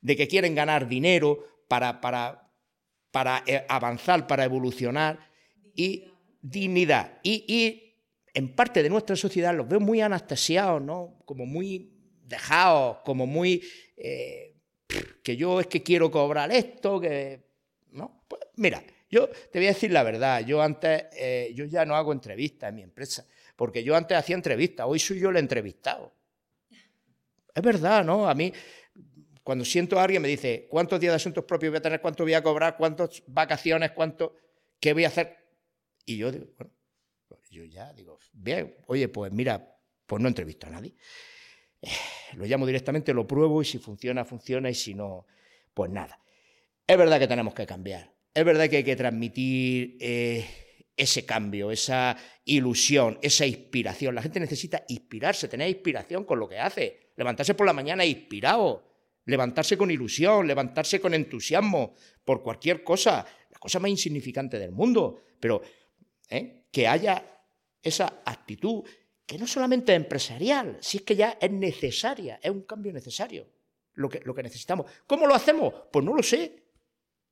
de 0.00 0.16
que 0.16 0.28
quieren 0.28 0.54
ganar 0.54 0.86
dinero 0.86 1.64
para, 1.66 2.00
para, 2.00 2.52
para 3.10 3.42
eh, 3.46 3.64
avanzar, 3.68 4.26
para 4.26 4.44
evolucionar 4.44 5.18
y 5.74 6.04
dignidad. 6.40 7.18
Y, 7.22 7.84
en 8.34 8.54
parte 8.54 8.82
de 8.82 8.90
nuestra 8.90 9.16
sociedad 9.16 9.56
los 9.56 9.66
veo 9.66 9.80
muy 9.80 10.00
anestesiados, 10.00 10.80
¿no? 10.80 11.18
como 11.24 11.46
muy 11.46 11.90
dejados, 12.22 12.98
como 13.04 13.26
muy... 13.26 13.62
Eh, 13.96 14.54
que 15.24 15.36
yo 15.36 15.60
es 15.60 15.66
que 15.66 15.82
quiero 15.82 16.10
cobrar 16.10 16.52
esto, 16.52 17.00
que... 17.00 17.47
¿no? 17.98 18.24
Pues 18.28 18.42
mira, 18.56 18.82
yo 19.10 19.28
te 19.28 19.58
voy 19.58 19.66
a 19.66 19.72
decir 19.72 19.90
la 19.90 20.02
verdad, 20.02 20.44
yo 20.46 20.62
antes, 20.62 21.04
eh, 21.12 21.52
yo 21.54 21.64
ya 21.64 21.84
no 21.84 21.96
hago 21.96 22.12
entrevistas 22.12 22.70
en 22.70 22.76
mi 22.76 22.82
empresa, 22.82 23.26
porque 23.56 23.82
yo 23.82 23.96
antes 23.96 24.16
hacía 24.16 24.36
entrevistas, 24.36 24.86
hoy 24.88 24.98
soy 24.98 25.20
yo 25.20 25.30
el 25.30 25.36
entrevistado. 25.36 26.14
Es 27.54 27.62
verdad, 27.62 28.04
¿no? 28.04 28.28
A 28.28 28.34
mí, 28.34 28.52
cuando 29.42 29.64
siento 29.64 29.98
a 29.98 30.04
alguien 30.04 30.22
me 30.22 30.28
dice, 30.28 30.68
¿cuántos 30.70 31.00
días 31.00 31.12
de 31.12 31.16
asuntos 31.16 31.44
propios 31.44 31.72
voy 31.72 31.78
a 31.78 31.82
tener? 31.82 32.00
¿Cuánto 32.00 32.22
voy 32.22 32.34
a 32.34 32.42
cobrar? 32.42 32.76
¿Cuántas 32.76 33.22
vacaciones? 33.26 33.92
¿Cuánto? 33.92 34.36
¿Qué 34.78 34.92
voy 34.92 35.04
a 35.04 35.08
hacer? 35.08 35.36
Y 36.04 36.18
yo 36.18 36.30
digo, 36.30 36.46
bueno, 36.56 36.72
pues 37.26 37.40
yo 37.50 37.64
ya 37.64 37.92
digo, 37.92 38.18
bien, 38.32 38.76
oye, 38.86 39.08
pues 39.08 39.32
mira, 39.32 39.76
pues 40.06 40.22
no 40.22 40.28
entrevisto 40.28 40.66
a 40.66 40.70
nadie. 40.70 40.94
Eh, 41.80 41.88
lo 42.34 42.44
llamo 42.44 42.66
directamente, 42.66 43.14
lo 43.14 43.26
pruebo 43.26 43.62
y 43.62 43.64
si 43.64 43.78
funciona, 43.78 44.24
funciona 44.24 44.68
y 44.68 44.74
si 44.74 44.94
no, 44.94 45.26
pues 45.74 45.90
nada. 45.90 46.20
Es 46.88 46.96
verdad 46.96 47.18
que 47.18 47.28
tenemos 47.28 47.52
que 47.52 47.66
cambiar. 47.66 48.14
Es 48.32 48.44
verdad 48.46 48.66
que 48.70 48.78
hay 48.78 48.84
que 48.84 48.96
transmitir 48.96 49.98
eh, 50.00 50.88
ese 50.96 51.26
cambio, 51.26 51.70
esa 51.70 52.16
ilusión, 52.46 53.18
esa 53.20 53.44
inspiración. 53.44 54.14
La 54.14 54.22
gente 54.22 54.40
necesita 54.40 54.82
inspirarse, 54.88 55.48
tener 55.48 55.68
inspiración 55.68 56.24
con 56.24 56.38
lo 56.38 56.48
que 56.48 56.58
hace, 56.58 57.12
levantarse 57.14 57.52
por 57.52 57.66
la 57.66 57.74
mañana 57.74 58.06
inspirado, 58.06 58.88
levantarse 59.26 59.76
con 59.76 59.90
ilusión, 59.90 60.46
levantarse 60.46 60.98
con 60.98 61.12
entusiasmo 61.12 61.94
por 62.24 62.42
cualquier 62.42 62.82
cosa, 62.82 63.26
la 63.50 63.58
cosa 63.58 63.80
más 63.80 63.90
insignificante 63.90 64.58
del 64.58 64.72
mundo, 64.72 65.24
pero 65.38 65.60
¿eh? 66.30 66.68
que 66.72 66.88
haya 66.88 67.42
esa 67.82 68.22
actitud 68.24 68.82
que 69.26 69.36
no 69.36 69.46
solamente 69.46 69.92
es 69.92 69.96
empresarial, 69.96 70.78
si 70.80 70.96
es 70.96 71.02
que 71.02 71.16
ya 71.16 71.36
es 71.38 71.50
necesaria, 71.50 72.40
es 72.42 72.50
un 72.50 72.62
cambio 72.62 72.94
necesario 72.94 73.46
lo 73.92 74.08
que, 74.08 74.22
lo 74.24 74.34
que 74.34 74.42
necesitamos. 74.42 74.86
¿Cómo 75.06 75.26
lo 75.26 75.34
hacemos? 75.34 75.74
Pues 75.92 76.02
no 76.02 76.14
lo 76.14 76.22
sé. 76.22 76.67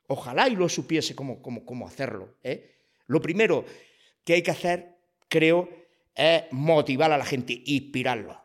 Ojalá 0.08 0.48
y 0.48 0.56
lo 0.56 0.68
supiese 0.68 1.14
cómo, 1.14 1.42
cómo, 1.42 1.64
cómo 1.64 1.86
hacerlo. 1.86 2.36
¿eh? 2.42 2.74
Lo 3.06 3.20
primero 3.20 3.64
que 4.24 4.34
hay 4.34 4.42
que 4.42 4.50
hacer, 4.50 4.96
creo, 5.28 5.68
es 6.14 6.44
motivar 6.50 7.12
a 7.12 7.18
la 7.18 7.24
gente, 7.24 7.62
inspirarlo. 7.66 8.40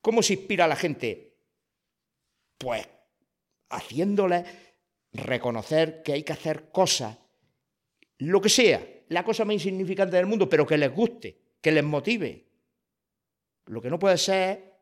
¿Cómo 0.00 0.22
se 0.22 0.34
inspira 0.34 0.64
a 0.64 0.68
la 0.68 0.76
gente? 0.76 1.36
Pues 2.58 2.88
haciéndole 3.70 4.44
reconocer 5.12 6.02
que 6.02 6.12
hay 6.12 6.22
que 6.22 6.32
hacer 6.32 6.70
cosas, 6.70 7.18
lo 8.18 8.40
que 8.40 8.48
sea, 8.48 8.86
la 9.08 9.24
cosa 9.24 9.44
más 9.44 9.54
insignificante 9.54 10.16
del 10.16 10.26
mundo, 10.26 10.48
pero 10.48 10.66
que 10.66 10.78
les 10.78 10.92
guste, 10.92 11.38
que 11.60 11.72
les 11.72 11.84
motive. 11.84 12.46
Lo 13.66 13.80
que 13.80 13.90
no 13.90 13.98
puede 13.98 14.18
ser 14.18 14.74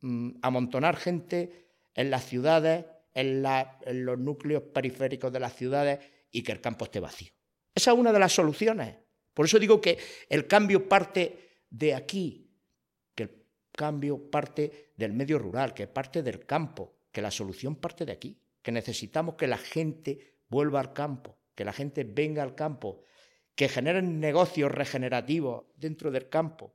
mm, 0.00 0.30
amontonar 0.42 0.96
gente 0.96 1.68
en 1.94 2.10
las 2.10 2.24
ciudades, 2.26 2.84
en, 3.18 4.04
los 4.04 4.18
núcleos 4.18 4.62
periféricos 4.62 5.32
de 5.32 5.40
las 5.40 5.56
ciudades 5.56 5.98
y 6.30 6.42
que 6.42 6.52
el 6.52 6.60
campo 6.60 6.84
esté 6.84 7.00
vacío. 7.00 7.32
Esa 7.74 7.92
es 7.92 7.98
una 7.98 8.12
de 8.12 8.18
las 8.18 8.32
soluciones. 8.32 8.96
Por 9.34 9.46
eso 9.46 9.58
digo 9.58 9.80
que 9.80 9.98
el 10.28 10.46
cambio 10.46 10.88
parte 10.88 11.62
de 11.68 11.94
aquí, 11.94 12.50
que 13.14 13.24
el 13.24 13.30
cambio 13.72 14.30
parte 14.30 14.92
del 14.96 15.12
medio 15.12 15.38
rural, 15.38 15.74
que 15.74 15.88
parte 15.88 16.22
del 16.22 16.46
campo, 16.46 16.94
que 17.10 17.22
la 17.22 17.30
solución 17.30 17.76
parte 17.76 18.04
de 18.04 18.12
aquí, 18.12 18.40
que 18.62 18.72
necesitamos 18.72 19.34
que 19.34 19.48
la 19.48 19.58
gente 19.58 20.38
vuelva 20.48 20.80
al 20.80 20.92
campo, 20.92 21.38
que 21.54 21.64
la 21.64 21.72
gente 21.72 22.04
venga 22.04 22.42
al 22.42 22.54
campo, 22.54 23.02
que 23.54 23.68
generen 23.68 24.20
negocios 24.20 24.70
regenerativos 24.70 25.64
dentro 25.76 26.12
del 26.12 26.28
campo, 26.28 26.72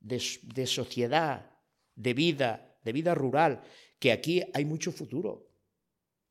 de 0.00 0.66
sociedad, 0.66 1.50
de 1.94 2.12
vida, 2.12 2.76
de 2.84 2.92
vida 2.92 3.14
rural, 3.14 3.62
que 4.02 4.10
aquí 4.10 4.42
hay 4.52 4.64
mucho 4.64 4.90
futuro, 4.90 5.46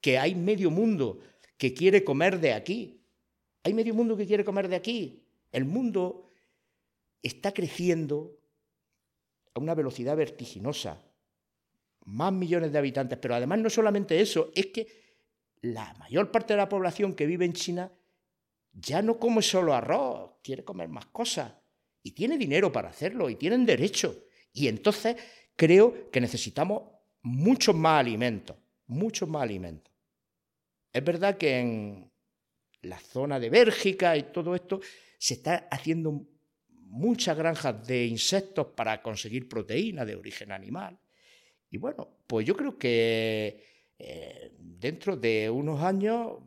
que 0.02 0.20
hay 0.20 0.36
medio 0.36 0.70
mundo 0.70 1.22
que 1.58 1.74
quiere 1.74 2.04
comer 2.04 2.38
de 2.38 2.52
aquí. 2.52 3.02
Hay 3.64 3.74
medio 3.74 3.94
mundo 3.94 4.18
que 4.18 4.28
quiere 4.28 4.44
comer 4.44 4.68
de 4.68 4.76
aquí. 4.76 5.24
El 5.54 5.64
mundo 5.64 6.28
está 7.24 7.54
creciendo 7.54 8.38
a 9.54 9.62
una 9.62 9.74
velocidad 9.74 10.18
vertiginosa. 10.18 11.02
Más 12.04 12.34
millones 12.34 12.74
de 12.74 12.80
habitantes. 12.80 13.18
Pero 13.22 13.36
además 13.36 13.60
no 13.60 13.70
solamente 13.70 14.20
eso, 14.20 14.52
es 14.54 14.66
que 14.66 14.88
la 15.62 15.94
mayor 15.94 16.30
parte 16.30 16.52
de 16.52 16.58
la 16.58 16.68
población 16.68 17.16
que 17.16 17.26
vive 17.26 17.46
en 17.46 17.54
China 17.54 17.90
ya 18.74 19.02
no 19.02 19.18
come 19.18 19.42
solo 19.42 19.74
arroz, 19.74 20.32
quiere 20.44 20.66
comer 20.66 20.90
más 20.90 21.06
cosas. 21.06 21.54
Y 22.04 22.12
tiene 22.12 22.38
dinero 22.38 22.70
para 22.70 22.90
hacerlo, 22.90 23.30
y 23.30 23.38
tienen 23.38 23.66
derecho. 23.66 24.26
Y 24.52 24.68
entonces 24.68 25.16
creo 25.56 26.12
que 26.12 26.20
necesitamos 26.20 27.00
muchos 27.22 27.76
más 27.76 28.00
alimentos, 28.00 28.56
muchos 28.88 29.28
más 29.30 29.44
alimentos. 29.44 29.92
Es 30.94 31.04
verdad 31.04 31.38
que 31.38 31.60
en 31.60 32.12
la 32.82 33.00
zona 33.00 33.40
de 33.40 33.50
Bélgica 33.50 34.18
y 34.18 34.24
todo 34.24 34.56
esto 34.56 34.82
se 35.18 35.36
está 35.36 35.68
haciendo 35.72 36.26
muchas 36.70 37.38
granjas 37.38 37.88
de 37.88 38.06
insectos 38.06 38.68
para 38.76 39.02
conseguir 39.02 39.48
proteína 39.48 40.04
de 40.04 40.16
origen 40.16 40.52
animal. 40.52 41.00
Y 41.70 41.78
bueno, 41.78 42.08
pues 42.28 42.46
yo 42.46 42.56
creo 42.56 42.78
que 42.78 43.64
eh, 43.98 44.52
dentro 44.60 45.16
de 45.16 45.50
unos 45.50 45.82
años 45.82 46.40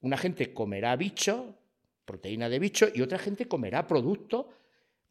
una 0.00 0.18
gente 0.18 0.52
comerá 0.52 0.94
bichos, 0.96 1.54
proteína 2.04 2.50
de 2.50 2.58
bichos, 2.58 2.90
y 2.94 3.00
otra 3.00 3.18
gente 3.18 3.48
comerá 3.48 3.86
productos 3.86 4.46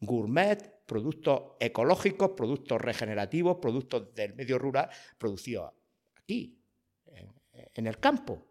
gourmet, 0.00 0.84
productos 0.86 1.52
ecológicos, 1.60 2.30
productos 2.36 2.80
regenerativos, 2.80 3.58
productos 3.60 4.14
del 4.14 4.34
medio 4.34 4.58
rural 4.58 4.88
producidos 5.18 5.72
aquí, 6.16 6.58
en 7.74 7.86
el 7.86 7.98
campo. 7.98 8.46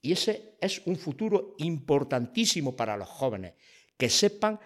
Y 0.00 0.12
ese 0.12 0.56
es 0.60 0.86
un 0.86 0.96
futuro 0.96 1.54
importantísimo 1.58 2.76
para 2.76 2.96
los 2.96 3.08
jóvenes, 3.08 3.54
que 3.96 4.08
sepan 4.08 4.60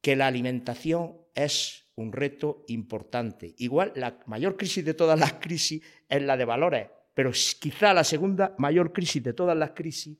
que 0.00 0.16
la 0.16 0.26
alimentación 0.26 1.16
es 1.34 1.92
un 1.94 2.12
reto 2.12 2.64
importante. 2.68 3.54
Igual 3.58 3.92
la 3.94 4.18
mayor 4.26 4.56
crisis 4.56 4.84
de 4.84 4.94
todas 4.94 5.18
las 5.18 5.34
crisis 5.34 5.82
es 6.08 6.22
la 6.22 6.36
de 6.36 6.44
valores, 6.44 6.88
pero 7.14 7.30
quizá 7.30 7.94
la 7.94 8.04
segunda 8.04 8.54
mayor 8.58 8.92
crisis 8.92 9.22
de 9.22 9.32
todas 9.32 9.56
las 9.56 9.70
crisis 9.70 10.18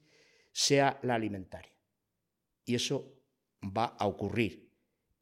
sea 0.52 1.00
la 1.02 1.14
alimentaria. 1.14 1.72
Y 2.64 2.74
eso 2.74 3.12
va 3.64 3.96
a 3.98 4.06
ocurrir. 4.06 4.71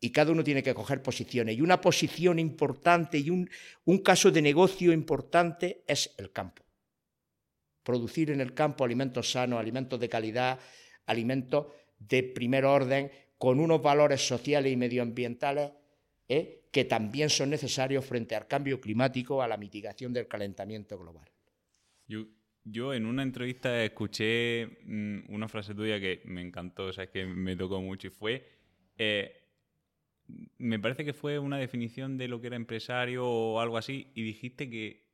Y 0.00 0.10
cada 0.10 0.32
uno 0.32 0.42
tiene 0.42 0.62
que 0.62 0.74
coger 0.74 1.02
posiciones. 1.02 1.56
Y 1.56 1.60
una 1.60 1.80
posición 1.80 2.38
importante 2.38 3.18
y 3.18 3.30
un, 3.30 3.48
un 3.84 3.98
caso 3.98 4.30
de 4.30 4.40
negocio 4.40 4.92
importante 4.92 5.84
es 5.86 6.14
el 6.16 6.32
campo. 6.32 6.64
Producir 7.82 8.30
en 8.30 8.40
el 8.40 8.54
campo 8.54 8.84
alimentos 8.84 9.30
sanos, 9.30 9.60
alimentos 9.60 10.00
de 10.00 10.08
calidad, 10.08 10.58
alimentos 11.06 11.66
de 11.98 12.22
primer 12.22 12.64
orden, 12.64 13.10
con 13.36 13.58
unos 13.58 13.82
valores 13.82 14.26
sociales 14.26 14.72
y 14.72 14.76
medioambientales 14.76 15.70
¿eh? 16.28 16.68
que 16.70 16.84
también 16.84 17.28
son 17.28 17.50
necesarios 17.50 18.04
frente 18.04 18.36
al 18.36 18.46
cambio 18.46 18.80
climático, 18.80 19.42
a 19.42 19.48
la 19.48 19.56
mitigación 19.56 20.12
del 20.12 20.28
calentamiento 20.28 20.98
global. 20.98 21.28
Yo 22.62 22.92
en 22.92 23.06
una 23.06 23.22
entrevista 23.22 23.82
escuché 23.82 24.66
mm, 24.84 25.32
una 25.32 25.48
frase 25.48 25.74
tuya 25.74 25.98
que 25.98 26.20
me 26.26 26.42
encantó, 26.42 26.86
o 26.86 26.92
sea, 26.92 27.10
que 27.10 27.24
me 27.24 27.56
tocó 27.56 27.80
mucho 27.80 28.08
y 28.08 28.10
fue, 28.10 28.46
eh, 28.98 29.39
me 30.58 30.78
parece 30.78 31.04
que 31.04 31.12
fue 31.12 31.38
una 31.38 31.58
definición 31.58 32.16
de 32.16 32.28
lo 32.28 32.40
que 32.40 32.48
era 32.48 32.56
empresario 32.56 33.26
o 33.26 33.60
algo 33.60 33.76
así, 33.76 34.12
y 34.14 34.22
dijiste 34.22 34.68
que 34.68 35.08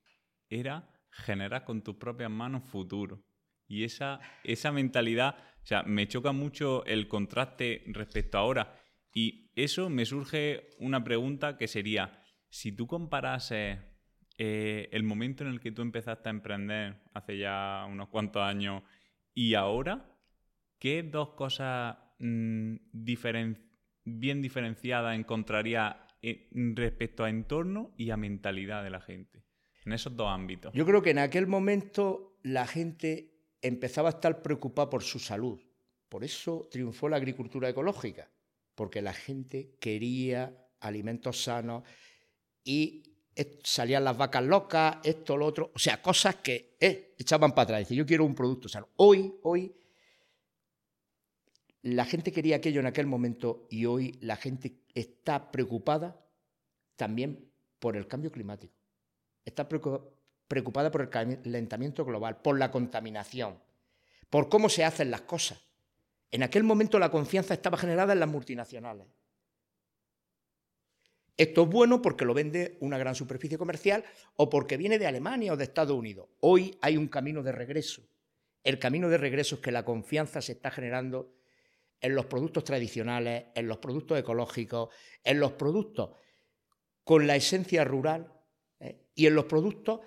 era 0.49 0.91
generar 1.11 1.65
con 1.65 1.83
tus 1.83 1.97
propias 1.97 2.31
manos 2.31 2.65
futuro. 2.65 3.25
Y 3.69 3.85
esa, 3.85 4.21
esa 4.45 4.73
mentalidad, 4.73 5.37
o 5.63 5.67
sea, 5.67 5.83
me 5.83 6.07
choca 6.07 6.33
mucho 6.33 6.85
el 6.87 7.09
contraste 7.09 7.83
respecto 7.87 8.39
a 8.39 8.43
ahora. 8.43 8.81
Y 9.13 9.51
eso 9.57 9.89
me 9.89 10.05
surge 10.05 10.71
una 10.79 11.03
pregunta 11.03 11.57
que 11.57 11.69
sería, 11.69 12.23
si 12.49 12.73
tú 12.73 12.87
comparases 12.87 13.79
eh, 14.39 14.89
el 14.93 15.03
momento 15.03 15.45
en 15.45 15.51
el 15.51 15.61
que 15.61 15.73
tú 15.73 15.83
empezaste 15.83 16.29
a 16.29 16.31
emprender 16.31 17.03
hace 17.15 17.39
ya 17.39 17.87
unos 17.91 18.09
cuantos 18.09 18.43
años 18.43 18.83
y 19.33 19.55
ahora, 19.55 20.15
¿qué 20.79 21.03
dos 21.03 21.31
cosas 21.31 21.97
mm, 22.19 22.77
bien 24.07 24.41
diferenciadas 24.41 25.15
encontraría 25.15 26.07
eh, 26.23 26.49
respecto 26.75 27.25
a 27.25 27.29
entorno 27.29 27.93
y 27.99 28.11
a 28.11 28.17
mentalidad 28.17 28.83
de 28.83 28.91
la 28.91 29.01
gente? 29.01 29.45
En 29.85 29.93
esos 29.93 30.17
dos 30.17 30.29
ámbitos. 30.29 30.73
Yo 30.73 30.87
creo 30.87 31.03
que 31.03 31.11
en 31.11 31.19
aquel 31.19 31.47
momento 31.47 32.39
la 32.43 32.67
gente 32.67 33.37
empezaba 33.61 34.09
a 34.09 34.13
estar 34.13 34.43
preocupada 34.43 34.89
por 34.89 35.03
su 35.03 35.19
salud. 35.19 35.61
Por 36.09 36.25
eso 36.25 36.69
triunfó 36.71 37.09
la 37.09 37.17
agricultura 37.17 37.69
ecológica, 37.69 38.31
porque 38.75 39.03
la 39.03 39.13
gente 39.13 39.77
quería 39.81 40.67
alimentos 40.81 41.43
sanos 41.43 41.83
y 42.65 43.03
salían 43.63 44.05
las 44.05 44.17
vacas 44.17 44.45
locas, 44.45 44.99
esto, 45.05 45.37
lo 45.37 45.47
otro, 45.47 45.71
o 45.75 45.79
sea, 45.79 46.01
cosas 46.01 46.37
que 46.37 46.77
eh, 46.81 47.15
echaban 47.19 47.53
para 47.53 47.79
atrás. 47.79 47.89
Yo 47.91 48.07
quiero 48.07 48.25
un 48.25 48.35
producto 48.35 48.69
sano. 48.69 48.89
Hoy, 48.97 49.35
hoy, 49.43 49.75
la 51.87 52.05
gente 52.05 52.33
quería 52.33 52.57
aquello 52.57 52.81
en 52.81 52.87
aquel 52.87 53.07
momento 53.07 53.69
y 53.71 53.87
hoy 53.87 54.19
la 54.21 54.35
gente 54.35 54.81
está 54.93 55.53
preocupada 55.53 56.21
también 56.97 57.49
por 57.79 57.97
el 57.97 58.09
cambio 58.09 58.33
climático. 58.33 58.75
Está 59.45 59.69
preocupada 59.69 60.91
por 60.91 61.03
el 61.03 61.09
calentamiento 61.09 62.05
global, 62.05 62.43
por 62.43 62.59
la 62.59 62.73
contaminación, 62.73 63.61
por 64.31 64.49
cómo 64.49 64.69
se 64.69 64.85
hacen 64.85 65.13
las 65.13 65.21
cosas. 65.23 65.65
En 66.33 66.43
aquel 66.43 66.65
momento 66.65 66.99
la 66.99 67.13
confianza 67.13 67.55
estaba 67.55 67.79
generada 67.79 68.15
en 68.15 68.19
las 68.19 68.29
multinacionales. 68.29 69.07
Esto 71.37 71.63
es 71.63 71.69
bueno 71.69 72.03
porque 72.03 72.25
lo 72.25 72.35
vende 72.35 72.79
una 72.81 72.99
gran 72.99 73.15
superficie 73.15 73.59
comercial 73.59 74.03
o 74.35 74.51
porque 74.51 74.77
viene 74.77 74.99
de 74.99 75.07
Alemania 75.07 75.53
o 75.53 75.57
de 75.57 75.63
Estados 75.63 75.97
Unidos. 75.97 76.27
Hoy 76.41 76.77
hay 76.81 76.97
un 76.97 77.07
camino 77.07 77.45
de 77.45 77.53
regreso. 77.53 78.03
El 78.65 78.81
camino 78.81 79.09
de 79.09 79.19
regreso 79.19 79.55
es 79.55 79.61
que 79.61 79.71
la 79.71 79.85
confianza 79.85 80.43
se 80.43 80.51
está 80.51 80.73
generando 80.73 81.36
en 82.01 82.15
los 82.15 82.27
productos 82.27 82.65
tradicionales, 82.65 83.47
en 83.55 83.69
los 83.69 83.79
productos 83.79 84.19
ecológicos, 84.19 84.95
en 85.25 85.41
los 85.41 85.53
productos 85.53 86.11
con 87.05 87.27
la 87.27 87.37
esencia 87.37 87.85
rural 87.85 88.33
¿eh? 88.81 89.07
y 89.15 89.27
en 89.27 89.35
los 89.35 89.45
productos 89.45 90.01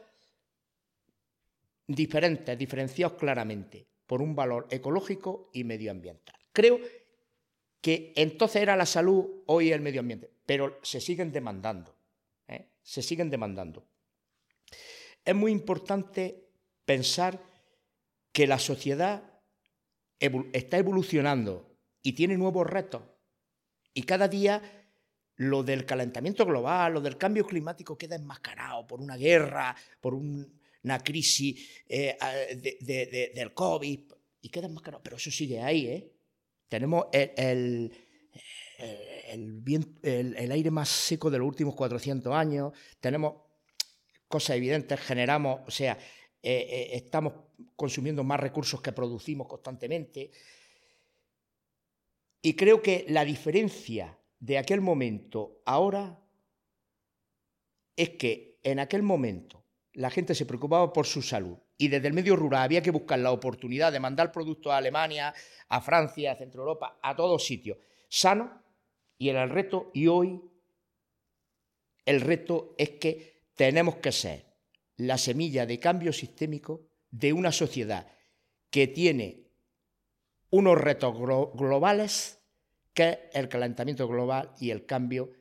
diferentes, 1.88 2.58
diferenciados 2.58 3.18
claramente 3.18 3.88
por 4.06 4.22
un 4.22 4.36
valor 4.36 4.68
ecológico 4.70 5.50
y 5.54 5.64
medioambiental. 5.64 6.36
Creo 6.52 6.80
que 7.82 8.14
entonces 8.16 8.62
era 8.62 8.76
la 8.76 8.86
salud, 8.86 9.44
hoy 9.46 9.72
el 9.72 9.82
medio 9.82 10.02
ambiente, 10.02 10.30
pero 10.46 10.80
se 10.82 11.00
siguen 11.00 11.32
demandando, 11.32 11.96
¿eh? 12.48 12.72
se 12.82 13.02
siguen 13.02 13.30
demandando. 13.30 13.88
Es 15.24 15.36
muy 15.36 15.52
importante 15.52 16.50
pensar 16.86 17.42
que 18.32 18.48
la 18.48 18.60
sociedad 18.60 19.42
está 20.20 20.78
evolucionando 20.78 21.69
y 22.02 22.14
tiene 22.14 22.38
nuevos 22.38 22.68
retos 22.68 23.02
y 23.94 24.04
cada 24.04 24.28
día 24.28 24.62
lo 25.38 25.64
del 25.64 25.86
calentamiento 25.86 26.46
global, 26.46 26.94
lo 26.94 27.02
del 27.02 27.18
cambio 27.18 27.46
climático 27.46 27.98
queda 27.98 28.16
enmascarado 28.16 28.86
por 28.86 29.00
una 29.02 29.16
guerra, 29.16 29.76
por 30.02 30.14
una 30.14 31.00
crisis 31.04 31.84
eh, 31.88 32.18
del 33.34 33.54
COVID, 33.54 34.00
y 34.42 34.50
queda 34.50 34.68
enmascarado. 34.68 35.02
Pero 35.02 35.16
eso 35.16 35.32
sigue 35.32 35.62
ahí, 35.62 35.88
¿eh? 35.88 36.12
Tenemos 36.68 37.06
el, 37.12 37.92
el, 40.04 40.52
aire 40.52 40.72
más 40.72 40.90
seco 40.90 41.30
de 41.30 41.40
los 41.40 41.48
últimos 41.48 41.76
400 41.76 42.34
años, 42.34 42.74
tenemos 43.00 43.36
cosas 44.28 44.58
evidentes, 44.58 45.00
generamos, 45.00 45.62
o 45.68 45.72
sea, 45.72 45.98
eh, 46.42 46.68
eh, 46.70 46.90
estamos 46.94 47.34
consumiendo 47.76 48.24
más 48.24 48.40
recursos 48.40 48.82
que 48.82 48.92
producimos 48.92 49.48
constantemente. 49.48 50.32
Y 52.42 52.56
creo 52.56 52.82
que 52.82 53.06
la 53.10 53.26
diferencia 53.26 54.18
de 54.40 54.58
aquel 54.58 54.82
momento 54.82 55.62
ahora 55.66 56.20
es 57.96 58.12
que 58.12 58.60
en 58.64 58.80
aquel 58.80 59.04
momento 59.04 59.66
la 59.94 60.10
gente 60.10 60.34
se 60.36 60.46
preocupaba 60.46 60.94
por 60.94 61.06
su 61.06 61.22
salud. 61.22 61.58
Y 61.78 61.90
desde 61.90 62.08
el 62.08 62.14
medio 62.14 62.36
rural 62.36 62.64
había 62.64 62.82
que 62.82 62.92
buscar 62.92 63.20
la 63.20 63.32
oportunidad 63.32 63.92
de 63.92 64.00
mandar 64.00 64.32
productos 64.32 64.72
a 64.72 64.78
Alemania, 64.78 65.34
a 65.68 65.82
Francia, 65.82 66.32
a 66.32 66.36
Centro 66.36 66.62
Europa, 66.62 67.00
a 67.02 67.16
todos 67.16 67.46
sitios, 67.46 67.78
sano 68.08 68.64
y 69.18 69.30
era 69.30 69.44
el 69.44 69.50
reto 69.50 69.92
y 69.94 70.08
hoy 70.08 70.42
el 72.06 72.22
reto 72.22 72.74
es 72.78 72.92
que 72.92 73.44
tenemos 73.56 73.98
que 73.98 74.12
ser 74.12 74.46
la 74.98 75.18
semilla 75.18 75.66
de 75.66 75.80
cambio 75.80 76.12
sistémico 76.14 76.88
de 77.12 77.34
una 77.34 77.52
sociedad 77.52 78.08
que 78.70 78.88
tiene 78.88 79.49
unos 80.52 80.78
retos 80.78 81.16
globales 81.54 82.40
que 82.94 83.10
es 83.10 83.20
el 83.34 83.50
calentamiento 83.50 84.08
global 84.08 84.54
y 84.60 84.72
el 84.72 84.86
cambio 84.86 85.32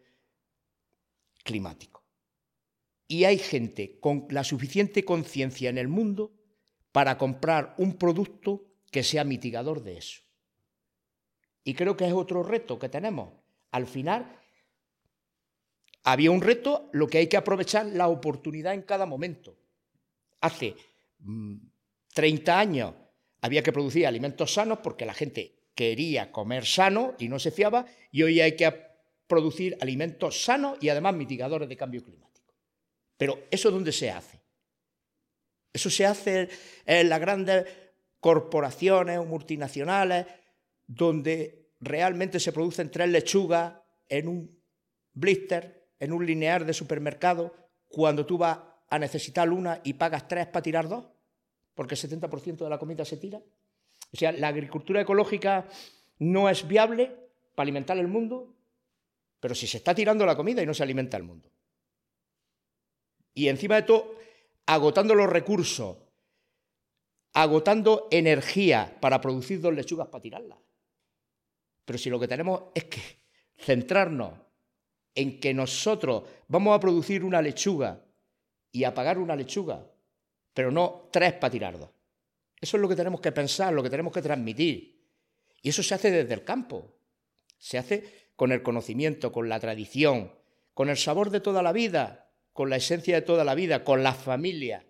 climático. 1.43 2.05
Y 3.07 3.25
hay 3.25 3.39
gente 3.39 3.99
con 4.01 4.27
la 4.31 4.45
suficiente 4.45 5.05
conciencia 5.05 5.71
en 5.71 5.79
el 5.79 5.89
mundo 5.89 6.33
para 6.93 7.17
comprar 7.17 7.75
un 7.79 7.97
producto 7.97 8.67
que 8.91 9.03
sea 9.03 9.25
mitigador 9.25 9.83
de 9.83 9.99
eso. 9.99 10.23
Y 11.65 11.75
creo 11.75 11.97
que 11.97 12.07
es 12.07 12.13
otro 12.13 12.43
reto 12.43 12.79
que 12.79 12.89
tenemos. 12.89 13.33
Al 13.71 13.87
final, 13.87 14.39
había 16.05 16.31
un 16.31 16.41
reto, 16.41 16.89
lo 16.93 17.07
que 17.07 17.19
hay 17.19 17.27
que 17.27 17.37
aprovechar 17.37 17.87
la 17.87 18.09
oportunidad 18.09 18.75
en 18.75 18.83
cada 18.83 19.07
momento. 19.07 19.57
Hace 20.41 20.77
30 22.15 22.55
mm, 22.55 22.59
años 22.59 22.95
había 23.41 23.63
que 23.63 23.73
producir 23.73 24.07
alimentos 24.07 24.55
sanos 24.55 24.79
porque 24.83 25.07
la 25.07 25.15
gente 25.15 25.59
quería 25.75 26.33
comer 26.33 26.67
sano 26.67 27.15
y 27.19 27.29
no 27.29 27.39
se 27.39 27.51
fiaba, 27.51 27.87
y 28.11 28.23
hoy 28.23 28.41
hay 28.41 28.57
que 28.57 28.73
producir 29.29 29.77
alimentos 29.81 30.43
sanos 30.43 30.79
y 30.81 30.89
además 30.89 31.15
mitigadores 31.15 31.69
de 31.69 31.77
cambio 31.77 32.03
climático. 32.03 32.55
Pero 33.17 33.47
¿eso 33.51 33.71
dónde 33.71 33.93
se 33.93 34.11
hace? 34.11 34.41
Eso 35.73 35.91
se 35.91 36.07
hace 36.07 36.49
en 36.87 37.09
las 37.09 37.21
grandes 37.21 37.65
corporaciones 38.21 39.19
o 39.19 39.25
multinacionales 39.25 40.27
donde 40.87 41.71
realmente 41.81 42.41
se 42.41 42.53
producen 42.53 42.91
tres 42.91 43.09
lechugas 43.09 43.75
en 44.09 44.27
un 44.27 44.63
blister, 45.13 45.93
en 46.01 46.13
un 46.13 46.27
lineal 46.27 46.67
de 46.67 46.73
supermercado, 46.73 47.55
cuando 47.87 48.27
tú 48.27 48.39
vas 48.39 48.59
a 48.89 48.99
necesitar 48.99 49.51
una 49.51 49.81
y 49.85 49.95
pagas 49.95 50.27
tres 50.27 50.47
para 50.47 50.63
tirar 50.63 50.89
dos, 50.89 51.07
porque 51.79 51.95
el 51.95 52.01
70% 52.01 52.57
de 52.57 52.69
la 52.69 52.77
comida 52.77 53.05
se 53.05 53.19
tira. 53.19 53.39
O 53.39 54.17
sea, 54.17 54.33
la 54.33 54.49
agricultura 54.49 55.01
ecológica 55.01 55.65
no 56.19 56.49
es 56.49 56.67
viable 56.67 57.15
para 57.55 57.67
alimentar 57.67 57.97
el 57.99 58.09
mundo, 58.09 58.53
pero 59.39 59.55
si 59.55 59.69
se 59.69 59.77
está 59.77 59.95
tirando 59.95 60.27
la 60.27 60.35
comida 60.35 60.61
y 60.61 60.67
no 60.67 60.75
se 60.75 60.83
alimenta 60.83 61.17
el 61.17 61.23
mundo. 61.23 61.49
Y 63.33 63.47
encima 63.47 63.77
de 63.77 63.83
todo, 63.83 64.13
agotando 64.67 65.15
los 65.15 65.31
recursos, 65.31 65.99
agotando 67.35 68.09
energía 68.11 68.97
para 69.01 69.21
producir 69.21 69.61
dos 69.61 69.73
lechugas 69.73 70.09
para 70.09 70.23
tirarlas. 70.23 70.59
Pero 71.85 71.97
si 71.97 72.11
lo 72.11 72.19
que 72.19 72.27
tenemos 72.27 72.61
es 72.75 72.87
que 72.87 73.01
centrarnos 73.57 74.33
en 75.15 75.39
que 75.39 75.55
nosotros 75.55 76.25
vamos 76.49 76.77
a 76.77 76.81
producir 76.81 77.23
una 77.23 77.41
lechuga 77.41 78.03
y 78.73 78.83
a 78.83 78.93
pagar 78.93 79.17
una 79.21 79.37
lechuga, 79.37 79.87
pero 80.59 80.73
no 80.73 81.09
tres 81.13 81.35
para 81.35 81.53
tirar 81.53 81.79
dos. 81.79 81.89
Eso 82.61 82.77
es 82.77 82.81
lo 82.81 82.89
que 82.89 82.97
tenemos 82.97 83.21
que 83.21 83.31
pensar, 83.31 83.73
lo 83.73 83.81
que 83.81 83.91
tenemos 83.91 84.13
que 84.13 84.21
transmitir. 84.21 85.05
Y 85.63 85.69
eso 85.69 85.85
se 85.85 85.95
hace 85.95 86.11
desde 86.11 86.35
el 86.35 86.43
campo. 86.43 86.97
Se 87.59 87.79
hace 87.79 88.31
con 88.35 88.51
el 88.51 88.61
conocimiento, 88.61 89.31
con 89.31 89.49
la 89.49 89.61
tradición, 89.61 90.33
con 90.75 90.89
el 90.89 90.97
sabor 90.97 91.31
de 91.31 91.39
toda 91.39 91.63
la 91.63 91.71
vida, 91.71 92.33
con 92.53 92.71
la 92.71 92.75
esencia 92.75 93.15
de 93.15 93.23
toda 93.23 93.45
la 93.45 93.55
vida, 93.55 93.85
con 93.85 94.03
la 94.03 94.13
familia. 94.13 94.85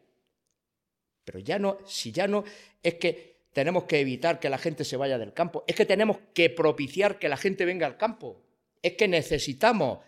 Pero 1.27 1.39
ya 1.39 1.59
no, 1.59 1.77
si 1.85 2.12
ya 2.12 2.27
no 2.27 2.45
es 2.83 2.95
que 2.95 3.43
tenemos 3.53 3.85
que 3.85 4.01
evitar 4.01 4.41
que 4.41 4.49
la 4.49 4.57
gente 4.57 4.87
se 4.87 4.97
vaya 4.97 5.19
del 5.19 5.35
campo, 5.35 5.64
es 5.66 5.77
que 5.77 5.85
tenemos 5.85 6.16
que 6.33 6.49
propiciar 6.49 7.19
que 7.19 7.29
la 7.29 7.37
gente 7.37 7.66
venga 7.66 7.87
al 7.87 7.99
campo. 7.99 8.41
Es 8.81 8.95
que 8.95 9.07
necesitamos 9.07 9.99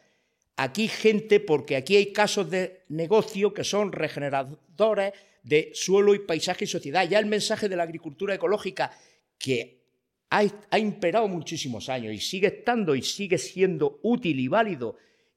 aquí 0.57 0.89
gente 0.89 1.39
porque 1.39 1.77
aquí 1.77 1.97
hay 1.97 2.15
casos 2.15 2.49
de 2.49 2.85
negocio 2.89 3.53
que 3.53 3.63
son 3.63 3.93
regeneradores 3.93 5.13
de 5.43 5.71
suelo 5.75 6.15
y 6.15 6.21
paisaje 6.21 6.65
y 6.65 6.69
sociedad. 6.69 7.09
Ya 7.09 7.19
el 7.19 7.27
mensaje 7.27 7.69
de 7.69 7.77
la 7.77 7.85
agricultura 7.85 8.35
ecológica 8.35 8.91
que 9.39 9.83
ha, 10.31 10.43
ha 10.71 10.79
imperado 10.79 11.29
muchísimos 11.29 11.89
años 11.89 12.15
y 12.15 12.19
sigue 12.19 12.49
estando 12.49 12.95
y 12.95 13.03
sigue 13.03 13.39
siendo 13.39 13.99
útil 14.03 14.39
y 14.39 14.49
válido 14.49 14.97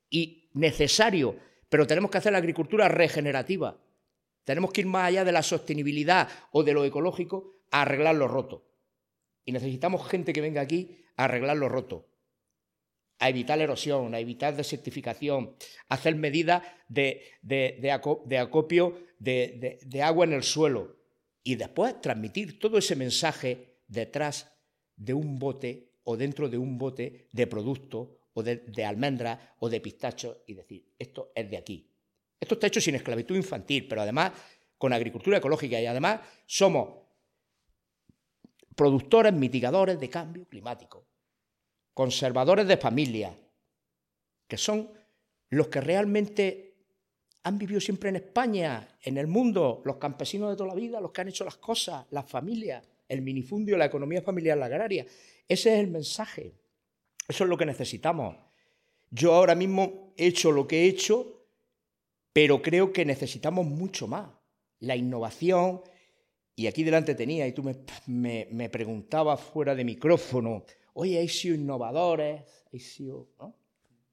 y 0.09 0.49
necesario, 0.53 1.35
pero 1.69 1.87
tenemos 1.87 2.11
que 2.11 2.19
hacer 2.19 2.31
la 2.31 2.37
agricultura 2.37 2.87
regenerativa. 2.87 3.77
Tenemos 4.43 4.71
que 4.71 4.81
ir 4.81 4.87
más 4.87 5.07
allá 5.07 5.23
de 5.23 5.31
la 5.31 5.41
sostenibilidad 5.41 6.27
o 6.51 6.63
de 6.63 6.73
lo 6.73 6.85
ecológico 6.85 7.61
a 7.71 7.83
arreglar 7.83 8.15
lo 8.15 8.27
roto. 8.27 8.65
Y 9.45 9.51
necesitamos 9.51 10.07
gente 10.07 10.33
que 10.33 10.41
venga 10.41 10.61
aquí 10.61 11.03
a 11.15 11.25
arreglar 11.25 11.57
lo 11.57 11.69
roto 11.69 12.12
a 13.23 13.29
evitar 13.29 13.61
erosión, 13.61 14.13
a 14.13 14.19
evitar 14.19 14.53
desertificación, 14.53 15.55
a 15.87 15.95
hacer 15.95 16.13
medidas 16.15 16.61
de, 16.89 17.23
acopio 18.37 18.99
de, 19.17 20.01
agua 20.03 20.25
en 20.25 20.33
el 20.33 20.43
suelo 20.43 20.97
y 21.41 21.55
después 21.55 22.01
transmitir 22.01 22.59
todo 22.59 22.77
ese 22.77 22.97
mensaje 22.97 23.77
detrás 23.87 24.51
de 24.97 25.13
un 25.13 25.39
bote 25.39 25.93
o 26.03 26.17
dentro 26.17 26.49
de 26.49 26.57
un 26.57 26.77
bote 26.77 27.29
de 27.31 27.47
producto 27.47 28.19
o 28.33 28.43
de, 28.43 28.57
de 28.57 29.37
o 29.59 29.69
de 29.69 29.79
pistacho 29.79 30.43
y 30.45 30.55
decir, 30.55 30.83
esto 30.99 31.31
es 31.33 31.49
de 31.49 31.55
aquí. 31.55 31.89
Esto 32.41 32.55
está 32.55 32.67
hecho 32.67 32.81
sin 32.81 32.95
esclavitud 32.95 33.37
infantil, 33.37 33.87
pero 33.87 34.01
además 34.01 34.33
con 34.77 34.91
agricultura 34.91 35.37
ecológica 35.37 35.79
y 35.79 35.85
además 35.85 36.19
somos 36.45 36.89
productores 38.75 39.31
mitigadores 39.31 39.97
de 39.97 40.09
cambio 40.09 40.45
climático 40.45 41.12
conservadores 41.93 42.67
de 42.67 42.77
familia, 42.77 43.37
que 44.47 44.57
son 44.57 44.89
los 45.49 45.67
que 45.67 45.81
realmente 45.81 46.73
han 47.43 47.57
vivido 47.57 47.81
siempre 47.81 48.09
en 48.09 48.15
España, 48.15 48.97
en 49.01 49.17
el 49.17 49.27
mundo, 49.27 49.81
los 49.85 49.97
campesinos 49.97 50.49
de 50.49 50.55
toda 50.55 50.69
la 50.69 50.75
vida, 50.75 51.01
los 51.01 51.11
que 51.11 51.21
han 51.21 51.27
hecho 51.27 51.43
las 51.43 51.57
cosas, 51.57 52.05
las 52.11 52.29
familias, 52.29 52.83
el 53.07 53.21
minifundio, 53.21 53.77
la 53.77 53.85
economía 53.85 54.21
familiar, 54.21 54.57
la 54.57 54.67
agraria. 54.67 55.05
Ese 55.47 55.73
es 55.73 55.79
el 55.79 55.87
mensaje. 55.87 56.53
Eso 57.27 57.43
es 57.43 57.49
lo 57.49 57.57
que 57.57 57.65
necesitamos. 57.65 58.37
Yo 59.11 59.33
ahora 59.33 59.55
mismo 59.55 60.13
he 60.17 60.27
hecho 60.27 60.51
lo 60.51 60.67
que 60.67 60.83
he 60.83 60.87
hecho, 60.87 61.45
pero 62.31 62.61
creo 62.61 62.93
que 62.93 63.05
necesitamos 63.05 63.65
mucho 63.65 64.07
más. 64.07 64.29
La 64.79 64.95
innovación, 64.95 65.81
y 66.55 66.67
aquí 66.67 66.83
delante 66.83 67.13
tenía, 67.13 67.45
y 67.45 67.51
tú 67.51 67.63
me, 67.63 68.47
me 68.51 68.69
preguntabas 68.69 69.41
fuera 69.41 69.75
de 69.75 69.83
micrófono, 69.83 70.65
oye, 70.93 71.19
hay 71.19 71.27
sido 71.27 71.55
innovadores, 71.55 72.41
hay 72.71 72.79
sido, 72.79 73.29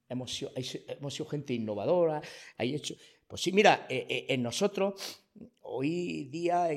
hemos, 0.09 0.33
sido, 0.33 1.25
gente 1.25 1.53
innovadora, 1.53 2.21
hay 2.57 2.75
hecho... 2.75 2.95
Pues 3.27 3.41
sí, 3.41 3.53
mira, 3.53 3.85
eh, 3.89 4.05
eh, 4.09 4.25
en 4.27 4.43
nosotros 4.43 5.23
hoy 5.61 6.25
día 6.25 6.67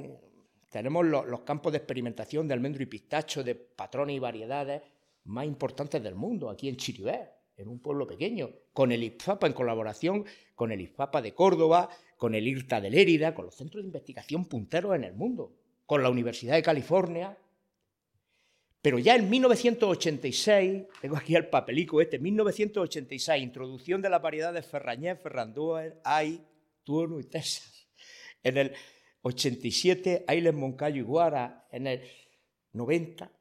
tenemos 0.71 1.05
los, 1.05 1.41
campos 1.41 1.73
de 1.73 1.79
experimentación 1.79 2.47
de 2.47 2.55
almendro 2.55 2.83
y 2.83 2.87
pistacho, 2.87 3.43
de 3.43 3.57
patrones 3.57 4.17
y 4.17 4.21
variedades 4.21 4.83
más 5.25 5.47
importantes 5.47 6.03
del 6.03 6.15
mundo, 6.15 6.49
aquí 6.49 6.69
en 6.69 6.77
Chiribé, 6.77 7.31
en 7.57 7.69
un 7.69 7.81
pueblo 7.81 8.07
pequeño, 8.07 8.51
con 8.73 8.93
el 8.93 9.03
IFAPA 9.03 9.47
en 9.47 9.53
colaboración 9.53 10.25
con 10.55 10.73
el 10.73 10.81
IFAPA 10.81 11.23
de 11.23 11.35
Córdoba, 11.35 11.89
con 12.17 12.35
el 12.35 12.47
IRTA 12.47 12.81
de 12.81 12.91
Lérida, 12.91 13.35
con 13.35 13.47
los 13.47 13.55
centros 13.55 13.83
de 13.83 13.89
investigación 13.89 14.47
punteros 14.47 14.95
en 14.95 15.05
el 15.05 15.15
mundo, 15.15 15.53
con 15.87 16.03
la 16.03 16.11
Universidad 16.11 16.55
de 16.55 16.63
California, 16.63 17.37
Pero 18.85 18.99
ya 18.99 19.17
en 19.17 19.31
1986, 19.31 20.83
tengo 21.01 21.17
aquí 21.17 21.35
el 21.35 21.47
papelico 21.47 22.03
este, 22.03 22.19
1986, 22.19 23.43
introducción 23.43 24.03
de 24.03 24.11
las 24.11 24.21
variedades 24.21 24.67
Ferrañez, 24.67 25.19
Ferrandúa, 25.23 25.85
Ay, 26.05 26.45
Tuono 26.83 27.19
y 27.19 27.25
Texas. 27.25 27.89
En 28.43 28.59
el 28.59 28.73
87, 29.23 30.27
Ailes, 30.29 30.53
Moncayo 30.53 31.01
y 31.01 31.03
Guara. 31.03 31.67
En 31.73 31.87
el 31.87 32.03
90, 32.75 33.33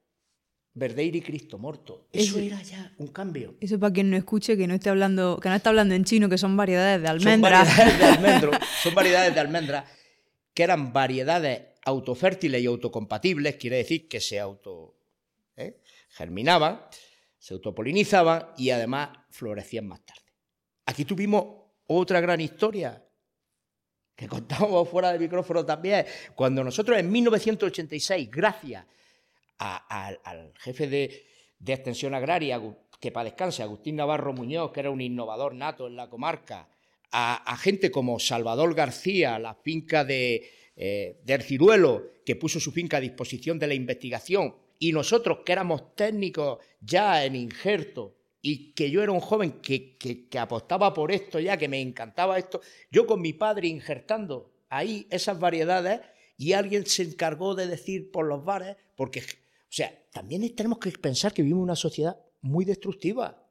Verdeiro 0.75 1.17
y 1.17 1.21
Cristo 1.21 1.57
Morto. 1.57 2.07
Eso 2.13 2.39
era 2.39 2.61
ya 2.61 2.93
un 2.97 3.07
cambio. 3.07 3.57
Eso 3.59 3.77
para 3.77 3.91
quien 3.91 4.09
no 4.11 4.15
escuche, 4.15 4.55
que 4.55 4.65
no 4.65 4.75
esté 4.75 4.91
hablando, 4.91 5.41
que 5.41 5.49
no 5.49 5.55
está 5.55 5.71
hablando 5.71 5.93
en 5.93 6.05
chino, 6.05 6.29
que 6.29 6.37
son 6.37 6.55
variedades 6.55 7.01
de 7.01 7.09
almendra. 7.09 7.65
Son 7.65 7.75
variedades 7.75 7.99
de 7.99 8.05
almendro, 8.05 8.51
son 8.81 8.95
variedades 8.95 9.33
de 9.35 9.39
almendra 9.41 9.85
que 10.53 10.63
eran 10.63 10.93
variedades 10.93 11.63
autofértiles 11.83 12.61
y 12.61 12.65
autocompatibles, 12.65 13.57
quiere 13.57 13.75
decir 13.75 14.07
que 14.07 14.21
se 14.21 14.39
auto 14.39 15.02
germinaban, 16.13 16.85
se 17.37 17.55
autopolinizaban 17.55 18.49
y 18.57 18.69
además 18.69 19.09
florecían 19.29 19.87
más 19.87 20.05
tarde. 20.05 20.21
Aquí 20.85 21.05
tuvimos 21.05 21.45
otra 21.87 22.21
gran 22.21 22.39
historia 22.39 23.03
que 24.15 24.27
contamos 24.27 24.87
fuera 24.87 25.11
del 25.11 25.19
micrófono 25.19 25.65
también, 25.65 26.05
cuando 26.35 26.63
nosotros 26.63 26.97
en 26.97 27.11
1986, 27.11 28.29
gracias 28.31 28.85
al 29.57 30.53
jefe 30.59 30.87
de, 30.87 31.25
extensión 31.65 32.13
agraria, 32.13 32.61
que 32.99 33.11
para 33.11 33.25
descanse, 33.25 33.63
Agustín 33.63 33.95
Navarro 33.95 34.33
Muñoz, 34.33 34.71
que 34.71 34.81
era 34.81 34.91
un 34.91 35.01
innovador 35.01 35.55
nato 35.55 35.87
en 35.87 35.95
la 35.95 36.09
comarca, 36.09 36.69
a, 37.11 37.57
gente 37.57 37.91
como 37.91 38.19
Salvador 38.19 38.73
García, 38.73 39.37
la 39.39 39.53
finca 39.53 40.03
de, 40.03 40.49
eh, 40.75 41.19
de 41.23 41.33
Erciruelo, 41.33 42.11
que 42.25 42.35
puso 42.35 42.59
su 42.59 42.71
finca 42.71 42.97
a 42.97 43.01
disposición 43.01 43.59
de 43.59 43.67
la 43.67 43.73
investigación, 43.73 44.55
y 44.83 44.91
nosotros 44.91 45.39
que 45.45 45.53
éramos 45.53 45.95
técnicos 45.95 46.59
ya 46.81 47.23
en 47.23 47.37
injerto, 47.37 48.17
y 48.41 48.73
que 48.73 48.91
yo 48.91 49.01
era 49.01 49.13
un 49.13 49.21
joven 49.21 49.61
que, 49.61 49.95
que, 49.97 50.37
apostaba 50.37 50.93
por 50.93 51.13
esto 51.13 51.39
ya, 51.39 51.55
que 51.55 51.69
me 51.69 51.79
encantaba 51.79 52.37
esto, 52.37 52.59
yo 52.91 53.07
con 53.07 53.21
mi 53.21 53.31
padre 53.31 53.69
injertando 53.69 54.51
ahí 54.67 55.07
esas 55.09 55.39
variedades, 55.39 56.01
y 56.35 56.51
alguien 56.51 56.85
se 56.85 57.03
encargó 57.03 57.55
de 57.55 57.67
decir 57.67 58.11
por 58.11 58.25
los 58.25 58.43
bares, 58.43 58.75
porque, 58.97 59.21
o 59.21 59.23
sea, 59.69 59.97
también 60.11 60.53
tenemos 60.53 60.79
que 60.79 60.91
pensar 60.91 61.33
que 61.33 61.43
vivimos 61.43 61.63
una 61.63 61.77
sociedad 61.77 62.19
muy 62.41 62.65
destructiva, 62.65 63.49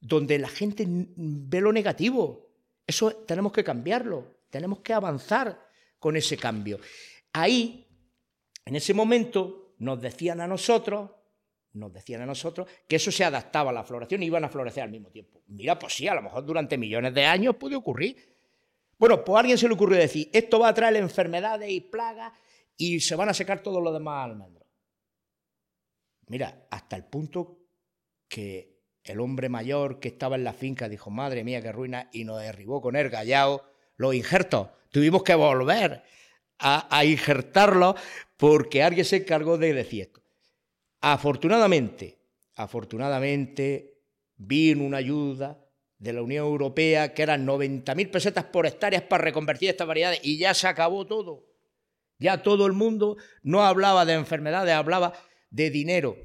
donde 0.00 0.40
la 0.40 0.48
gente 0.48 0.84
ve 0.88 1.60
lo 1.60 1.72
negativo. 1.72 2.50
Eso 2.84 3.12
tenemos 3.28 3.52
que 3.52 3.62
cambiarlo, 3.62 4.40
tenemos 4.50 4.80
que 4.80 4.92
avanzar 4.92 5.68
con 6.00 6.16
ese 6.16 6.36
cambio. 6.36 6.80
Ahí, 7.32 7.86
en 8.64 8.74
ese 8.74 8.92
momento, 8.92 9.63
nos 9.78 10.00
decían 10.00 10.40
a 10.40 10.46
nosotros, 10.46 11.10
nos 11.72 11.92
decían 11.92 12.22
a 12.22 12.26
nosotros 12.26 12.68
que 12.86 12.96
eso 12.96 13.10
se 13.10 13.24
adaptaba 13.24 13.70
a 13.70 13.74
la 13.74 13.84
floración 13.84 14.22
y 14.22 14.26
iban 14.26 14.44
a 14.44 14.48
florecer 14.48 14.82
al 14.82 14.90
mismo 14.90 15.10
tiempo. 15.10 15.42
Mira, 15.48 15.78
pues 15.78 15.94
sí, 15.94 16.08
a 16.08 16.14
lo 16.14 16.22
mejor 16.22 16.44
durante 16.44 16.78
millones 16.78 17.14
de 17.14 17.24
años 17.24 17.56
puede 17.56 17.76
ocurrir. 17.76 18.16
Bueno, 18.98 19.24
pues 19.24 19.36
a 19.36 19.40
alguien 19.40 19.58
se 19.58 19.68
le 19.68 19.74
ocurrió 19.74 19.98
decir, 19.98 20.30
esto 20.32 20.60
va 20.60 20.68
a 20.68 20.74
traer 20.74 20.96
enfermedades 20.96 21.70
y 21.70 21.80
plagas 21.80 22.32
y 22.76 23.00
se 23.00 23.16
van 23.16 23.28
a 23.28 23.34
secar 23.34 23.62
todos 23.62 23.82
los 23.82 23.92
demás 23.92 24.24
almendros. 24.24 24.66
Mira, 26.28 26.66
hasta 26.70 26.96
el 26.96 27.04
punto 27.04 27.58
que 28.28 28.74
el 29.04 29.20
hombre 29.20 29.48
mayor 29.48 30.00
que 30.00 30.08
estaba 30.08 30.36
en 30.36 30.44
la 30.44 30.52
finca 30.52 30.88
dijo, 30.88 31.10
madre 31.10 31.44
mía, 31.44 31.60
qué 31.60 31.72
ruina, 31.72 32.08
y 32.12 32.24
nos 32.24 32.40
derribó 32.40 32.80
con 32.80 32.96
el 32.96 33.10
gallao 33.10 33.62
los 33.96 34.14
injertos. 34.14 34.68
Tuvimos 34.90 35.22
que 35.22 35.34
volver 35.34 36.02
a, 36.58 37.04
injertarlo 37.04 37.94
porque 38.36 38.82
alguien 38.82 39.04
se 39.04 39.16
encargó 39.16 39.58
de 39.58 39.72
decir 39.72 40.02
esto. 40.02 40.22
Afortunadamente, 41.00 42.18
afortunadamente, 42.56 43.98
vino 44.36 44.84
una 44.84 44.98
ayuda 44.98 45.60
de 45.98 46.12
la 46.12 46.22
Unión 46.22 46.46
Europea 46.46 47.14
que 47.14 47.22
eran 47.22 47.46
90.000 47.46 48.10
pesetas 48.10 48.44
por 48.44 48.66
hectáreas 48.66 49.02
para 49.02 49.24
reconvertir 49.24 49.70
estas 49.70 49.86
variedades 49.86 50.20
y 50.22 50.38
ya 50.38 50.54
se 50.54 50.66
acabó 50.66 51.06
todo. 51.06 51.46
Ya 52.18 52.42
todo 52.42 52.66
el 52.66 52.72
mundo 52.72 53.16
no 53.42 53.64
hablaba 53.64 54.04
de 54.04 54.14
enfermedades, 54.14 54.74
hablaba 54.74 55.14
de 55.50 55.70
dinero. 55.70 56.16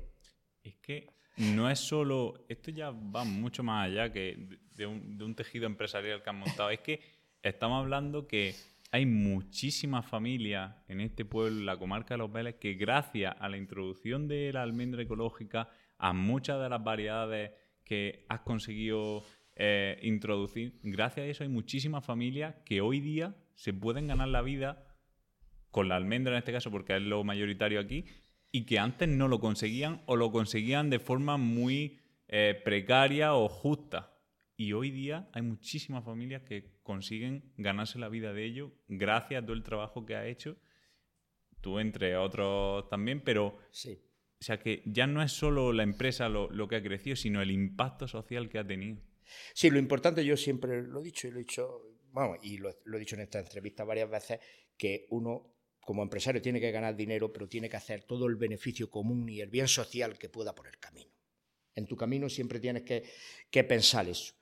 Es 0.63 0.75
que 0.77 1.07
no 1.37 1.69
es 1.69 1.79
solo, 1.79 2.45
esto 2.47 2.71
ya 2.71 2.91
va 2.91 3.23
mucho 3.23 3.63
más 3.63 3.87
allá 3.87 4.11
que 4.11 4.37
de 4.75 4.85
un, 4.85 5.17
de 5.17 5.23
un 5.23 5.35
tejido 5.35 5.65
empresarial 5.65 6.23
que 6.23 6.29
han 6.29 6.39
montado, 6.39 6.69
es 6.69 6.79
que 6.79 7.01
estamos 7.41 7.81
hablando 7.81 8.27
que 8.27 8.55
hay 8.91 9.05
muchísimas 9.05 10.05
familias 10.05 10.75
en 10.87 11.01
este 11.01 11.25
pueblo, 11.25 11.59
en 11.59 11.65
la 11.65 11.77
comarca 11.77 12.15
de 12.15 12.19
Los 12.19 12.31
Vélez, 12.31 12.55
que 12.55 12.73
gracias 12.73 13.35
a 13.39 13.49
la 13.49 13.57
introducción 13.57 14.27
de 14.27 14.51
la 14.51 14.63
almendra 14.63 15.03
ecológica, 15.03 15.69
a 15.97 16.13
muchas 16.13 16.61
de 16.61 16.69
las 16.69 16.83
variedades 16.83 17.51
que 17.83 18.25
has 18.29 18.41
conseguido 18.41 19.23
eh, 19.55 19.99
introducir, 20.03 20.79
gracias 20.83 21.25
a 21.25 21.27
eso 21.27 21.43
hay 21.43 21.49
muchísimas 21.49 22.05
familias 22.05 22.55
que 22.65 22.81
hoy 22.81 22.99
día 22.99 23.35
se 23.55 23.73
pueden 23.73 24.07
ganar 24.07 24.29
la 24.29 24.41
vida 24.41 24.85
con 25.69 25.87
la 25.87 25.95
almendra 25.95 26.33
en 26.33 26.39
este 26.39 26.51
caso, 26.51 26.71
porque 26.71 26.95
es 26.95 27.01
lo 27.01 27.23
mayoritario 27.23 27.79
aquí, 27.79 28.05
y 28.51 28.65
que 28.65 28.79
antes 28.79 29.07
no 29.07 29.27
lo 29.27 29.39
conseguían 29.39 30.01
o 30.07 30.15
lo 30.15 30.31
conseguían 30.31 30.89
de 30.89 30.99
forma 30.99 31.37
muy 31.37 31.99
eh, 32.27 32.59
precaria 32.63 33.35
o 33.35 33.47
justa. 33.47 34.15
Y 34.57 34.73
hoy 34.73 34.89
día 34.89 35.29
hay 35.33 35.43
muchísimas 35.43 36.03
familias 36.03 36.41
que 36.41 36.78
consiguen 36.89 37.53
ganarse 37.55 37.99
la 37.99 38.09
vida 38.09 38.33
de 38.33 38.43
ello 38.45 38.71
gracias 38.87 39.43
a 39.43 39.45
todo 39.45 39.55
el 39.55 39.61
trabajo 39.61 40.07
que 40.07 40.15
ha 40.15 40.25
hecho. 40.25 40.57
Tú, 41.61 41.77
entre 41.77 42.17
otros 42.17 42.89
también, 42.89 43.21
pero. 43.23 43.59
Sí. 43.69 44.01
O 44.41 44.43
sea 44.43 44.57
que 44.57 44.81
ya 44.87 45.05
no 45.05 45.21
es 45.21 45.31
solo 45.31 45.71
la 45.71 45.83
empresa 45.83 46.29
lo, 46.29 46.67
que 46.67 46.77
ha 46.77 46.81
crecido, 46.81 47.15
sino 47.15 47.43
el 47.43 47.51
impacto 47.51 48.07
social 48.07 48.49
que 48.49 48.57
ha 48.57 48.65
tenido. 48.65 48.97
Sí, 49.53 49.69
lo 49.69 49.77
importante, 49.77 50.25
yo 50.25 50.35
siempre 50.35 50.81
lo 50.81 51.01
he 51.01 51.03
dicho 51.03 51.27
y 51.27 51.31
lo 51.31 51.37
he 51.37 51.41
dicho, 51.41 51.79
vamos, 52.11 52.39
y 52.41 52.57
lo, 52.57 52.69
he 52.71 52.99
dicho 52.99 53.15
en 53.15 53.21
esta 53.21 53.37
entrevista 53.37 53.83
varias 53.83 54.09
veces, 54.09 54.39
que 54.75 55.05
uno 55.11 55.53
como 55.81 56.01
empresario 56.01 56.41
tiene 56.41 56.59
que 56.59 56.71
ganar 56.71 56.95
dinero, 56.95 57.31
pero 57.31 57.47
tiene 57.47 57.69
que 57.69 57.77
hacer 57.77 58.05
todo 58.05 58.25
el 58.25 58.35
beneficio 58.35 58.89
común 58.89 59.29
y 59.29 59.41
el 59.41 59.49
bien 59.49 59.67
social 59.67 60.17
que 60.17 60.29
pueda 60.29 60.55
por 60.55 60.65
el 60.65 60.79
camino. 60.79 61.11
En 61.75 61.85
tu 61.85 61.95
camino 61.95 62.29
siempre 62.29 62.59
tienes 62.59 62.83
que 62.83 63.63
pensar 63.65 64.07
eso. 64.09 64.33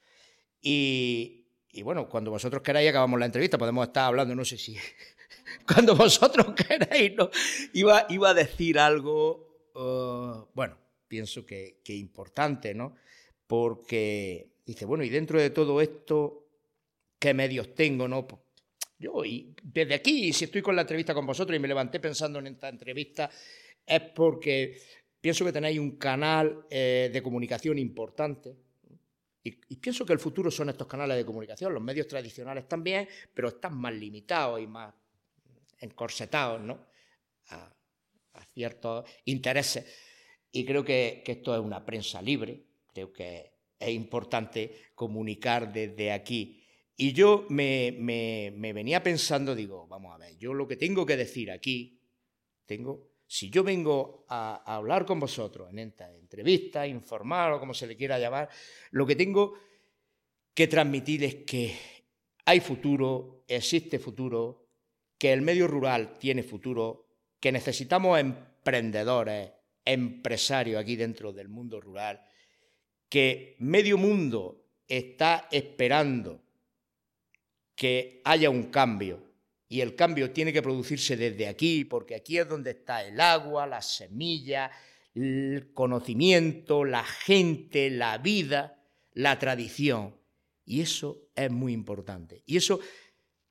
Y, 0.62 1.47
bueno, 1.84 2.10
cuando 2.10 2.32
vosotros 2.32 2.62
queráis 2.62 2.90
acabamos 2.90 3.20
la 3.20 3.26
entrevista, 3.26 3.58
podemos 3.58 3.88
estar 3.88 4.06
hablando, 4.06 4.36
no 4.36 4.46
sé 4.46 4.58
si... 4.58 4.76
cuando 5.68 5.96
vosotros 5.96 6.54
queráis, 6.56 7.14
¿no? 7.16 7.30
Iba, 7.74 8.06
iba 8.10 8.30
a 8.30 8.34
decir 8.34 8.80
algo, 8.80 9.70
uh, 9.76 10.48
bueno, 10.54 10.78
pienso 11.08 11.46
que, 11.46 11.80
que 11.84 11.96
importante, 11.96 12.74
¿no? 12.74 12.96
Porque 13.46 14.50
dice, 14.66 14.86
bueno, 14.86 15.04
y 15.04 15.10
dentro 15.10 15.40
de 15.40 15.50
todo 15.50 15.82
esto, 15.82 16.48
¿qué 17.20 17.34
medios 17.34 17.74
tengo, 17.76 18.08
no? 18.08 18.28
Pues, 18.28 18.42
yo, 19.00 19.24
y 19.24 19.54
desde 19.64 19.94
aquí, 19.94 20.34
si 20.34 20.46
estoy 20.46 20.62
con 20.62 20.76
la 20.76 20.82
entrevista 20.82 21.14
con 21.14 21.26
vosotros 21.26 21.56
y 21.56 21.60
me 21.60 21.68
levanté 21.68 22.00
pensando 22.00 22.40
en 22.40 22.48
esta 22.48 22.70
entrevista, 22.70 23.30
es 23.86 24.02
porque 24.16 24.82
pienso 25.22 25.46
que 25.46 25.54
tenéis 25.54 25.80
un 25.80 25.98
canal 25.98 26.66
eh, 26.70 27.10
de 27.14 27.22
comunicación 27.22 27.78
importante, 27.78 28.56
y, 29.48 29.76
pienso 29.78 30.06
que 30.06 30.14
el 30.14 30.20
futuro 30.20 30.52
son 30.52 30.70
estos 30.70 30.88
canales 30.88 31.18
de 31.18 31.26
comunicación, 31.26 31.74
los 31.74 31.84
medios 31.84 32.08
tradicionales 32.08 32.68
también, 32.68 33.08
pero 33.34 33.50
están 33.50 33.78
más 33.78 33.94
limitados 33.94 34.62
y 34.62 34.68
más 34.68 34.94
encorsetados 35.80 36.62
¿no? 36.62 36.88
a, 37.50 37.74
ciertos 38.54 39.10
intereses. 39.26 39.86
Y 40.52 40.66
creo 40.66 40.84
que, 40.84 41.24
esto 41.26 41.54
es 41.56 41.62
una 41.62 41.86
prensa 41.86 42.22
libre, 42.22 42.64
creo 42.94 43.12
que 43.14 43.54
es 43.80 43.90
importante 43.90 44.90
comunicar 44.96 45.72
desde 45.72 46.12
aquí. 46.12 46.64
Y 46.96 47.14
yo 47.14 47.46
me, 47.50 47.96
me, 47.98 48.74
venía 48.74 49.02
pensando, 49.02 49.56
digo, 49.56 49.88
vamos 49.88 50.14
a 50.14 50.18
ver, 50.18 50.38
yo 50.38 50.54
lo 50.54 50.68
que 50.68 50.76
tengo 50.76 51.06
que 51.06 51.16
decir 51.16 51.52
aquí, 51.52 52.00
tengo 52.66 53.08
si 53.28 53.50
yo 53.50 53.64
vengo 53.64 54.26
a, 54.30 54.64
hablar 54.76 55.06
con 55.06 55.20
vosotros 55.20 55.70
en 55.70 55.80
esta 55.80 56.10
entrevista, 56.14 56.88
informar 56.88 57.52
o 57.52 57.60
como 57.60 57.74
se 57.74 57.86
le 57.86 57.98
quiera 57.98 58.18
llamar, 58.18 58.50
lo 58.92 59.06
que 59.06 59.16
tengo 59.16 59.54
que 60.54 60.68
transmitir 60.68 61.24
es 61.26 61.36
que 61.46 61.78
hay 62.46 62.62
futuro, 62.62 63.44
existe 63.48 64.00
futuro, 64.00 64.70
que 65.18 65.34
el 65.34 65.42
medio 65.42 65.68
rural 65.68 66.18
tiene 66.18 66.42
futuro, 66.42 67.10
que 67.40 67.52
necesitamos 67.52 68.18
emprendedores, 68.18 69.52
empresarios 69.84 70.82
aquí 70.82 70.96
dentro 70.96 71.34
del 71.34 71.50
mundo 71.50 71.82
rural, 71.82 72.24
que 73.10 73.58
medio 73.60 73.98
mundo 73.98 74.66
está 74.88 75.48
esperando 75.52 76.42
que 77.76 78.22
haya 78.24 78.50
un 78.50 78.64
cambio 78.72 79.27
y 79.70 79.82
el 79.82 79.96
cambio 79.96 80.32
tiene 80.32 80.54
que 80.54 80.62
producirse 80.62 81.18
desde 81.18 81.48
aquí, 81.48 81.84
porque 81.84 82.16
aquí 82.16 82.38
es 82.38 82.48
donde 82.48 82.72
está 82.72 83.04
el 83.04 83.20
agua, 83.20 83.68
la 83.68 83.82
semilla, 83.82 84.72
el 85.14 85.72
conocimiento, 85.74 86.86
la 86.86 87.04
gente, 87.04 87.90
la 87.90 88.18
vida, 88.18 88.82
la 89.14 89.38
tradición. 89.40 90.16
Y 90.66 90.82
eso 90.82 91.30
es 91.36 91.52
muy 91.52 91.74
importante. 91.74 92.44
Y 92.46 92.58
eso 92.58 92.80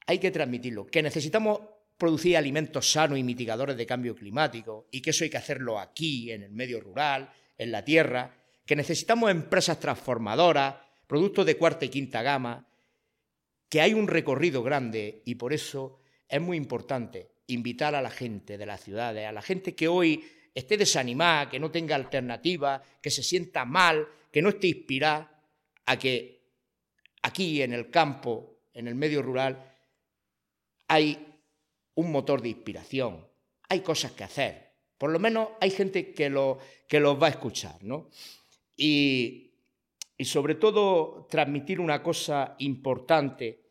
hay 0.07 0.19
que 0.19 0.31
transmitirlo. 0.31 0.87
Que 0.87 1.03
necesitamos 1.03 1.61
producir 1.99 2.37
alimentos 2.37 2.91
sanos 2.91 3.19
y 3.19 3.23
mitigadores 3.23 3.77
de 3.77 3.87
cambio 3.87 4.15
climático, 4.15 4.87
y 4.91 5.01
que 5.01 5.11
eso 5.11 5.25
hay 5.25 5.31
que 5.31 5.39
hacerlo 5.39 5.79
aquí, 5.79 6.31
en 6.31 6.43
el 6.43 6.53
medio 6.53 6.81
rural, 6.81 7.31
en 7.59 7.73
la 7.73 7.85
tierra, 7.85 8.35
que 8.65 8.77
necesitamos 8.77 9.31
empresas 9.31 9.81
transformadoras, 9.81 10.77
productos 11.07 11.47
de 11.47 11.57
cuarta 11.57 11.85
y 11.85 11.89
quinta 11.89 12.23
gama, 12.23 12.67
que 13.69 13.81
hay 13.81 13.95
un 13.95 14.09
recorrido 14.09 14.63
grande 14.63 15.23
y 15.25 15.37
por 15.37 15.53
eso 15.53 15.99
es 16.29 16.41
muy 16.41 16.57
importante 16.57 17.31
invitar 17.49 17.95
a 17.95 18.03
la 18.03 18.11
gente 18.11 18.59
de 18.59 18.67
las 18.67 18.83
ciudades, 18.83 19.27
a 19.27 19.33
la 19.33 19.43
gente 19.43 19.75
que 19.75 19.89
hoy 19.89 20.25
esté 20.55 20.77
desanimada, 20.77 21.49
que 21.49 21.61
no 21.61 21.71
tenga 21.71 21.95
alternativa, 21.95 22.83
que 23.01 23.11
se 23.11 23.23
sienta 23.23 23.65
mal, 23.65 24.09
que 24.33 24.43
no 24.43 24.49
esté 24.49 24.69
inspirada, 24.69 25.31
a 25.87 25.99
que 25.99 26.43
aquí 27.23 27.63
en 27.63 27.73
el 27.73 27.91
campo, 27.91 28.61
en 28.73 28.89
el 28.89 28.95
medio 28.95 29.23
rural, 29.23 29.73
hay 30.89 31.35
un 31.95 32.11
motor 32.11 32.43
de 32.43 32.49
inspiración, 32.51 33.27
hay 33.69 33.81
cosas 33.81 34.13
que 34.13 34.25
hacer. 34.25 34.67
Por 34.99 35.11
lo 35.11 35.19
menos 35.19 35.51
hay 35.61 35.71
gente 35.71 36.13
que, 36.13 36.31
lo, 36.31 36.59
que 36.89 37.01
los 37.01 37.21
va 37.21 37.27
a 37.27 37.31
escuchar, 37.31 37.83
¿no? 37.83 38.09
Y, 38.77 39.53
y 40.17 40.25
sobre 40.25 40.55
todo 40.55 41.27
transmitir 41.31 41.81
una 41.81 42.03
cosa 42.03 42.57
importante, 42.59 43.66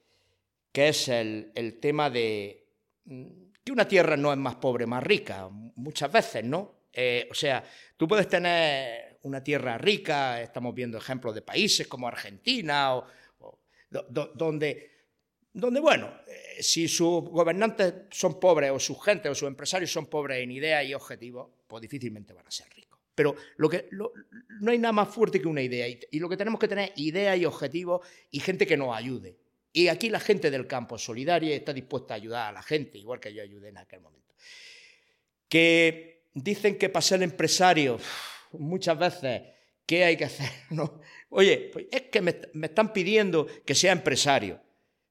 que 0.75 0.89
es 0.89 1.07
el, 1.07 1.53
el 1.55 1.79
tema 1.79 2.09
de 2.09 2.67
mm, 3.05 3.25
que 3.63 3.71
una 3.71 3.87
tierra 3.87 4.17
no 4.17 4.33
es 4.33 4.37
más 4.37 4.55
pobre, 4.55 4.85
más 4.85 5.01
rica, 5.01 5.47
muchas 5.49 6.11
veces, 6.11 6.43
¿no? 6.43 6.81
Eh, 6.91 7.29
o 7.31 7.33
sea, 7.33 7.63
tú 7.95 8.09
puedes 8.09 8.27
tener 8.27 9.19
una 9.21 9.41
tierra 9.41 9.77
rica, 9.77 10.41
estamos 10.41 10.75
viendo 10.75 10.97
ejemplos 10.97 11.33
de 11.33 11.43
países 11.43 11.87
como 11.87 12.09
Argentina, 12.09 12.93
o, 12.93 13.07
donde, 13.89 14.91
donde, 15.53 15.79
bueno, 15.79 16.11
eh, 16.27 16.61
si 16.61 16.89
sus 16.89 17.23
gobernantes 17.23 17.93
son 18.11 18.37
pobres 18.37 18.71
o 18.71 18.77
sus 18.77 19.01
gente 19.01 19.29
o 19.29 19.35
sus 19.35 19.47
empresarios 19.47 19.89
son 19.89 20.07
pobres 20.07 20.43
en 20.43 20.51
ideas 20.51 20.85
y 20.85 20.93
objetivos, 20.93 21.51
pues 21.67 21.83
difícilmente 21.83 22.33
van 22.33 22.47
a 22.47 22.51
ser 22.51 22.67
ricos. 22.75 22.99
Pero 23.15 23.33
lo 23.55 23.69
que, 23.69 23.87
no 24.59 24.71
hay 24.71 24.77
nada 24.77 24.91
más 24.91 25.07
fuerte 25.07 25.39
que 25.39 25.47
una 25.47 25.61
idea 25.61 25.87
y, 25.87 26.19
lo 26.19 26.27
que 26.27 26.35
tenemos 26.35 26.59
que 26.59 26.67
tener 26.67 26.89
es 26.89 26.99
ideas 26.99 27.37
y 27.37 27.45
objetivos 27.45 28.05
y 28.29 28.41
gente 28.41 28.67
que 28.67 28.75
nos 28.75 28.93
ayude. 28.93 29.37
Y 29.75 29.89
aquí 29.89 30.09
la 30.09 30.21
gente 30.21 30.49
del 30.49 30.67
campo 30.67 30.97
solidaria 30.97 31.53
está 31.53 31.73
dispuesta 31.73 32.13
a 32.13 32.15
ayudar 32.15 32.47
a 32.47 32.53
la 32.53 32.63
gente, 32.63 32.97
igual 32.97 33.19
que 33.19 33.33
yo 33.33 33.43
ayudé 33.43 33.67
en 33.67 33.77
aquel 33.77 33.99
momento. 33.99 34.33
Que 35.49 36.29
dicen 36.33 36.77
que 36.77 36.87
para 36.87 37.01
ser 37.01 37.21
empresario, 37.21 37.99
muchas 38.53 38.97
veces, 38.97 39.41
¿qué 39.85 40.05
hay 40.05 40.15
que 40.15 40.23
hacer? 40.23 40.49
¿No? 40.69 41.01
Oye, 41.27 41.71
pues 41.73 41.87
es 41.91 42.03
que 42.03 42.21
me, 42.21 42.39
me 42.53 42.67
están 42.67 42.93
pidiendo 42.93 43.47
que 43.65 43.75
sea 43.75 43.91
empresario. 43.91 44.61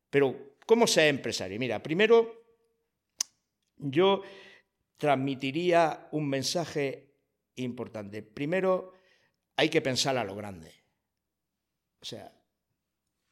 Pero, 0.09 0.57
¿cómo 0.65 0.87
ser 0.87 1.09
empresario? 1.09 1.59
Mira, 1.59 1.83
primero, 1.83 2.47
yo 3.77 4.23
transmitiría 4.97 6.09
un 6.13 6.27
mensaje 6.27 7.13
importante. 7.57 8.23
Primero, 8.23 8.95
hay 9.57 9.69
que 9.69 9.83
pensar 9.83 10.17
a 10.17 10.25
lo 10.25 10.35
grande. 10.35 10.73
O 12.01 12.05
sea, 12.07 12.33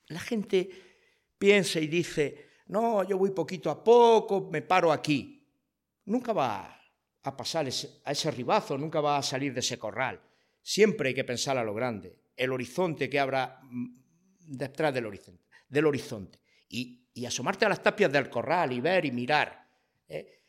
la 0.08 0.20
gente 0.20 0.91
piensa 1.42 1.80
y 1.80 1.88
dice, 1.88 2.50
no, 2.66 3.02
yo 3.02 3.18
voy 3.18 3.32
poquito 3.32 3.68
a 3.68 3.82
poco, 3.82 4.48
me 4.48 4.62
paro 4.62 4.92
aquí. 4.92 5.44
Nunca 6.04 6.32
va 6.32 6.80
a 7.20 7.36
pasar 7.36 7.66
a 7.66 8.12
ese 8.12 8.30
ribazo, 8.30 8.78
nunca 8.78 9.00
va 9.00 9.18
a 9.18 9.24
salir 9.24 9.52
de 9.52 9.58
ese 9.58 9.76
corral. 9.76 10.20
Siempre 10.62 11.08
hay 11.08 11.14
que 11.16 11.24
pensar 11.24 11.58
a 11.58 11.64
lo 11.64 11.74
grande, 11.74 12.16
el 12.36 12.52
horizonte 12.52 13.10
que 13.10 13.18
habrá 13.18 13.58
mm, 13.60 13.86
detrás 14.38 14.94
del 14.94 15.06
horizonte. 15.06 15.42
Del 15.68 15.86
horizonte. 15.86 16.38
Y, 16.68 17.00
asomarte 17.26 17.64
a 17.64 17.70
las 17.70 17.82
tapias 17.82 18.12
del 18.12 18.30
corral 18.30 18.72
y 18.72 18.80
ver 18.80 19.04
y 19.04 19.10
mirar. 19.10 19.68
¿eh? 20.08 20.44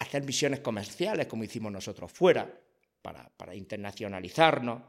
Hacer 0.00 0.24
misiones 0.24 0.58
comerciales 0.58 1.28
como 1.28 1.44
hicimos 1.44 1.70
nosotros 1.70 2.10
fuera 2.10 2.52
para, 3.00 3.54
internacionalizarnos. 3.54 4.82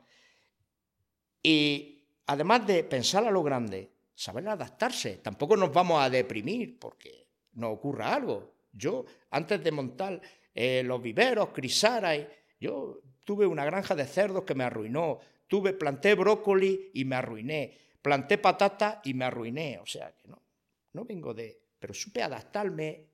Y 1.44 2.08
además 2.26 2.66
de 2.66 2.84
pensar 2.84 3.24
a 3.24 3.30
lo 3.30 3.44
grande, 3.44 3.95
saber 4.16 4.48
adaptarse. 4.48 5.18
Tampoco 5.18 5.58
nos 5.58 5.72
vamos 5.72 6.02
a 6.02 6.10
deprimir 6.10 6.80
porque 6.80 7.28
nos 7.54 7.74
ocurra 7.74 8.16
algo. 8.16 8.54
Yo, 8.72 9.06
antes 9.30 9.64
de 9.64 9.72
montar 9.72 10.22
eh, 10.54 10.82
los 10.84 11.02
viveros, 11.02 11.50
Crisara, 11.50 12.14
yo 12.60 13.02
tuve 13.24 13.46
una 13.46 13.66
granja 13.66 13.96
de 13.96 14.06
cerdos 14.06 14.44
que 14.44 14.56
me 14.56 14.64
arruinó. 14.64 15.20
Tuve, 15.48 15.74
planté 15.74 16.16
brócoli 16.16 16.92
y 16.94 17.06
me 17.06 17.16
arruiné. 17.16 17.78
Planté 18.02 18.38
patata 18.38 19.02
y 19.04 19.14
me 19.14 19.26
arruiné. 19.26 19.80
O 19.80 19.86
sea 19.86 20.14
que 20.16 20.28
no, 20.28 20.42
no 20.94 21.06
vengo 21.06 21.34
de. 21.34 21.60
Pero 21.78 21.94
supe 21.94 22.24
adaptarme 22.24 23.06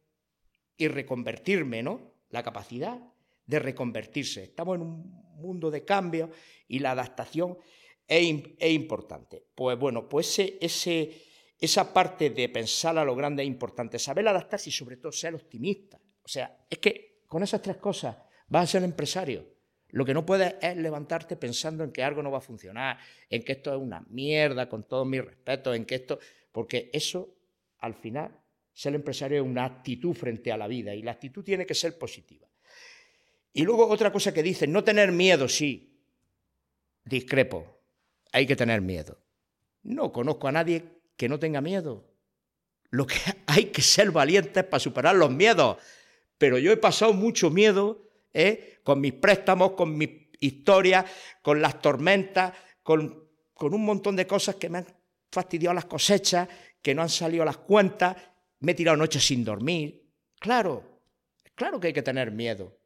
y 0.77 0.87
reconvertirme, 0.87 1.83
¿no? 1.83 2.13
La 2.29 2.43
capacidad 2.43 2.99
de 3.45 3.59
reconvertirse. 3.59 4.43
Estamos 4.43 4.75
en 4.75 4.81
un 4.83 5.21
mundo 5.35 5.69
de 5.69 5.83
cambio 5.83 6.29
y 6.67 6.79
la 6.79 6.91
adaptación 6.91 7.57
es, 8.11 8.71
importante. 8.71 9.45
Pues 9.55 9.79
bueno, 9.79 10.09
pues 10.09 10.37
esa 10.37 11.93
parte 11.93 12.29
de 12.29 12.49
pensar 12.49 12.97
a 12.97 13.05
lo 13.05 13.15
grande 13.15 13.43
es 13.43 13.47
importante, 13.47 13.97
saber 13.99 14.27
adaptarse 14.27 14.69
y 14.69 14.73
sobre 14.73 14.97
todo 14.97 15.13
ser 15.13 15.33
optimista. 15.33 15.97
O 16.21 16.27
sea, 16.27 16.65
es 16.69 16.79
que 16.79 17.21
con 17.25 17.41
esas 17.41 17.61
tres 17.61 17.77
cosas 17.77 18.17
vas 18.49 18.63
a 18.63 18.71
ser 18.73 18.83
empresario. 18.83 19.47
Lo 19.89 20.05
que 20.05 20.13
no 20.13 20.25
puedes 20.25 20.55
es 20.61 20.75
levantarte 20.77 21.37
pensando 21.37 21.83
en 21.83 21.91
que 21.91 22.03
algo 22.03 22.21
no 22.21 22.31
va 22.31 22.39
a 22.39 22.41
funcionar, 22.41 22.97
en 23.29 23.43
que 23.43 23.53
esto 23.53 23.73
es 23.73 23.79
una 23.79 24.05
mierda, 24.09 24.67
con 24.67 24.87
todo 24.87 25.05
mi 25.05 25.19
respeto, 25.19 25.73
en 25.73 25.85
que 25.85 25.95
esto... 25.95 26.19
Porque 26.51 26.89
eso, 26.91 27.33
al 27.79 27.95
final, 27.95 28.37
ser 28.73 28.93
empresario 28.95 29.41
es 29.41 29.47
una 29.47 29.63
actitud 29.63 30.13
frente 30.13 30.51
a 30.51 30.57
la 30.57 30.67
vida 30.67 30.93
y 30.93 31.01
la 31.01 31.11
actitud 31.11 31.43
tiene 31.43 31.65
que 31.65 31.75
ser 31.75 31.97
positiva. 31.97 32.47
Y 33.53 33.63
luego 33.63 33.87
otra 33.87 34.11
cosa 34.11 34.33
que 34.33 34.43
dicen, 34.43 34.71
no 34.71 34.83
tener 34.83 35.11
miedo, 35.11 35.47
sí. 35.47 35.97
Discrepo, 37.03 37.80
hay 38.31 38.45
que 38.45 38.55
tener 38.55 38.81
miedo. 38.81 39.19
No 39.83 40.11
conozco 40.11 40.47
a 40.47 40.51
nadie 40.51 40.83
que 41.17 41.29
no 41.29 41.39
tenga 41.39 41.61
miedo. 41.61 42.07
Lo 42.89 43.05
que 43.07 43.15
hay 43.47 43.65
que 43.65 43.81
ser 43.81 44.11
valientes 44.11 44.63
para 44.63 44.79
superar 44.79 45.15
los 45.15 45.31
miedos. 45.31 45.77
Pero 46.37 46.57
yo 46.57 46.71
he 46.71 46.77
pasado 46.77 47.13
mucho 47.13 47.49
miedo 47.49 48.09
¿eh? 48.33 48.79
con 48.83 48.99
mis 48.99 49.13
préstamos, 49.13 49.71
con 49.71 49.97
mis 49.97 50.09
historias, 50.39 51.05
con 51.41 51.61
las 51.61 51.81
tormentas, 51.81 52.53
con, 52.83 53.29
con 53.53 53.73
un 53.73 53.85
montón 53.85 54.15
de 54.15 54.25
cosas 54.25 54.55
que 54.55 54.69
me 54.69 54.79
han 54.79 54.87
fastidiado 55.31 55.73
las 55.73 55.85
cosechas, 55.85 56.47
que 56.81 56.95
no 56.95 57.01
han 57.01 57.09
salido 57.09 57.45
las 57.45 57.57
cuentas, 57.57 58.17
me 58.59 58.71
he 58.71 58.75
tirado 58.75 58.97
noches 58.97 59.25
sin 59.25 59.43
dormir. 59.45 60.09
Claro, 60.39 61.01
claro 61.55 61.79
que 61.79 61.87
hay 61.87 61.93
que 61.93 62.01
tener 62.01 62.31
miedo. 62.31 62.80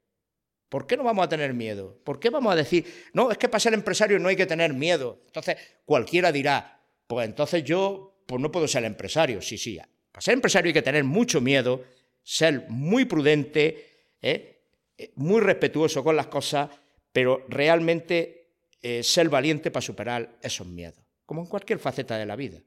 ¿Por 0.76 0.88
qué 0.88 0.98
no 0.98 1.06
vamos 1.06 1.24
a 1.24 1.30
tener 1.30 1.54
miedo? 1.54 1.98
¿Por 2.04 2.20
qué 2.20 2.30
vamos 2.30 2.52
a 2.52 2.56
decir, 2.58 2.86
no, 3.14 3.32
es 3.32 3.38
que 3.38 3.48
para 3.48 3.62
ser 3.62 3.74
empresario 3.74 4.20
no 4.20 4.28
hay 4.28 4.36
que 4.36 4.46
tener 4.46 4.74
miedo? 4.74 5.22
Entonces, 5.28 5.56
cualquiera 5.86 6.34
dirá, 6.34 6.82
pues 7.08 7.30
entonces 7.30 7.64
yo 7.64 8.22
pues 8.28 8.42
no 8.42 8.52
puedo 8.52 8.68
ser 8.68 8.84
empresario. 8.84 9.42
Sí, 9.42 9.58
sí, 9.58 9.80
para 10.12 10.22
ser 10.22 10.34
empresario 10.34 10.68
hay 10.68 10.74
que 10.74 10.82
tener 10.82 11.06
mucho 11.06 11.40
miedo, 11.40 11.86
ser 12.24 12.66
muy 12.68 13.06
prudente, 13.06 14.18
¿eh? 14.22 14.64
Eh, 14.98 15.14
muy 15.16 15.40
respetuoso 15.40 16.04
con 16.04 16.18
las 16.18 16.28
cosas, 16.28 16.70
pero 17.14 17.46
realmente 17.48 18.50
eh, 18.82 19.02
ser 19.02 19.30
valiente 19.30 19.72
para 19.72 19.82
superar 19.82 20.38
esos 20.42 20.68
miedos, 20.68 21.00
como 21.26 21.40
en 21.40 21.48
cualquier 21.48 21.80
faceta 21.80 22.18
de 22.18 22.26
la 22.26 22.36
vida, 22.36 22.60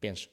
pienso. 0.00 0.28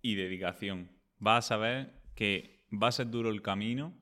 Y 0.00 0.16
dedicación. 0.16 0.90
Vas 1.18 1.44
a 1.44 1.48
saber 1.50 1.92
que 2.16 2.66
va 2.72 2.88
a 2.88 2.92
ser 2.92 3.08
duro 3.08 3.30
el 3.30 3.40
camino, 3.40 3.96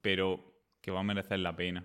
pero 0.00 0.53
que 0.84 0.90
va 0.90 1.00
a 1.00 1.02
merecer 1.02 1.38
la 1.38 1.56
pena. 1.56 1.82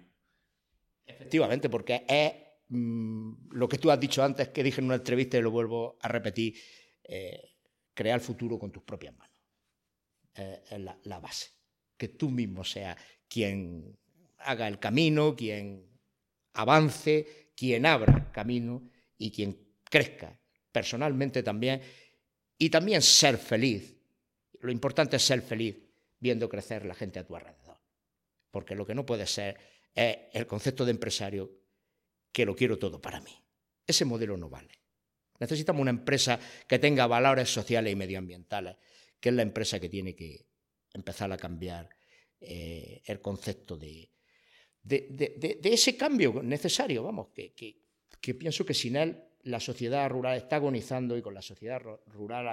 Efectivamente, 1.05 1.69
porque 1.69 2.03
es 2.05 2.33
mm, 2.67 3.51
lo 3.51 3.69
que 3.69 3.77
tú 3.77 3.89
has 3.89 3.97
dicho 3.97 4.21
antes, 4.21 4.49
que 4.49 4.61
dije 4.61 4.81
en 4.81 4.87
una 4.87 4.95
entrevista 4.95 5.37
y 5.37 5.41
lo 5.41 5.51
vuelvo 5.51 5.97
a 6.01 6.09
repetir, 6.09 6.53
eh, 7.01 7.55
crear 7.93 8.19
el 8.19 8.25
futuro 8.25 8.59
con 8.59 8.73
tus 8.73 8.83
propias 8.83 9.15
manos. 9.17 9.41
es 10.35 10.79
la, 10.81 10.99
la, 11.03 11.19
base. 11.19 11.47
Que 11.97 12.09
tú 12.09 12.29
mismo 12.29 12.65
seas 12.65 12.97
quien 13.29 13.97
haga 14.39 14.67
el 14.67 14.79
camino, 14.79 15.33
quien 15.33 15.89
avance, 16.53 17.51
quien 17.55 17.85
abra 17.85 18.29
camino 18.33 18.89
y 19.17 19.31
quien 19.31 19.77
crezca 19.85 20.37
personalmente 20.73 21.41
también. 21.41 21.81
Y 22.57 22.69
también 22.69 23.01
ser 23.01 23.37
feliz. 23.37 23.95
Lo 24.59 24.73
importante 24.73 25.15
es 25.15 25.23
ser 25.23 25.41
feliz 25.41 25.77
viendo 26.19 26.49
crecer 26.49 26.85
la 26.85 26.93
gente 26.93 27.19
a 27.19 27.25
tu 27.25 27.37
alrededor 27.37 27.68
porque 28.51 28.75
lo 28.75 28.85
que 28.85 28.95
no 28.95 29.05
puede 29.05 29.25
ser 29.27 29.57
es 29.93 30.17
el 30.33 30.47
concepto 30.47 30.85
de 30.85 30.91
empresario 30.91 31.51
que 32.31 32.45
lo 32.45 32.55
quiero 32.55 32.77
todo 32.77 33.01
para 33.01 33.21
mí. 33.21 33.31
Ese 33.85 34.05
modelo 34.05 34.37
no 34.37 34.49
vale. 34.49 34.79
Necesitamos 35.39 35.81
una 35.81 35.91
empresa 35.91 36.39
que 36.67 36.79
tenga 36.79 37.07
valores 37.07 37.51
sociales 37.51 37.93
y 37.93 37.95
medioambientales, 37.95 38.77
que 39.19 39.29
es 39.29 39.35
la 39.35 39.41
empresa 39.41 39.79
que 39.79 39.89
tiene 39.89 40.15
que 40.15 40.45
empezar 40.93 41.31
a 41.31 41.37
cambiar 41.37 41.89
eh, 42.41 43.01
el 43.05 43.21
concepto 43.21 43.77
de, 43.77 44.11
de, 44.83 45.59
ese 45.63 45.95
cambio 45.97 46.41
necesario, 46.43 47.03
vamos, 47.03 47.29
que, 47.29 47.53
pienso 48.33 48.65
que 48.65 48.73
sin 48.73 48.95
él 48.95 49.23
la 49.43 49.59
sociedad 49.59 50.09
rural 50.09 50.37
está 50.37 50.57
agonizando 50.57 51.17
y 51.17 51.21
con 51.21 51.33
la 51.33 51.41
sociedad 51.41 51.81
rural 52.07 52.47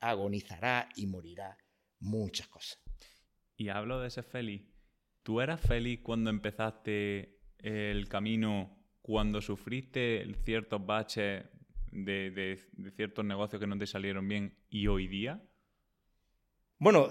agonizará 0.00 0.88
y 0.96 1.06
morirá 1.06 1.56
muchas 2.00 2.48
cosas. 2.48 2.78
Y 3.56 3.68
hablo 3.68 4.00
de 4.00 4.10
ser 4.10 4.24
feliz. 4.24 4.62
¿Tú 5.28 5.42
eras 5.42 5.60
feliz 5.60 6.00
cuando 6.02 6.30
empezaste 6.30 7.36
el 7.58 8.08
camino, 8.08 8.82
cuando 9.02 9.42
sufriste 9.42 10.26
ciertos 10.42 10.86
baches 10.86 11.44
de, 11.92 12.58
ciertos 12.96 13.26
negocios 13.26 13.60
que 13.60 13.66
no 13.66 13.76
te 13.76 13.86
salieron 13.86 14.26
bien 14.26 14.56
y 14.70 14.86
hoy 14.86 15.06
día? 15.06 15.38
Bueno, 16.78 17.10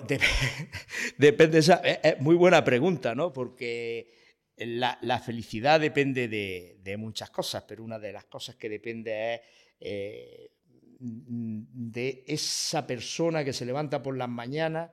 depende, 1.20 1.60
esa, 1.60 1.76
es, 1.76 2.20
muy 2.20 2.36
buena 2.36 2.64
pregunta, 2.64 3.14
¿no? 3.14 3.32
Porque 3.32 4.12
la, 4.56 5.22
felicidad 5.24 5.80
depende 5.80 6.28
de, 6.28 6.98
muchas 6.98 7.30
cosas, 7.30 7.66
pero 7.68 7.84
una 7.84 8.00
de 8.00 8.14
las 8.14 8.26
cosas 8.26 8.56
que 8.56 8.68
depende 8.68 9.36
es 9.36 9.42
eh, 9.80 10.52
de 11.00 12.24
esa 12.26 12.88
persona 12.88 13.44
que 13.44 13.54
se 13.54 13.64
levanta 13.64 14.02
por 14.02 14.18
las 14.18 14.28
mañanas 14.28 14.90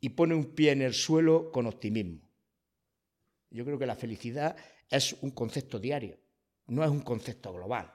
y 0.00 0.10
pone 0.10 0.34
un 0.34 0.54
pie 0.54 0.72
en 0.72 0.82
el 0.82 0.94
suelo 0.94 1.50
con 1.50 1.66
optimismo. 1.66 2.20
Yo 3.50 3.64
creo 3.64 3.78
que 3.78 3.86
la 3.86 3.96
felicidad 3.96 4.56
es 4.90 5.16
un 5.20 5.30
concepto 5.30 5.78
diario, 5.78 6.18
no 6.66 6.84
es 6.84 6.90
un 6.90 7.00
concepto 7.00 7.52
global. 7.52 7.92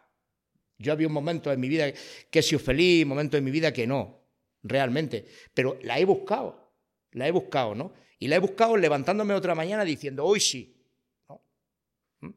Yo 0.78 0.92
había 0.92 1.08
un 1.08 1.14
momento 1.14 1.52
en 1.52 1.60
mi 1.60 1.70
vida 1.70 1.92
que 2.30 2.40
he 2.40 2.44
sido 2.44 2.60
feliz, 2.60 3.06
momentos 3.06 3.38
en 3.38 3.44
mi 3.44 3.52
vida 3.52 3.72
que 3.72 3.88
no, 3.88 4.20
realmente, 4.64 5.26
pero 5.54 5.78
la 5.84 6.00
he 6.00 6.06
buscado, 6.06 6.74
la 7.12 7.28
he 7.28 7.32
buscado, 7.32 7.76
¿no? 7.76 7.94
Y 8.20 8.28
la 8.28 8.38
he 8.38 8.40
buscado 8.40 8.78
levantándome 8.78 9.34
otra 9.34 9.56
mañana 9.56 9.84
diciendo, 9.84 10.26
hoy 10.26 10.40
sí. 10.40 10.76
¿Mm? 12.20 12.30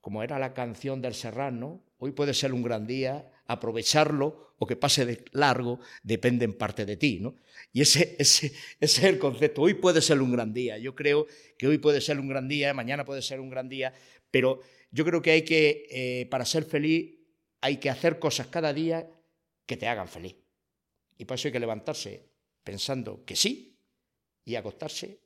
Como 0.00 0.22
era 0.22 0.38
la 0.38 0.52
canción 0.52 1.00
del 1.00 1.14
Serrano, 1.14 1.82
hoy 1.98 2.12
puede 2.12 2.34
ser 2.34 2.52
un 2.52 2.62
gran 2.62 2.86
día, 2.86 3.32
aprovecharlo 3.46 4.49
o 4.60 4.68
que 4.68 4.76
pase 4.76 5.08
de 5.08 5.24
largo 5.32 5.80
depende 6.04 6.44
en 6.44 6.52
parte 6.52 6.84
de 6.84 7.00
ti. 7.00 7.18
¿no? 7.18 7.34
Y 7.72 7.80
ese, 7.80 8.14
ese, 8.18 8.52
es 8.78 8.98
el 9.02 9.18
concepto. 9.18 9.62
Hoy 9.62 9.74
puede 9.74 10.02
ser 10.02 10.20
un 10.20 10.32
gran 10.32 10.52
día. 10.52 10.76
Yo 10.76 10.94
creo 10.94 11.26
que 11.56 11.66
hoy 11.66 11.78
puede 11.78 12.00
ser 12.02 12.20
un 12.20 12.28
gran 12.28 12.46
día, 12.46 12.74
mañana 12.74 13.04
puede 13.04 13.22
ser 13.22 13.40
un 13.40 13.48
gran 13.48 13.70
día, 13.70 13.94
pero 14.30 14.60
yo 14.90 15.04
creo 15.06 15.22
que 15.22 15.30
hay 15.30 15.42
que, 15.42 15.86
eh, 15.90 16.26
para 16.30 16.44
ser 16.44 16.64
feliz, 16.64 17.16
hay 17.62 17.78
que 17.78 17.88
hacer 17.88 18.18
cosas 18.18 18.48
cada 18.48 18.74
día 18.74 19.08
que 19.64 19.78
te 19.78 19.88
hagan 19.88 20.08
feliz. 20.08 20.36
Y 21.16 21.24
por 21.24 21.36
eso 21.36 21.48
hay 21.48 21.52
que 21.52 21.60
levantarse 21.60 22.28
pensando 22.62 23.24
que 23.24 23.36
sí 23.36 23.78
y 24.44 24.56
acostarse, 24.56 25.20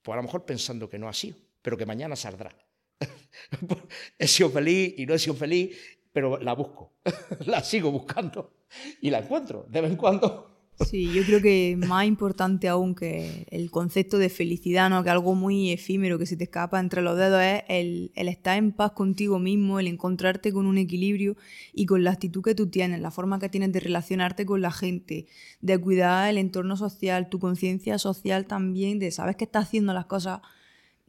pues 0.00 0.14
a 0.14 0.16
lo 0.16 0.22
mejor 0.22 0.46
pensando 0.46 0.88
que 0.88 0.98
no 0.98 1.06
ha 1.06 1.12
sido, 1.12 1.36
pero 1.60 1.76
que 1.76 1.84
mañana 1.84 2.16
saldrá. 2.16 2.56
he 4.18 4.26
sido 4.26 4.50
feliz 4.50 4.94
y 4.96 5.04
no 5.04 5.14
he 5.14 5.18
sido 5.18 5.34
feliz 5.34 5.76
pero 6.12 6.38
la 6.38 6.54
busco, 6.54 6.94
la 7.46 7.62
sigo 7.62 7.90
buscando 7.90 8.59
y 9.00 9.10
la 9.10 9.18
encuentro 9.18 9.66
de 9.68 9.80
vez 9.80 9.90
en 9.90 9.96
cuando. 9.96 10.50
Sí, 10.86 11.12
yo 11.12 11.24
creo 11.24 11.42
que 11.42 11.76
más 11.76 12.06
importante 12.06 12.66
aún 12.66 12.94
que 12.94 13.46
el 13.50 13.70
concepto 13.70 14.16
de 14.16 14.30
felicidad, 14.30 14.88
¿no? 14.88 15.04
que 15.04 15.10
algo 15.10 15.34
muy 15.34 15.70
efímero 15.72 16.18
que 16.18 16.24
se 16.24 16.38
te 16.38 16.44
escapa 16.44 16.80
entre 16.80 17.02
los 17.02 17.18
dedos, 17.18 17.42
es 17.42 17.62
el, 17.68 18.12
el, 18.14 18.28
estar 18.28 18.56
en 18.56 18.72
paz 18.72 18.92
contigo 18.92 19.38
mismo, 19.38 19.78
el 19.78 19.88
encontrarte 19.88 20.52
con 20.52 20.66
un 20.66 20.78
equilibrio 20.78 21.36
y 21.74 21.84
con 21.84 22.02
la 22.02 22.12
actitud 22.12 22.42
que 22.42 22.54
tú 22.54 22.68
tienes, 22.68 23.00
la 23.00 23.10
forma 23.10 23.38
que 23.38 23.50
tienes 23.50 23.72
de 23.72 23.80
relacionarte 23.80 24.46
con 24.46 24.62
la 24.62 24.70
gente, 24.70 25.26
de 25.60 25.78
cuidar 25.78 26.30
el 26.30 26.38
entorno 26.38 26.76
social, 26.76 27.28
tu 27.28 27.38
conciencia 27.38 27.98
social 27.98 28.46
también, 28.46 28.98
de 28.98 29.10
sabes 29.10 29.36
que 29.36 29.44
estás 29.44 29.66
haciendo 29.66 29.92
las 29.92 30.06
cosas 30.06 30.40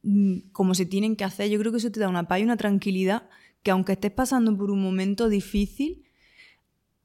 mm, 0.03 0.49
como 0.51 0.75
se 0.75 0.85
tienen 0.85 1.15
que 1.15 1.23
hacer. 1.23 1.49
Yo 1.49 1.57
creo 1.59 1.71
que 1.71 1.77
eso 1.77 1.91
te 1.91 2.01
da 2.01 2.09
una 2.09 2.27
paz 2.27 2.41
y 2.41 2.43
una 2.43 2.57
tranquilidad 2.57 3.29
que 3.63 3.71
aunque 3.71 3.93
estés 3.93 4.11
pasando 4.11 4.55
por 4.57 4.69
un 4.69 4.81
momento 4.81 5.29
difícil, 5.29 6.03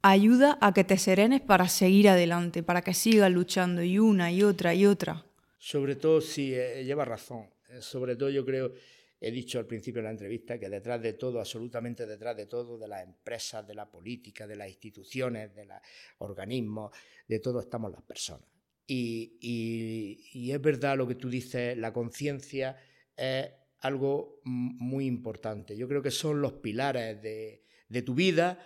ayuda 0.01 0.57
a 0.61 0.73
que 0.73 0.83
te 0.83 0.97
serenes 0.97 1.41
para 1.41 1.67
seguir 1.67 2.09
adelante, 2.09 2.63
para 2.63 2.81
que 2.81 2.93
sigas 2.93 3.31
luchando 3.31 3.83
y 3.83 3.99
una 3.99 4.31
y 4.31 4.43
otra 4.43 4.73
y 4.73 4.85
otra. 4.85 5.25
Sobre 5.57 5.95
todo, 5.95 6.21
sí, 6.21 6.53
eh, 6.53 6.83
lleva 6.85 7.05
razón. 7.05 7.49
Eh, 7.69 7.81
sobre 7.81 8.15
todo 8.15 8.29
yo 8.29 8.45
creo, 8.45 8.73
he 9.19 9.31
dicho 9.31 9.59
al 9.59 9.65
principio 9.65 10.01
de 10.01 10.05
la 10.05 10.11
entrevista, 10.11 10.59
que 10.59 10.69
detrás 10.69 11.01
de 11.01 11.13
todo, 11.13 11.39
absolutamente 11.39 12.05
detrás 12.05 12.37
de 12.37 12.45
todo, 12.45 12.77
de 12.77 12.87
las 12.87 13.03
empresas, 13.03 13.67
de 13.67 13.75
la 13.75 13.89
política, 13.89 14.47
de 14.47 14.55
las 14.55 14.69
instituciones, 14.69 15.53
de 15.55 15.65
los 15.65 15.77
organismos, 16.19 16.91
de 17.27 17.39
todo 17.39 17.59
estamos 17.59 17.91
las 17.91 18.03
personas. 18.03 18.47
Y 18.89 20.49
es 20.49 20.61
verdad 20.61 20.95
lo 20.95 21.05
que 21.05 21.15
tú 21.15 21.29
dices, 21.29 21.77
la 21.77 21.91
conciencia 21.91 22.77
es 23.17 23.49
algo 23.79 24.39
muy 24.43 25.05
importante. 25.05 25.75
Yo 25.75 25.87
creo 25.87 26.01
que 26.01 26.11
son 26.11 26.41
los 26.41 26.53
pilares 26.53 27.21
de, 27.21 28.01
tu 28.01 28.15
vida 28.15 28.59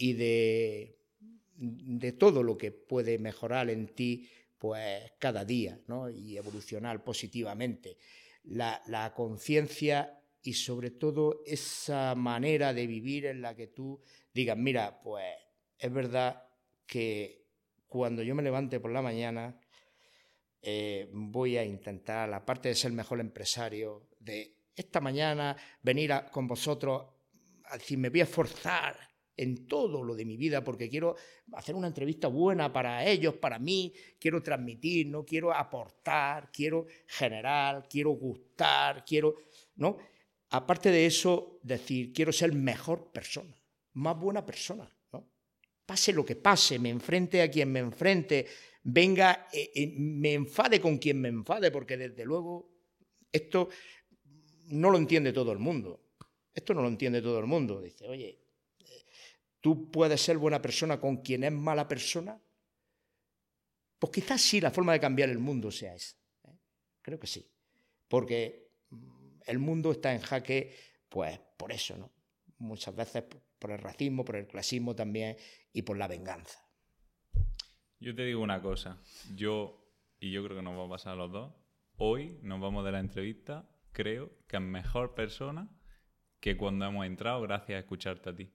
y 0.00 0.14
de, 0.14 0.96
de, 1.56 2.12
todo 2.12 2.42
lo 2.42 2.56
que 2.56 2.72
puede 2.72 3.18
mejorar 3.18 3.68
en 3.68 3.88
ti 3.88 4.26
pues 4.56 5.12
cada 5.18 5.44
día 5.44 5.78
y 6.16 6.38
evolucionar 6.38 7.04
positivamente. 7.04 7.98
La, 8.44 8.80
la 8.86 9.12
conciencia 9.12 10.18
y 10.42 10.54
sobre 10.54 10.90
todo 10.90 11.42
esa 11.44 12.14
manera 12.14 12.72
de 12.72 12.86
vivir 12.86 13.26
en 13.26 13.42
la 13.42 13.54
que 13.54 13.66
tú 13.66 14.00
digas, 14.32 14.56
mira, 14.56 14.98
pues 15.00 15.34
es 15.78 15.92
verdad 15.92 16.44
que 16.86 17.44
cuando 17.86 18.22
yo 18.22 18.34
me 18.34 18.42
levante 18.42 18.80
por 18.80 18.92
la 18.92 19.02
mañana, 19.02 19.60
eh, 20.62 21.10
voy 21.12 21.58
a 21.58 21.64
intentar, 21.64 22.32
aparte 22.32 22.70
de 22.70 22.74
ser 22.74 22.92
mejor 22.92 23.20
empresario, 23.20 24.08
de 24.18 24.56
esta 24.74 25.02
mañana 25.02 25.54
venir 25.82 26.10
con 26.32 26.46
vosotros, 26.46 27.04
a 27.64 27.76
decir, 27.76 27.98
me 27.98 28.08
voy 28.08 28.20
a 28.20 28.24
esforzar 28.24 29.09
en 29.40 29.66
todo 29.66 30.02
lo 30.02 30.14
de 30.14 30.26
mi 30.26 30.36
vida 30.36 30.62
porque 30.62 30.88
quiero 30.88 31.16
hacer 31.52 31.74
una 31.74 31.86
entrevista 31.86 32.28
buena 32.28 32.70
para 32.70 33.06
ellos, 33.06 33.34
para 33.36 33.58
mí, 33.58 33.92
quiero 34.18 34.42
transmitir, 34.42 35.06
no 35.06 35.24
quiero 35.24 35.52
aportar, 35.54 36.50
quiero 36.52 36.86
generar, 37.06 37.88
quiero 37.88 38.10
gustar, 38.10 39.02
quiero, 39.04 39.36
¿no? 39.76 39.96
Aparte 40.50 40.90
de 40.90 41.06
eso, 41.06 41.58
decir, 41.62 42.12
quiero 42.12 42.32
ser 42.32 42.52
mejor 42.52 43.10
persona, 43.12 43.56
más 43.94 44.18
buena 44.18 44.44
persona, 44.44 44.90
¿no? 45.12 45.26
Pase 45.86 46.12
lo 46.12 46.24
que 46.24 46.36
pase, 46.36 46.78
me 46.78 46.90
enfrente 46.90 47.40
a 47.40 47.50
quien 47.50 47.72
me 47.72 47.78
enfrente, 47.78 48.46
venga, 48.82 49.48
eh, 49.52 49.70
eh, 49.74 49.94
me 49.96 50.34
enfade 50.34 50.80
con 50.82 50.98
quien 50.98 51.18
me 51.18 51.28
enfade, 51.28 51.70
porque 51.70 51.96
desde 51.96 52.26
luego 52.26 52.68
esto 53.32 53.70
no 54.66 54.90
lo 54.90 54.98
entiende 54.98 55.32
todo 55.32 55.50
el 55.52 55.58
mundo. 55.58 56.08
Esto 56.52 56.74
no 56.74 56.82
lo 56.82 56.88
entiende 56.88 57.22
todo 57.22 57.38
el 57.38 57.46
mundo. 57.46 57.80
Dice, 57.80 58.06
oye, 58.06 58.38
¿tú 59.60 59.90
puedes 59.90 60.20
ser 60.20 60.38
buena 60.38 60.60
persona 60.60 61.00
con 61.00 61.18
quien 61.18 61.44
es 61.44 61.52
mala 61.52 61.88
persona? 61.88 62.40
Pues 63.98 64.12
quizás 64.12 64.40
sí 64.40 64.60
la 64.60 64.70
forma 64.70 64.92
de 64.92 65.00
cambiar 65.00 65.28
el 65.28 65.38
mundo 65.38 65.70
sea 65.70 65.94
esa. 65.94 66.16
¿eh? 66.44 66.58
Creo 67.02 67.18
que 67.18 67.26
sí. 67.26 67.46
Porque 68.08 68.72
mm, 68.90 69.40
el 69.46 69.58
mundo 69.58 69.92
está 69.92 70.12
en 70.12 70.20
jaque, 70.20 70.74
pues 71.08 71.38
por 71.56 71.72
eso, 71.72 71.96
¿no? 71.96 72.10
Muchas 72.58 72.94
veces 72.94 73.24
por 73.58 73.70
el 73.70 73.78
racismo, 73.78 74.24
por 74.24 74.36
el 74.36 74.46
clasismo 74.46 74.94
también 74.94 75.36
y 75.72 75.82
por 75.82 75.96
la 75.96 76.08
venganza. 76.08 76.66
Yo 78.00 78.14
te 78.14 78.24
digo 78.24 78.40
una 78.40 78.62
cosa, 78.62 78.98
yo, 79.34 79.86
y 80.18 80.32
yo 80.32 80.42
creo 80.42 80.56
que 80.56 80.62
nos 80.62 80.78
va 80.78 80.86
a 80.86 80.88
pasar 80.88 81.12
a 81.12 81.16
los 81.16 81.30
dos, 81.30 81.54
hoy 81.96 82.38
nos 82.42 82.58
vamos 82.60 82.84
de 82.84 82.92
la 82.92 83.00
entrevista, 83.00 83.68
creo 83.92 84.30
que 84.48 84.56
es 84.56 84.62
mejor 84.62 85.14
persona 85.14 85.68
que 86.40 86.56
cuando 86.56 86.86
hemos 86.86 87.04
entrado 87.04 87.42
gracias 87.42 87.76
a 87.76 87.80
escucharte 87.80 88.30
a 88.30 88.34
ti. 88.34 88.50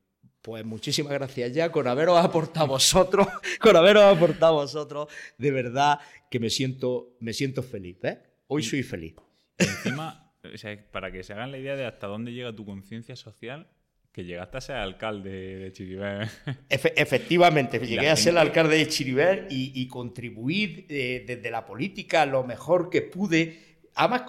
Pues 0.46 0.64
muchísimas 0.64 1.12
gracias 1.12 1.54
ya 1.54 1.72
con 1.72 1.88
haberos 1.88 2.24
aportado 2.24 2.68
vosotros, 2.68 3.28
con 3.60 3.76
haberos 3.76 4.04
aportado 4.04 4.54
vosotros, 4.54 5.08
de 5.40 5.50
verdad 5.50 5.98
que 6.30 6.40
me 6.40 6.52
siento, 6.52 7.16
me 7.20 7.34
siento 7.34 7.64
feliz, 7.64 7.98
¿eh? 8.04 8.20
Hoy 8.46 8.62
soy 8.62 8.84
feliz. 8.84 9.16
encima, 9.58 10.32
para 10.92 11.12
que 11.12 11.24
se 11.24 11.34
hagan 11.34 11.52
la 11.52 11.58
idea 11.58 11.76
de 11.76 11.88
hasta 11.88 12.06
dónde 12.06 12.32
llega 12.32 12.56
tu 12.56 12.64
conciencia 12.64 13.16
social, 13.16 13.68
que 14.12 14.24
llegaste 14.24 14.58
a 14.58 14.62
ser 14.62 14.76
alcalde 14.76 15.32
de 15.32 15.72
Chiribé. 15.72 16.28
efectivamente, 16.70 17.80
llegué 17.80 18.12
a 18.12 18.16
ser 18.16 18.34
el 18.34 18.38
alcalde 18.38 18.78
de 18.78 18.88
Chiribé 18.88 19.48
y, 19.50 19.88
contribuir 19.88 20.86
eh, 20.90 21.24
desde 21.26 21.50
la 21.50 21.66
política 21.66 22.24
lo 22.28 22.44
mejor 22.44 22.92
que 22.92 23.02
pude. 23.02 23.80
Además, 23.96 24.26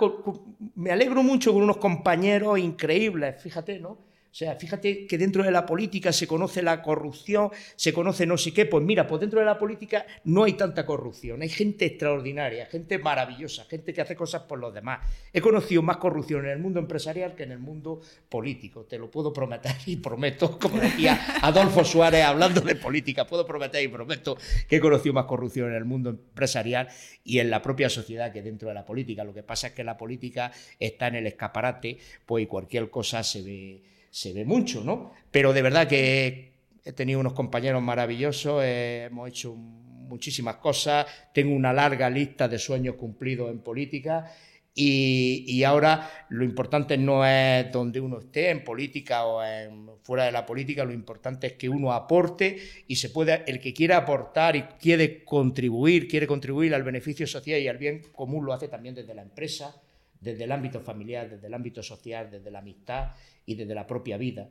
me 0.76 0.92
alegro 0.92 1.22
mucho 1.22 1.52
con 1.52 1.62
unos 1.62 1.76
compañeros 1.76 2.58
increíbles, 2.58 3.38
fíjate, 3.42 3.80
¿no? 3.80 4.06
O 4.37 4.39
sea, 4.39 4.55
fíjate 4.55 5.07
que 5.07 5.16
dentro 5.16 5.43
de 5.43 5.51
la 5.51 5.64
política 5.64 6.12
se 6.12 6.26
conoce 6.26 6.61
la 6.61 6.82
corrupción, 6.82 7.49
se 7.74 7.95
conoce 7.95 8.26
no 8.26 8.37
sé 8.37 8.53
qué. 8.53 8.66
Pues 8.66 8.84
mira, 8.84 9.07
pues 9.07 9.22
dentro 9.22 9.41
de 9.41 9.47
la 9.47 9.59
política 9.59 10.05
no 10.24 10.45
hay 10.45 10.53
tanta 10.53 10.84
corrupción. 10.84 11.41
Hay 11.41 11.49
gente 11.49 11.87
extraordinaria, 11.87 12.66
gente 12.66 12.99
maravillosa, 12.99 13.64
gente 13.64 13.95
que 13.95 14.03
hace 14.03 14.14
cosas 14.14 14.43
por 14.43 14.59
los 14.59 14.74
demás. 14.74 15.01
He 15.32 15.41
conocido 15.41 15.80
más 15.80 15.97
corrupción 15.97 16.45
en 16.45 16.51
el 16.51 16.59
mundo 16.59 16.80
empresarial 16.80 17.34
que 17.34 17.45
en 17.45 17.53
el 17.53 17.61
mundo 17.61 18.03
político. 18.28 18.84
Te 18.84 18.99
lo 18.99 19.11
puedo 19.11 19.32
prometer 19.32 19.74
y 19.87 19.97
prometo, 19.97 20.59
como 20.59 20.80
decía 20.80 21.18
Adolfo 21.41 21.82
Suárez 21.82 22.22
hablando 22.22 22.61
de 22.61 22.76
política, 22.76 23.26
puedo 23.26 23.47
prometer 23.47 23.82
y 23.82 23.89
prometo 23.89 24.37
que 24.68 24.76
he 24.76 24.80
conocido 24.80 25.14
más 25.14 25.24
corrupción 25.24 25.70
en 25.70 25.76
el 25.76 25.87
mundo 25.87 26.11
empresarial 26.11 26.89
y 27.24 27.39
en 27.39 27.49
la 27.49 27.62
propia 27.62 27.89
sociedad 27.89 28.34
que 28.34 28.43
dentro 28.43 28.68
de 28.68 28.74
la 28.74 28.84
política. 28.84 29.24
Lo 29.24 29.32
que 29.32 29.43
pasa 29.43 29.68
es 29.68 29.72
que 29.72 29.82
la 29.82 29.97
política 29.97 30.53
está 30.78 31.07
en 31.07 31.14
el 31.14 31.26
escaparate, 31.26 31.97
pues 32.26 32.47
cualquier 32.47 32.91
cosa 32.91 33.22
se 33.22 33.41
ve 33.41 33.95
se 34.16 34.32
ve 34.32 34.46
mucho, 34.46 34.82
¿no? 34.82 35.12
Pero 35.30 35.52
de 35.52 35.60
verdad 35.60 35.86
que 35.86 36.52
he 36.82 36.92
tenido 36.92 37.20
unos 37.20 37.34
compañeros 37.34 37.82
maravillosos, 37.82 38.64
hemos 38.64 39.28
hecho 39.28 39.54
muchísimas 39.54 40.56
cosas, 40.56 41.04
tengo 41.34 41.54
una 41.54 41.70
larga 41.70 42.08
lista 42.08 42.48
de 42.48 42.58
sueños 42.58 42.94
cumplidos 42.94 43.50
en 43.50 43.58
política 43.58 44.32
y, 44.72 45.62
ahora 45.64 46.26
lo 46.30 46.44
importante 46.46 46.96
no 46.96 47.26
es 47.26 47.70
donde 47.70 48.00
uno 48.00 48.20
esté, 48.20 48.48
en 48.48 48.64
política 48.64 49.26
o 49.26 49.44
en, 49.44 49.90
fuera 50.02 50.24
de 50.24 50.32
la 50.32 50.46
política, 50.46 50.86
lo 50.86 50.94
importante 50.94 51.48
es 51.48 51.52
que 51.52 51.68
uno 51.68 51.92
aporte 51.92 52.58
y 52.88 52.96
se 52.96 53.10
puede, 53.10 53.44
el 53.46 53.60
que 53.60 53.74
quiera 53.74 53.98
aportar 53.98 54.56
y 54.56 54.62
quiere 54.80 55.24
contribuir, 55.24 56.08
quiere 56.08 56.26
contribuir 56.26 56.74
al 56.74 56.84
beneficio 56.84 57.26
social 57.26 57.60
y 57.60 57.68
al 57.68 57.76
bien 57.76 58.00
común, 58.14 58.46
lo 58.46 58.54
hace 58.54 58.68
también 58.68 58.94
desde 58.94 59.14
la 59.14 59.20
empresa, 59.20 59.78
desde 60.18 60.44
el 60.44 60.52
ámbito 60.52 60.80
familiar, 60.80 61.28
desde 61.28 61.48
el 61.48 61.52
ámbito 61.52 61.82
social, 61.82 62.30
desde 62.30 62.50
la 62.50 62.60
amistad 62.60 63.10
y 63.47 63.55
desde 63.55 63.74
la 63.74 63.86
propia 63.86 64.18
vida 64.18 64.51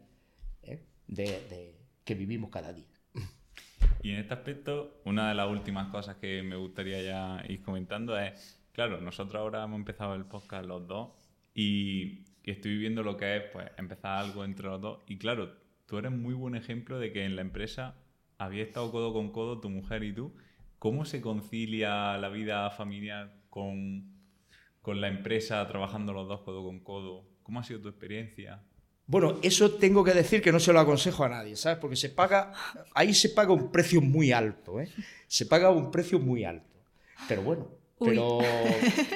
¿eh? 0.64 0.84
de, 1.08 1.76
que 2.04 2.16
vivimos 2.16 2.50
cada 2.50 2.74
día. 2.74 2.88
Y 4.02 4.12
en 4.12 4.18
este 4.18 4.34
aspecto, 4.34 5.02
una 5.06 5.30
de 5.30 5.36
las 5.36 5.50
últimas 5.50 5.92
cosas 5.92 6.18
que 6.18 6.42
me 6.44 6.56
gustaría 6.56 7.02
ya 7.02 7.44
ir 7.48 7.62
comentando 7.62 8.18
es 8.18 8.62
Claro, 8.76 9.00
nosotros 9.00 9.40
ahora 9.40 9.64
hemos 9.64 9.80
empezado 9.80 10.16
el 10.16 10.26
podcast 10.26 10.66
los 10.66 10.86
dos 10.86 11.12
y, 11.54 12.26
estoy 12.44 12.72
viviendo 12.72 13.04
lo 13.04 13.16
que 13.16 13.38
es 13.38 13.44
pues 13.54 13.72
empezar 13.78 14.18
algo 14.20 14.44
entre 14.44 14.66
los 14.66 14.82
dos. 14.82 15.04
Y 15.08 15.18
claro, 15.18 15.56
tú 15.86 15.98
eres 15.98 16.12
muy 16.12 16.34
buen 16.34 16.56
ejemplo 16.56 17.00
de 17.00 17.14
que 17.14 17.24
en 17.24 17.38
la 17.38 17.42
empresa 17.42 17.96
había 18.38 18.64
estado 18.64 18.92
codo 18.92 19.14
con 19.14 19.32
codo 19.32 19.62
tu 19.62 19.70
mujer 19.70 20.04
y 20.04 20.14
tú. 20.14 20.36
¿Cómo 20.78 21.06
se 21.06 21.22
concilia 21.22 22.18
la 22.18 22.28
vida 22.28 22.70
familiar 22.70 23.34
con, 23.50 24.14
con 24.82 25.00
la 25.00 25.08
empresa 25.08 25.66
trabajando 25.70 26.12
los 26.12 26.28
dos 26.28 26.42
codo 26.42 26.66
con 26.66 26.82
codo? 26.82 27.30
¿Cómo 27.44 27.62
ha 27.62 27.64
sido 27.64 27.80
tu 27.80 27.88
experiencia? 27.88 28.62
Bueno, 29.08 29.40
eso 29.44 29.76
tengo 29.76 30.04
que 30.04 30.14
decir 30.14 30.42
que 30.42 30.52
no 30.52 30.60
se 30.60 30.74
lo 30.74 30.80
aconsejo 30.80 31.24
a 31.24 31.30
nadie, 31.30 31.56
¿sabes? 31.56 31.78
Porque 31.78 31.96
se 31.96 32.10
paga, 32.10 32.54
ahí 32.94 33.14
se 33.14 33.30
paga 33.30 33.54
un 33.54 33.72
precio 33.72 34.02
muy 34.02 34.32
alto, 34.32 34.82
¿eh? 34.82 34.90
Se 35.28 35.46
paga 35.46 35.70
un 35.70 35.92
precio 35.92 36.20
muy 36.20 36.44
alto. 36.44 36.80
Pero 37.28 37.44
bueno, 37.44 37.68
pero 38.00 38.40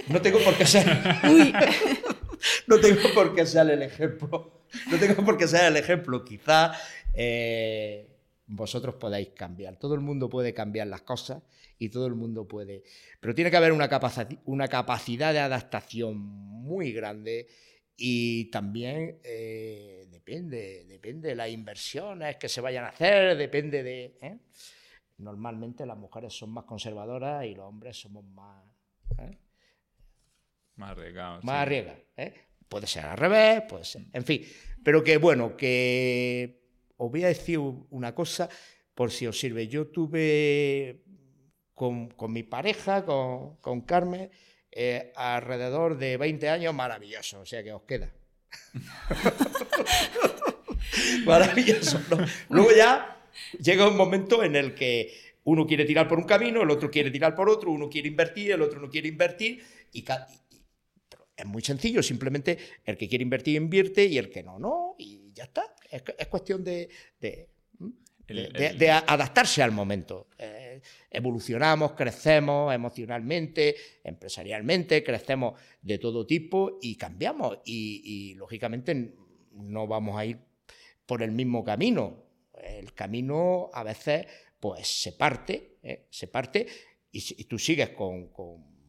no 0.08 0.22
tengo 0.22 0.40
por 0.40 0.56
qué 0.56 0.66
ser. 0.66 0.86
no 2.68 2.80
tengo 2.80 3.14
por 3.14 3.36
qué 3.36 3.46
ser 3.46 3.70
el 3.70 3.82
ejemplo. 3.82 4.64
No 4.92 4.98
tengo 4.98 5.26
por 5.26 5.38
qué 5.38 5.48
ser 5.48 5.66
el 5.66 5.78
ejemplo. 5.78 6.24
Quizá 6.24 6.72
eh, 7.14 8.08
vosotros 8.46 8.96
podáis 8.96 9.30
cambiar. 9.30 9.78
Todo 9.78 9.96
el 9.96 10.02
mundo 10.02 10.30
puede 10.30 10.54
cambiar 10.54 10.88
las 10.88 11.02
cosas 11.02 11.42
y 11.80 11.90
todo 11.90 12.06
el 12.08 12.16
mundo 12.16 12.48
puede. 12.48 12.84
Pero 13.20 13.34
tiene 13.34 13.52
que 13.52 13.58
haber 13.58 13.72
una, 13.72 13.90
una 14.46 14.68
capacidad 14.68 15.34
de 15.34 15.40
adaptación 15.40 16.18
muy 16.18 16.92
grande 16.92 17.48
y 18.00 18.46
también 18.52 19.20
eh, 19.24 20.08
depende, 20.10 20.86
depende 20.86 21.30
de 21.30 21.36
las 21.36 21.50
inversiones 21.50 22.38
que 22.38 22.50
se 22.50 22.62
vayan 22.62 22.86
a 22.86 22.90
hacer, 22.90 23.38
depende 23.38 23.84
de. 23.84 24.18
¿eh? 24.22 24.38
normalmente 25.20 25.86
las 25.86 25.98
mujeres 25.98 26.34
son 26.34 26.50
más 26.52 26.66
conservadoras 26.66 27.46
y 27.46 27.54
los 27.54 27.66
hombres 27.66 28.00
somos 28.00 28.24
más... 28.26 28.64
¿eh? 29.20 29.38
Más 30.76 30.92
arriesgados. 30.92 31.44
Más 31.44 31.56
arriesgados. 31.56 32.02
¿eh? 32.18 32.34
Puede 32.68 32.88
ser 32.88 33.06
al 33.06 33.18
revés, 33.18 33.64
puede 33.68 33.84
ser... 33.84 34.04
En 34.14 34.24
fin, 34.24 34.44
pero 34.84 35.04
que 35.04 35.18
bueno, 35.18 35.56
que 35.56 36.62
os 36.98 37.12
voy 37.12 37.24
a 37.24 37.28
decir 37.28 37.60
una 37.60 38.16
cosa 38.16 38.50
por 38.94 39.12
si 39.12 39.28
os 39.28 39.40
sirve. 39.40 39.68
Yo 39.68 39.88
tuve 39.88 41.04
con, 41.74 42.10
mi 42.30 42.44
pareja, 42.44 43.06
con, 43.06 43.82
Carmen, 43.82 44.30
eh, 44.72 45.12
alrededor 45.16 45.98
de 45.98 46.18
20 46.18 46.50
años 46.50 46.74
maravilloso, 46.74 47.42
o 47.42 47.46
sea 47.46 47.64
que 47.64 47.74
os 47.74 47.84
queda. 47.84 48.12
maravilloso. 51.26 52.00
Luego 52.50 52.70
ya 52.76 53.18
llega 53.60 53.88
un 53.88 53.98
momento 53.98 54.44
en 54.44 54.56
el 54.56 54.76
que 54.76 55.14
uno 55.44 55.66
quiere 55.66 55.86
tirar 55.86 56.08
por 56.08 56.20
un 56.20 56.26
camino, 56.26 56.62
el 56.62 56.70
otro 56.70 56.92
quiere 56.92 57.12
tirar 57.12 57.36
por 57.36 57.50
otro, 57.50 57.72
uno 57.72 57.90
quiere 57.90 58.08
invertir, 58.08 58.52
el 58.52 58.62
otro 58.62 58.80
no 58.80 58.90
quiere 58.90 59.08
invertir, 59.08 59.64
y, 59.92 60.04
es 61.40 61.46
muy 61.46 61.62
sencillo, 61.62 62.04
simplemente 62.04 62.58
el 62.84 62.98
que 62.98 63.08
quiere 63.08 63.24
invertir 63.24 63.56
invierte 63.56 64.06
y 64.06 64.18
el 64.18 64.30
que 64.30 64.44
no, 64.44 64.60
no, 64.60 64.96
y 64.98 65.32
ya 65.34 65.46
está. 65.46 65.74
Es, 65.90 66.28
cuestión 66.28 66.64
de, 66.64 66.90
adaptarse 69.08 69.62
al 69.62 69.72
momento. 69.72 70.28
Eh, 70.38 70.82
evolucionamos, 71.10 71.94
crecemos 71.94 72.74
emocionalmente, 72.74 73.76
empresarialmente, 74.04 75.04
crecemos 75.04 75.60
de 75.82 75.98
todo 75.98 76.26
tipo 76.26 76.78
y 76.82 76.96
cambiamos. 76.96 77.60
y 77.66 78.34
lógicamente 78.36 79.16
no 79.54 79.88
vamos 79.88 80.18
a 80.18 80.26
ir 80.26 80.40
por 81.06 81.24
el 81.24 81.32
mismo 81.32 81.64
camino 81.64 82.30
el 82.64 82.94
camino 82.94 83.70
a 83.74 83.84
veces 83.84 84.26
pues 84.60 84.88
se 84.88 85.14
parte, 85.14 85.78
¿eh? 85.84 86.08
se 86.10 86.28
parte 86.28 86.68
y, 87.12 87.44
tú 87.46 87.58
sigues 87.58 87.90
con, 87.90 88.30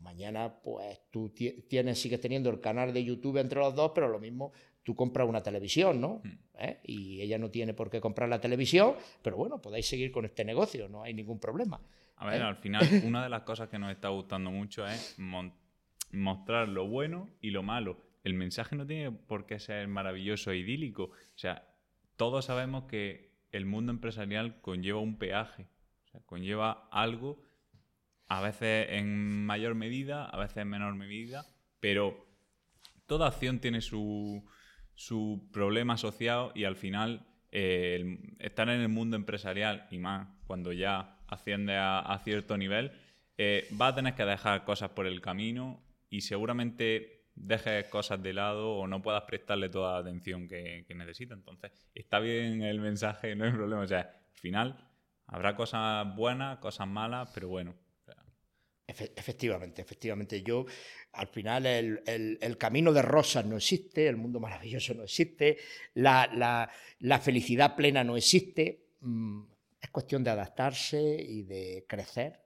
mañana 0.01 0.61
pues 0.62 1.01
tú 1.11 1.30
tienes, 1.30 1.99
sigues 1.99 2.20
teniendo 2.20 2.51
el 2.51 2.61
canal 2.61 2.93
de 2.93 3.05
YouTube 3.05 3.38
entre 3.38 3.61
los 3.61 3.74
dos, 3.74 3.93
pero 3.95 4.09
lo 4.09 4.18
mismo 4.18 4.53
tú 4.83 4.95
compras 4.95 5.28
una 5.28 5.43
televisión, 5.43 6.01
¿no? 6.01 6.20
Hmm. 6.24 6.39
¿Eh? 6.59 6.81
Y 6.85 7.20
ella 7.20 7.39
no 7.39 7.51
tiene 7.51 7.74
por 7.74 7.91
qué 7.91 8.01
comprar 8.01 8.28
la 8.28 8.41
televisión, 8.41 8.95
pero 9.22 9.37
bueno, 9.37 9.61
podéis 9.61 9.87
seguir 9.87 10.11
con 10.11 10.24
este 10.24 10.45
negocio, 10.45 10.89
no 10.89 11.03
hay 11.03 11.14
ningún 11.14 11.39
problema. 11.39 11.81
A 12.16 12.26
ver, 12.26 12.41
¿eh? 12.41 12.45
al 12.45 12.57
final, 12.57 12.83
una 13.05 13.22
de 13.22 13.31
las 13.31 13.43
cosas 13.43 13.68
que 13.68 13.78
nos 13.78 13.91
está 13.91 14.09
gustando 14.09 14.51
mucho 14.51 14.87
es 14.87 15.16
mostrar 16.12 16.68
lo 16.68 16.87
bueno 16.87 17.28
y 17.41 17.51
lo 17.51 17.62
malo. 17.62 17.99
El 18.24 18.35
mensaje 18.35 18.76
no 18.76 18.87
tiene 18.87 19.11
por 19.11 19.47
qué 19.47 19.59
ser 19.59 19.89
maravilloso 19.89 20.51
e 20.51 20.59
idílico. 20.59 21.05
O 21.05 21.39
sea, 21.39 21.66
todos 22.16 22.45
sabemos 22.45 22.85
que 22.85 23.31
el 23.53 23.64
mundo 23.64 23.93
empresarial 23.93 24.61
conlleva 24.61 25.01
un 25.01 25.16
peaje, 25.16 25.66
conlleva 26.26 26.89
algo, 26.91 27.43
a 28.28 28.41
veces 28.43 28.89
en 28.91 29.45
mayor 29.47 29.74
medida, 29.74 30.26
a 30.26 30.39
veces 30.39 30.59
en 30.59 30.68
menor 30.68 30.95
medida, 30.95 31.47
pero 31.81 32.26
toda 33.07 33.26
acción 33.26 33.59
tiene 33.59 33.81
su, 33.81 34.45
problema 35.53 35.94
asociado 35.94 36.53
y 36.55 36.64
al 36.64 36.76
final 36.76 37.26
eh, 37.53 38.18
estar 38.38 38.68
en 38.68 38.80
el 38.80 38.88
mundo 38.88 39.16
empresarial 39.16 39.86
y 39.90 39.98
más 39.98 40.28
cuando 40.46 40.72
ya 40.72 41.16
asciende 41.26 41.76
a, 41.76 42.20
cierto 42.24 42.57
nivel, 42.57 42.92
eh, 43.38 43.68
va 43.80 43.88
a 43.88 43.94
tener 43.94 44.14
que 44.14 44.24
dejar 44.24 44.64
cosas 44.64 44.90
por 44.90 45.07
el 45.07 45.20
camino 45.20 45.82
y 46.11 46.22
seguramente 46.22 47.20
dejes 47.34 47.86
cosas 47.86 48.22
de 48.22 48.32
lado 48.32 48.72
o 48.72 48.86
no 48.86 49.01
puedas 49.01 49.22
prestarle 49.22 49.68
toda 49.68 49.94
la 49.94 49.98
atención 49.98 50.48
que, 50.48 50.84
necesita. 50.94 51.34
Entonces, 51.34 51.72
está 51.94 52.18
bien 52.18 52.62
el 52.62 52.80
mensaje, 52.80 53.34
no 53.36 53.44
hay 53.44 53.53
problema. 53.53 53.82
O 53.82 53.86
sea, 53.86 54.01
al 54.01 54.40
final 54.40 54.88
habrá 55.26 55.55
cosas 55.57 56.14
buenas, 56.14 56.59
cosas 56.59 56.88
malas, 56.88 57.30
pero 57.32 57.48
bueno. 57.48 57.74
Efectivamente, 58.86 59.80
efectivamente. 59.82 60.43
Yo, 60.43 60.66
al 61.12 61.27
final, 61.28 61.66
el, 61.66 62.57
camino 62.59 62.93
de 62.93 63.03
rosas 63.03 63.45
no 63.45 63.57
existe, 63.57 64.07
el 64.07 64.16
mundo 64.16 64.39
maravilloso 64.39 64.95
no 64.95 65.03
existe, 65.03 65.59
la, 65.95 66.70
felicidad 67.20 67.74
plena 67.74 68.05
no 68.05 68.16
existe. 68.16 68.87
Mm, 69.01 69.43
es 69.81 69.91
cuestión 69.91 70.23
de 70.23 70.31
adaptarse 70.31 71.01
y 71.01 71.43
de 71.43 71.85
crecer 71.89 72.39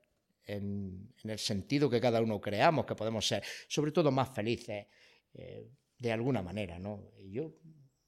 en, 0.45 1.13
el 1.23 1.39
sentido 1.39 1.89
que 1.89 1.99
cada 1.99 2.21
uno 2.21 2.39
creamos 2.39 2.85
que 2.85 2.95
podemos 2.95 3.27
ser, 3.27 3.43
sobre 3.67 3.91
todo 3.91 4.11
más 4.11 4.29
felices 4.29 4.87
eh, 5.33 5.67
de 5.97 6.11
alguna 6.11 6.41
manera. 6.41 6.79
¿no? 6.79 7.11
yo, 7.29 7.53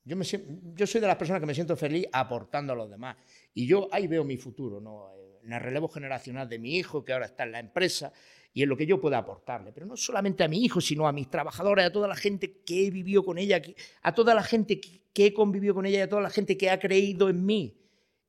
yo, 0.04 0.16
me, 0.16 0.26
yo 0.26 0.88
soy 0.88 1.02
de 1.02 1.08
las 1.08 1.18
personas 1.18 1.40
que 1.40 1.46
me 1.46 1.54
siento 1.54 1.76
feliz 1.76 2.08
aportando 2.12 2.74
a 2.74 2.76
los 2.76 2.90
demás 2.90 3.18
y 3.54 3.68
yo 3.68 3.90
ahí 3.92 4.08
veo 4.08 4.24
mi 4.24 4.38
futuro, 4.38 4.80
¿no? 4.80 5.12
en 5.44 5.54
el 5.54 5.60
relevo 5.60 5.88
generacional 5.88 6.48
de 6.50 6.60
mi 6.60 6.76
hijo 6.76 7.04
que 7.04 7.14
ahora 7.14 7.26
está 7.26 7.44
en 7.44 7.52
la 7.54 7.60
empresa 7.60 8.12
y 8.58 8.64
en 8.64 8.70
lo 8.70 8.76
que 8.76 8.88
yo 8.88 9.00
pueda 9.00 9.20
aportarle, 9.20 9.72
pero 9.72 9.86
no 9.86 9.96
solamente 9.96 10.44
a 10.44 10.48
mi 10.48 10.66
hijo, 10.66 10.82
sino 10.82 11.08
a 11.08 11.12
mis 11.12 11.30
trabajadores, 11.30 11.86
a 11.86 11.92
toda 11.92 12.08
la 12.08 12.16
gente 12.16 12.64
que 12.66 12.88
he 12.88 12.90
vivido 12.90 13.24
con 13.24 13.38
ella, 13.38 13.62
a 14.02 14.16
toda 14.16 14.34
la 14.34 14.42
gente 14.42 14.82
que 14.82 15.28
he 15.28 15.32
convivido 15.32 15.76
con 15.76 15.86
ella, 15.86 16.06
a 16.06 16.10
toda 16.10 16.24
la 16.24 16.32
gente 16.32 16.58
que 16.58 16.72
ha 16.72 16.80
creído 16.80 17.30
en 17.30 17.46
mí 17.46 17.80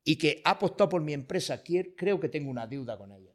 y 0.03 0.17
que 0.17 0.43
ha 0.45 0.51
apostado 0.51 0.87
por 0.87 1.01
mi 1.01 1.13
empresa, 1.13 1.63
creo 1.63 2.19
que 2.19 2.29
tengo 2.29 2.51
una 2.51 2.67
deuda 2.67 2.95
con 2.95 3.11
ella. 3.11 3.33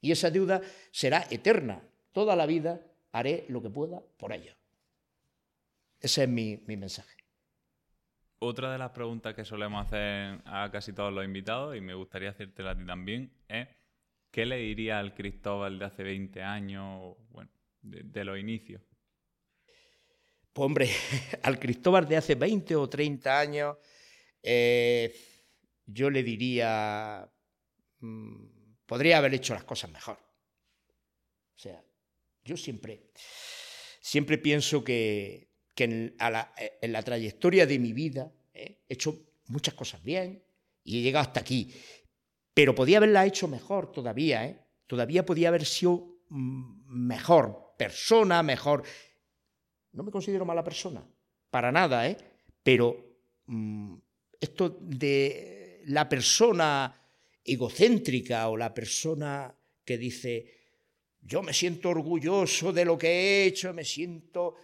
Y 0.00 0.10
esa 0.10 0.30
deuda 0.30 0.62
será 0.90 1.26
eterna. 1.28 1.82
Toda 2.12 2.34
la 2.34 2.46
vida 2.46 2.80
haré 3.12 3.44
lo 3.50 3.60
que 3.60 3.68
pueda 3.68 4.00
por 4.16 4.32
ella. 4.32 4.56
Ese 6.00 6.22
es 6.22 6.28
mi, 6.30 6.56
mensaje. 6.66 7.14
Otra 8.38 8.72
de 8.72 8.78
las 8.78 8.92
preguntas 8.92 9.34
que 9.34 9.44
solemos 9.44 9.84
hacer 9.84 10.40
a 10.46 10.70
casi 10.72 10.94
todos 10.94 11.12
los 11.12 11.26
invitados, 11.26 11.76
y 11.76 11.82
me 11.82 11.92
gustaría 11.92 12.30
hacértela 12.30 12.70
a 12.70 12.74
ti 12.78 12.86
también, 12.86 13.30
es 13.48 13.68
¿qué 14.30 14.46
le 14.46 14.56
diría 14.56 14.98
al 14.98 15.14
Cristóbal 15.14 15.78
de 15.78 15.84
hace 15.84 16.02
20 16.02 16.42
años, 16.42 17.16
bueno, 17.30 17.50
de, 17.82 18.24
los 18.24 18.38
inicios? 18.38 18.82
Pues 20.52 20.66
hombre, 20.66 20.90
al 21.42 21.58
Cristóbal 21.58 22.08
de 22.08 22.16
hace 22.16 22.34
20 22.34 22.76
o 22.76 22.88
30 22.88 23.38
años, 23.38 23.76
eh, 24.42 25.14
yo 25.86 26.10
le 26.10 26.22
diría, 26.22 27.30
mm, 28.00 28.46
podría 28.86 29.18
haber 29.18 29.34
hecho 29.34 29.54
las 29.54 29.64
cosas 29.64 29.90
mejor. 29.90 30.18
O 31.54 31.58
sea, 31.58 31.82
yo 32.44 32.56
siempre, 32.56 33.10
siempre 34.00 34.38
pienso 34.38 34.84
que, 34.84 35.48
en, 35.76 36.14
la, 36.18 37.02
trayectoria 37.02 37.66
de 37.66 37.78
mi 37.78 37.92
vida 37.92 38.32
¿eh? 38.54 38.82
he 38.88 38.94
hecho 38.94 39.26
muchas 39.46 39.74
cosas 39.74 40.02
bien 40.02 40.42
y 40.84 40.98
he 40.98 41.02
llegado 41.02 41.26
hasta 41.26 41.40
aquí. 41.40 41.74
Pero 42.56 42.74
podía 42.74 42.96
haberla 42.96 43.26
hecho 43.26 43.48
mejor 43.48 43.92
todavía, 43.92 44.46
¿eh? 44.46 44.58
Todavía 44.86 45.26
podía 45.26 45.48
haber 45.48 45.66
sido 45.66 46.22
mm, 46.30 46.86
mejor 46.88 47.74
persona, 47.76 48.42
mejor... 48.42 48.82
No 49.92 50.02
me 50.02 50.10
considero 50.10 50.46
mala 50.46 50.64
persona, 50.64 51.06
para 51.50 51.70
nada, 51.70 52.08
¿eh? 52.08 52.16
Pero 52.62 52.96
mm, 53.44 53.96
esto 54.40 54.70
de 54.80 55.82
la 55.84 56.08
persona 56.08 56.98
egocéntrica 57.44 58.48
o 58.48 58.56
la 58.56 58.72
persona 58.72 59.54
que 59.84 59.98
dice, 59.98 60.54
yo 61.20 61.42
me 61.42 61.52
siento 61.52 61.90
orgulloso 61.90 62.72
de 62.72 62.86
lo 62.86 62.96
que 62.96 63.08
he 63.08 63.44
hecho, 63.44 63.74
me 63.74 63.84
siento 63.84 64.54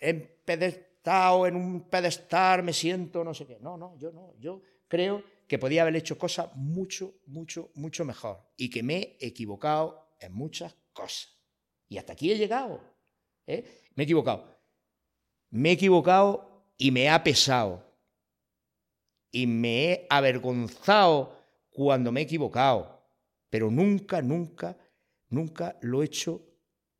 empedestado 0.00 1.46
en 1.46 1.54
un 1.54 1.88
pedestal, 1.88 2.64
me 2.64 2.72
siento 2.72 3.22
no 3.22 3.32
sé 3.32 3.46
qué. 3.46 3.58
No, 3.60 3.76
no, 3.76 3.96
yo 3.98 4.10
no. 4.10 4.34
Yo 4.40 4.62
creo 4.88 5.35
que 5.46 5.58
podía 5.58 5.82
haber 5.82 5.96
hecho 5.96 6.18
cosas 6.18 6.54
mucho, 6.54 7.14
mucho, 7.26 7.70
mucho 7.74 8.04
mejor 8.04 8.40
y 8.56 8.68
que 8.70 8.82
me 8.82 9.16
he 9.20 9.26
equivocado 9.26 10.16
en 10.20 10.32
muchas 10.32 10.74
cosas. 10.92 11.36
Y 11.88 11.98
hasta 11.98 12.14
aquí 12.14 12.32
he 12.32 12.38
llegado. 12.38 12.80
¿eh? 13.46 13.64
Me 13.94 14.02
he 14.02 14.04
equivocado. 14.04 14.56
Me 15.50 15.70
he 15.70 15.72
equivocado 15.72 16.72
y 16.76 16.90
me 16.90 17.08
ha 17.08 17.22
pesado. 17.22 17.84
Y 19.30 19.46
me 19.46 19.84
he 19.84 20.06
avergonzado 20.10 21.36
cuando 21.70 22.10
me 22.10 22.20
he 22.20 22.24
equivocado. 22.24 23.04
Pero 23.50 23.70
nunca, 23.70 24.22
nunca, 24.22 24.76
nunca 25.28 25.78
lo 25.82 26.02
he 26.02 26.06
hecho 26.06 26.42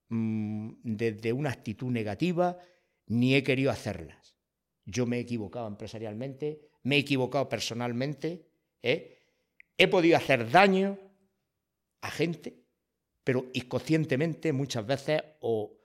mm, 0.08 0.70
desde 0.82 1.32
una 1.32 1.50
actitud 1.50 1.90
negativa 1.90 2.58
ni 3.06 3.34
he 3.34 3.42
querido 3.42 3.70
hacerlas. 3.70 4.36
Yo 4.84 5.06
me 5.06 5.16
he 5.16 5.20
equivocado 5.20 5.66
empresarialmente, 5.66 6.60
me 6.86 6.96
he 6.96 6.98
equivocado 7.00 7.48
personalmente, 7.48 8.46
¿eh? 8.80 9.18
he 9.76 9.88
podido 9.88 10.16
hacer 10.16 10.48
daño 10.48 10.96
a 12.00 12.12
gente, 12.12 12.62
pero 13.24 13.50
inconscientemente 13.54 14.52
muchas 14.52 14.86
veces 14.86 15.20
o 15.40 15.78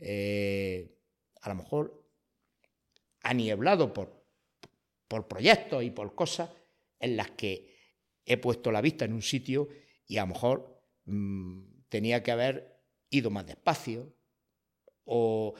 eh, 0.00 0.98
a 1.42 1.48
lo 1.50 1.54
mejor 1.54 2.04
anieblado 3.22 3.92
por, 3.92 4.26
por 5.06 5.28
proyectos 5.28 5.84
y 5.84 5.92
por 5.92 6.16
cosas 6.16 6.50
en 6.98 7.16
las 7.16 7.30
que 7.30 7.76
he 8.24 8.36
puesto 8.36 8.72
la 8.72 8.80
vista 8.80 9.04
en 9.04 9.12
un 9.12 9.22
sitio 9.22 9.68
y 10.08 10.16
a 10.16 10.22
lo 10.22 10.34
mejor 10.34 10.82
mm, 11.04 11.84
tenía 11.88 12.24
que 12.24 12.32
haber 12.32 12.82
ido 13.10 13.30
más 13.30 13.46
despacio 13.46 14.12
o 15.04 15.54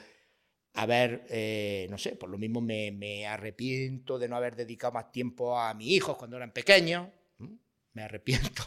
a 0.73 0.85
ver, 0.85 1.25
eh, 1.29 1.87
no 1.89 1.97
sé, 1.97 2.15
por 2.15 2.29
lo 2.29 2.37
mismo 2.37 2.61
me, 2.61 3.27
arrepiento 3.27 4.19
de 4.19 4.27
no 4.27 4.35
haber 4.35 4.55
dedicado 4.55 4.93
más 4.93 5.11
tiempo 5.11 5.57
a 5.59 5.73
mis 5.73 5.89
hijos 5.89 6.17
cuando 6.17 6.37
eran 6.37 6.51
pequeños, 6.51 7.07
me 7.93 8.03
arrepiento 8.03 8.63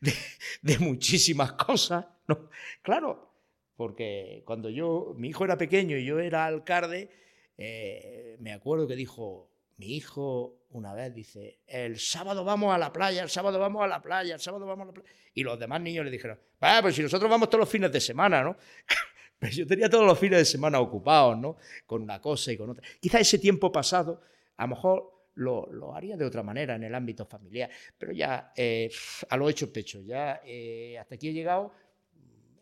de, 0.62 0.78
muchísimas 0.78 1.52
cosas, 1.52 2.06
¿no? 2.26 2.50
Claro, 2.82 3.32
porque 3.76 4.42
cuando 4.44 4.68
yo, 4.68 5.14
mi 5.16 5.28
hijo 5.28 5.44
era 5.44 5.56
pequeño 5.56 5.96
y 5.96 6.04
yo 6.04 6.18
era 6.18 6.44
alcalde, 6.44 7.10
eh, 7.56 8.36
me 8.40 8.52
acuerdo 8.52 8.86
que 8.86 8.96
dijo, 8.96 9.50
mi 9.76 9.96
hijo 9.96 10.64
una 10.70 10.92
vez 10.92 11.14
dice, 11.14 11.60
el 11.68 12.00
sábado 12.00 12.44
vamos 12.44 12.74
a 12.74 12.78
la 12.78 12.92
playa, 12.92 13.22
el 13.22 13.30
sábado 13.30 13.60
vamos 13.60 13.82
a 13.82 13.86
la 13.86 14.02
playa, 14.02 14.34
el 14.34 14.40
sábado 14.40 14.66
vamos 14.66 14.84
a 14.84 14.86
la 14.86 14.92
playa. 14.92 15.08
Y 15.32 15.44
los 15.44 15.58
demás 15.58 15.80
niños 15.80 16.04
le 16.04 16.10
dijeron, 16.10 16.38
pues 16.58 16.96
si 16.96 17.02
nosotros 17.02 17.30
vamos 17.30 17.48
todos 17.48 17.60
los 17.60 17.68
fines 17.68 17.92
de 17.92 18.00
semana, 18.00 18.42
¿no? 18.42 18.56
yo 19.50 19.66
tenía 19.66 19.88
todos 19.88 20.06
los 20.06 20.18
fines 20.18 20.38
de 20.38 20.44
semana 20.44 20.80
ocupados, 20.80 21.38
¿no? 21.38 21.56
Con 21.86 22.02
una 22.02 22.20
cosa 22.20 22.52
y 22.52 22.56
con 22.56 22.70
otra. 22.70 22.86
Quizá 23.00 23.20
ese 23.20 23.38
tiempo 23.38 23.70
pasado, 23.70 24.20
a 24.56 24.64
lo 24.64 24.68
mejor 24.68 25.14
lo, 25.34 25.94
haría 25.94 26.16
de 26.16 26.24
otra 26.24 26.42
manera 26.42 26.76
en 26.76 26.84
el 26.84 26.94
ámbito 26.94 27.26
familiar, 27.26 27.70
pero 27.98 28.12
ya 28.12 28.52
eh, 28.56 28.90
a 29.28 29.36
lo 29.36 29.48
hecho 29.48 29.72
pecho, 29.72 30.00
ya 30.00 30.40
eh, 30.44 30.96
hasta 30.98 31.16
aquí 31.16 31.28
he 31.28 31.32
llegado, 31.32 31.72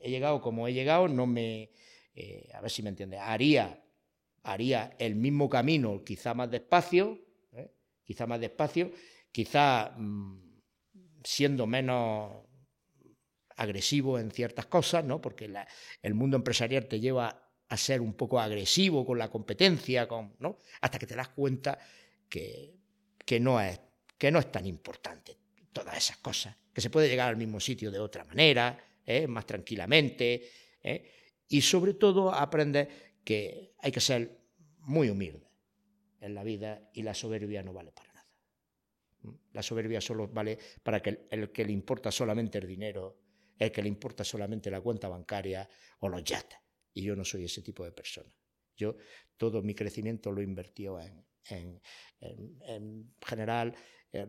he 0.01 0.11
llegado 0.11 0.41
como 0.41 0.67
he 0.67 0.73
llegado, 0.73 1.09
no 1.09 1.27
me, 1.27 1.71
eh, 2.15 2.49
a 2.55 2.61
ver 2.61 2.71
si 2.71 2.83
me 2.83 2.89
entiende, 2.89 3.19
haría, 3.19 3.83
haría 4.43 4.95
el 4.99 5.15
mismo 5.15 5.49
camino, 5.49 6.03
quizá 6.05 6.35
más 6.35 6.51
despacio, 6.51 7.19
quizá 8.05 8.27
más 8.27 8.41
despacio, 8.41 8.91
quizá 9.31 9.91
mm, 9.97 10.61
siendo 11.23 11.67
menos 11.67 12.47
agresivo 13.57 14.19
en 14.19 14.31
ciertas 14.31 14.67
cosas, 14.67 15.05
¿no? 15.05 15.21
porque 15.21 15.53
el 16.03 16.15
mundo 16.15 16.37
empresarial 16.37 16.87
te 16.87 17.01
lleva 17.01 17.51
a 17.69 17.77
ser 17.77 18.01
un 18.01 18.15
poco 18.15 18.39
agresivo 18.41 19.07
con 19.07 19.19
la 19.19 19.31
competencia, 19.31 20.07
con, 20.07 20.35
¿no? 20.39 20.59
hasta 20.81 20.99
que 20.99 21.07
te 21.07 21.15
das 21.15 21.29
cuenta 21.29 21.79
que, 22.29 22.75
que, 23.25 23.41
no 23.41 23.61
es, 23.61 23.81
que 24.19 24.31
no 24.31 24.39
es 24.39 24.53
tan 24.53 24.67
importante 24.67 25.39
todas 25.73 25.97
esas 25.97 26.19
cosas, 26.19 26.57
que 26.73 26.81
se 26.81 26.91
puede 26.91 27.09
llegar 27.09 27.29
al 27.29 27.37
mismo 27.37 27.61
sitio 27.61 27.91
de 27.91 27.99
otra 27.99 28.25
manera, 28.25 28.79
¿eh? 29.05 29.27
más 29.27 29.47
tranquilamente, 29.47 30.49
¿eh? 30.83 31.11
y 31.49 31.61
sobre 31.61 31.95
todo 31.95 32.33
aprender 32.33 33.15
que 33.25 33.75
hay 33.79 33.93
que 33.93 34.01
ser 34.01 34.39
muy 34.81 35.11
humilde 35.11 35.51
en 36.21 36.35
la 36.35 36.43
vida 36.43 36.91
y 36.93 37.03
la 37.03 37.15
soberbia 37.15 37.63
no 37.63 37.73
vale 37.73 37.93
para 37.93 38.13
nada. 38.13 38.29
La 39.53 39.63
soberbia 39.63 40.01
solo 40.01 40.29
vale 40.29 40.59
para 40.83 41.01
que 41.01 41.27
el 41.31 41.51
que 41.53 41.65
le 41.65 41.73
importa 41.73 42.11
solamente 42.11 42.59
el 42.59 42.67
dinero 42.67 43.22
el 43.63 43.71
que 43.71 43.83
le 43.83 43.89
importa 43.89 44.25
solamente 44.25 44.71
la 44.71 44.81
cuenta 44.81 45.09
bancaria 45.09 45.69
o 46.01 46.09
los 46.09 46.25
yates. 46.25 46.59
Y 46.95 47.03
yo 47.03 47.15
no 47.15 47.25
soy 47.25 47.45
ese 47.45 47.63
tipo 47.63 47.85
de 47.85 47.93
persona. 47.93 48.31
Yo 48.77 48.97
todo 49.37 49.63
mi 49.63 49.75
crecimiento 49.75 50.33
lo 50.33 50.41
he 50.41 50.45
invertido 50.45 50.99
en, 51.01 51.25
en, 51.49 53.15
general 53.25 53.75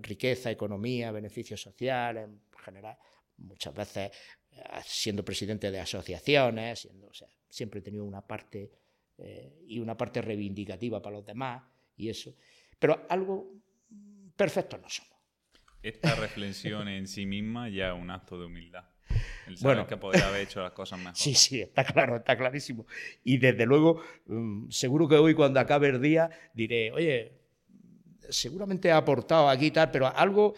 riqueza, 0.02 0.52
economía, 0.52 1.12
beneficio 1.12 1.58
social, 1.58 2.18
en 2.18 2.42
general, 2.64 2.98
muchas 3.38 3.74
veces 3.74 4.12
eh, 4.52 4.64
siendo 4.86 5.26
presidente 5.26 5.72
de 5.72 5.80
asociaciones, 5.80 6.80
siendo, 6.80 7.08
o 7.08 7.14
sea, 7.14 7.28
siempre 7.50 7.80
he 7.80 7.84
tenido 7.84 8.06
una 8.06 8.26
parte 8.26 8.72
eh, 9.18 9.64
y 9.68 9.80
una 9.80 9.98
parte 9.98 10.22
reivindicativa 10.22 11.02
para 11.02 11.18
los 11.18 11.26
demás 11.26 11.64
y 11.98 12.08
eso. 12.10 12.36
Pero 12.80 13.06
algo 13.10 13.52
perfecto 14.36 14.78
no 14.78 14.90
somos. 14.90 15.12
Esta 15.82 16.16
reflexión 16.16 16.88
en 16.88 17.08
sí 17.08 17.26
misma 17.26 17.68
ya 17.68 17.94
un 17.94 18.10
acto 18.10 18.40
de 18.40 18.46
humildad 18.46 18.93
bueno, 19.62 19.88
que 19.88 19.98
podría 19.98 20.28
haber 20.28 20.42
hecho 20.42 20.62
las 20.62 20.72
cosas 20.72 21.00
mejor. 21.00 21.16
Sí, 21.16 21.34
sí, 21.34 21.62
está 21.62 21.84
claro, 21.84 22.18
está 22.18 22.38
clarísimo. 22.38 22.86
Y 23.24 23.38
desde 23.38 23.66
luego, 23.66 24.02
mm, 24.28 24.70
seguro 24.70 25.08
que 25.08 25.16
hoy 25.16 25.34
cuando 25.34 25.60
acabe 25.60 25.90
el 25.90 26.02
día 26.02 26.30
diré, 26.54 26.92
oye, 26.92 27.44
seguramente 28.30 28.92
ha 28.92 28.98
aportado 28.98 29.50
aquí 29.50 29.68
y 29.68 29.72
tal, 29.72 29.92
pero 29.92 30.08
algo 30.08 30.56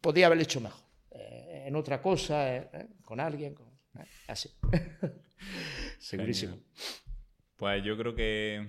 podría 0.00 0.26
haber 0.26 0.40
hecho 0.40 0.60
mejor. 0.60 0.80
Eh, 1.10 1.64
en 1.66 1.76
otra 1.76 2.00
cosa, 2.00 2.56
eh, 2.56 2.68
eh, 2.72 2.86
con 3.04 3.20
alguien, 3.20 3.56
así. 4.26 4.50
Segurísimo. 5.98 6.58
Pues 7.56 7.82
yo 7.84 7.96
creo 7.96 8.14
que 8.14 8.68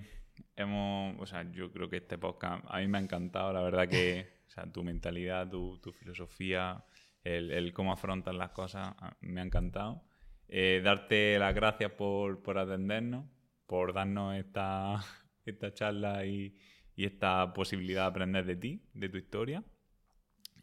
hemos, 0.56 1.20
o 1.20 1.26
sea, 1.26 1.50
yo 1.52 1.72
creo 1.72 1.88
que 1.88 1.98
este 1.98 2.18
podcast 2.18 2.64
a 2.68 2.78
mí 2.78 2.88
me 2.88 2.98
ha 2.98 3.00
encantado, 3.00 3.52
la 3.52 3.62
verdad 3.62 3.88
que, 3.88 4.26
o 4.48 4.50
sea, 4.50 4.70
tu 4.70 4.82
mentalidad, 4.82 5.48
tu, 5.48 5.78
tu 5.78 5.92
filosofía, 5.92 6.84
el, 7.24 7.72
cómo 7.72 7.92
afrontas 7.92 8.34
las 8.34 8.50
cosas, 8.50 8.94
me 9.20 9.40
ha 9.40 9.44
encantado. 9.44 10.02
Eh, 10.48 10.80
darte 10.82 11.38
las 11.38 11.54
gracias 11.54 11.92
por, 11.92 12.58
atendernos, 12.58 13.26
por 13.66 13.92
darnos 13.92 14.36
esta, 14.36 15.00
esta 15.44 15.72
charla 15.72 16.26
y, 16.26 16.56
esta 16.96 17.54
posibilidad 17.54 18.02
de 18.02 18.08
aprender 18.08 18.44
de 18.44 18.56
ti, 18.56 18.82
de 18.92 19.08
tu 19.08 19.16
historia. 19.16 19.64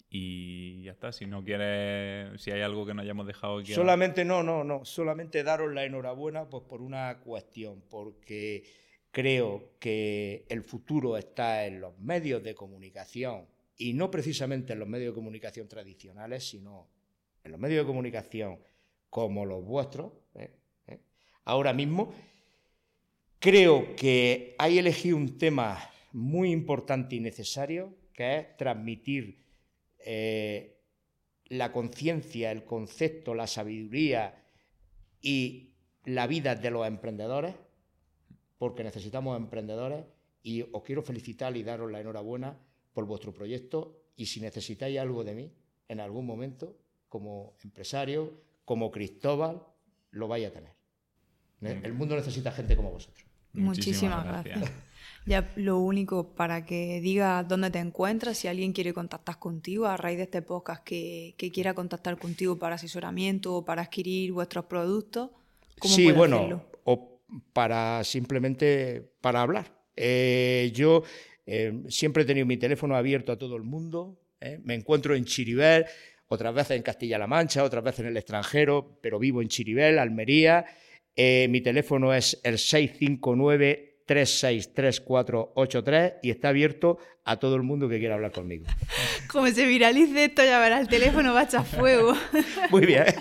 Y 0.07 0.83
ya 0.83 0.91
está, 0.91 1.11
si 1.11 1.25
no 1.25 1.43
quieres, 1.43 2.39
si 2.39 2.51
hay 2.51 2.61
algo 2.61 2.85
que 2.85 2.93
no 2.93 3.01
hayamos 3.01 3.25
dejado 3.25 3.57
aquí. 3.57 3.73
Solamente 3.73 4.23
no, 4.23 4.43
no, 4.43 4.63
no, 4.63 4.85
solamente 4.85 5.43
daros 5.43 5.73
la 5.73 5.83
enhorabuena 5.83 6.47
pues, 6.47 6.63
por 6.63 6.83
una 6.83 7.21
cuestión, 7.21 7.81
porque 7.89 8.65
creo 9.09 9.71
que 9.79 10.45
el 10.47 10.61
futuro 10.61 11.17
está 11.17 11.65
en 11.65 11.81
los 11.81 11.97
medios 11.97 12.43
de 12.43 12.53
comunicación 12.53 13.47
y 13.77 13.93
no 13.93 14.09
precisamente 14.09 14.73
en 14.73 14.79
los 14.79 14.87
medios 14.87 15.11
de 15.11 15.15
comunicación 15.15 15.67
tradicionales, 15.67 16.49
sino 16.49 16.89
en 17.43 17.51
los 17.51 17.59
medios 17.59 17.83
de 17.83 17.87
comunicación 17.87 18.59
como 19.09 19.45
los 19.45 19.63
vuestros, 19.63 20.11
¿eh? 20.35 20.51
¿Eh? 20.87 20.99
ahora 21.45 21.73
mismo, 21.73 22.13
creo 23.39 23.95
que 23.95 24.55
hay 24.57 24.79
elegido 24.79 25.15
un 25.15 25.37
tema 25.37 25.79
muy 26.11 26.51
importante 26.51 27.15
y 27.15 27.19
necesario, 27.19 27.95
que 28.13 28.37
es 28.37 28.57
transmitir 28.57 29.45
eh, 29.99 30.81
la 31.45 31.71
conciencia, 31.71 32.51
el 32.51 32.65
concepto, 32.65 33.35
la 33.35 33.47
sabiduría 33.47 34.43
y 35.21 35.75
la 36.03 36.25
vida 36.25 36.55
de 36.55 36.71
los 36.71 36.87
emprendedores, 36.87 37.55
porque 38.57 38.83
necesitamos 38.83 39.37
emprendedores, 39.37 40.03
y 40.41 40.63
os 40.71 40.83
quiero 40.83 41.03
felicitar 41.03 41.55
y 41.55 41.63
daros 41.63 41.91
la 41.91 41.99
enhorabuena 41.99 42.57
por 42.97 43.05
vuestro 43.05 43.31
proyecto 43.31 43.95
y 44.15 44.25
si 44.25 44.41
necesitáis 44.41 44.97
algo 44.97 45.23
de 45.23 45.35
mí 45.35 45.51
en 45.87 45.99
algún 45.99 46.25
momento, 46.25 46.75
como 47.09 47.53
empresario, 47.63 48.41
como 48.65 48.89
Cristóbal, 48.89 49.61
lo 50.09 50.27
vais 50.27 50.47
a 50.47 50.51
tener. 50.51 50.73
El 51.61 51.93
mundo 51.93 52.15
necesita 52.15 52.51
gente 52.51 52.75
como 52.75 52.89
vosotros. 52.89 53.23
Muchísimas, 53.53 54.25
gracias. 54.25 54.71
Ya 55.27 55.51
lo 55.57 55.79
único 55.79 56.33
para 56.33 56.65
que 56.65 57.01
digas 57.01 57.47
dónde 57.47 57.69
te 57.69 57.79
encuentras, 57.79 58.37
si 58.37 58.47
alguien 58.47 58.71
quiere 58.73 58.93
contactar 58.93 59.37
contigo 59.37 59.85
a 59.85 59.95
raíz 59.97 60.17
de 60.17 60.23
este 60.23 60.41
podcast 60.41 60.83
que, 60.83 61.35
quiera 61.53 61.73
contactar 61.75 62.17
contigo 62.17 62.57
para 62.57 62.75
asesoramiento 62.75 63.53
o 63.57 63.65
para 63.65 63.83
adquirir 63.83 64.31
vuestros 64.31 64.65
productos. 64.65 65.29
¿cómo 65.79 65.93
sí, 65.93 66.11
bueno, 66.13 66.63
o 66.85 67.19
para 67.53 68.03
simplemente 68.03 69.11
para 69.21 69.41
hablar. 69.41 69.77
Eh, 69.95 70.71
yo 70.73 71.03
eh, 71.47 71.73
siempre 71.89 72.23
he 72.23 72.25
tenido 72.25 72.45
mi 72.45 72.57
teléfono 72.57 72.95
abierto 72.95 73.31
a 73.31 73.37
todo 73.37 73.55
el 73.55 73.63
mundo. 73.63 74.19
¿eh? 74.39 74.59
Me 74.63 74.75
encuentro 74.75 75.15
en 75.15 75.25
Chiribel, 75.25 75.85
otras 76.27 76.53
veces 76.53 76.77
en 76.77 76.83
Castilla-La 76.83 77.25
Mancha, 77.25 77.63
otras 77.63 77.83
veces 77.83 78.01
en 78.01 78.07
el 78.07 78.17
extranjero, 78.17 78.99
pero 79.01 79.17
vivo 79.17 79.41
en 79.41 79.47
Chiribel, 79.47 79.97
Almería. 79.97 80.65
mi 81.17 81.61
teléfono 81.61 82.13
es 82.13 82.39
el 82.43 82.59
659 82.59 83.87
363483 84.07 86.13
y 86.23 86.31
está 86.31 86.49
abierto 86.49 86.97
a 87.23 87.37
todo 87.37 87.55
el 87.55 87.61
mundo 87.63 87.87
que 87.89 87.99
quiera 87.99 88.15
hablar 88.15 88.31
conmigo. 88.31 88.65
Como 89.31 89.45
se 89.47 89.67
viralice 89.67 90.25
esto, 90.25 90.43
ya 90.43 90.59
verá, 90.59 90.79
el 90.79 90.87
teléfono 90.87 91.33
va 91.33 91.41
a 91.41 91.43
echar 91.43 91.65
fuego. 91.65 92.15
Muy 92.71 92.85
bien. 92.85 93.05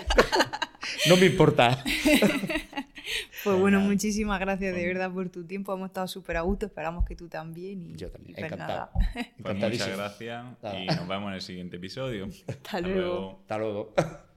No 1.09 1.17
me 1.17 1.25
importa. 1.25 1.83
Pues 3.47 3.61
bueno, 3.61 3.79
muchísimas 3.79 4.41
gracias 4.41 4.75
de 4.75 4.85
verdad 4.85 5.09
por 5.09 5.29
tu 5.29 5.45
tiempo. 5.45 5.73
Hemos 5.73 5.87
estado 5.87 6.07
súper 6.07 6.35
a 6.35 6.41
gusto. 6.41 6.65
Esperamos 6.65 7.05
que 7.05 7.15
tú 7.15 7.29
también. 7.29 7.81
Y, 7.81 7.95
Yo 7.95 8.11
también. 8.11 8.35
Pues 8.35 8.51
Encantado. 8.51 8.89
Pues 9.41 9.55
muchas 9.55 9.95
gracias 9.95 10.45
y 10.77 10.85
nos 10.87 11.07
vemos 11.07 11.29
en 11.29 11.33
el 11.35 11.41
siguiente 11.41 11.77
episodio. 11.77 12.27
Hasta, 12.47 12.81
luego. 12.81 13.39
Hasta 13.41 13.57
luego. 13.57 13.93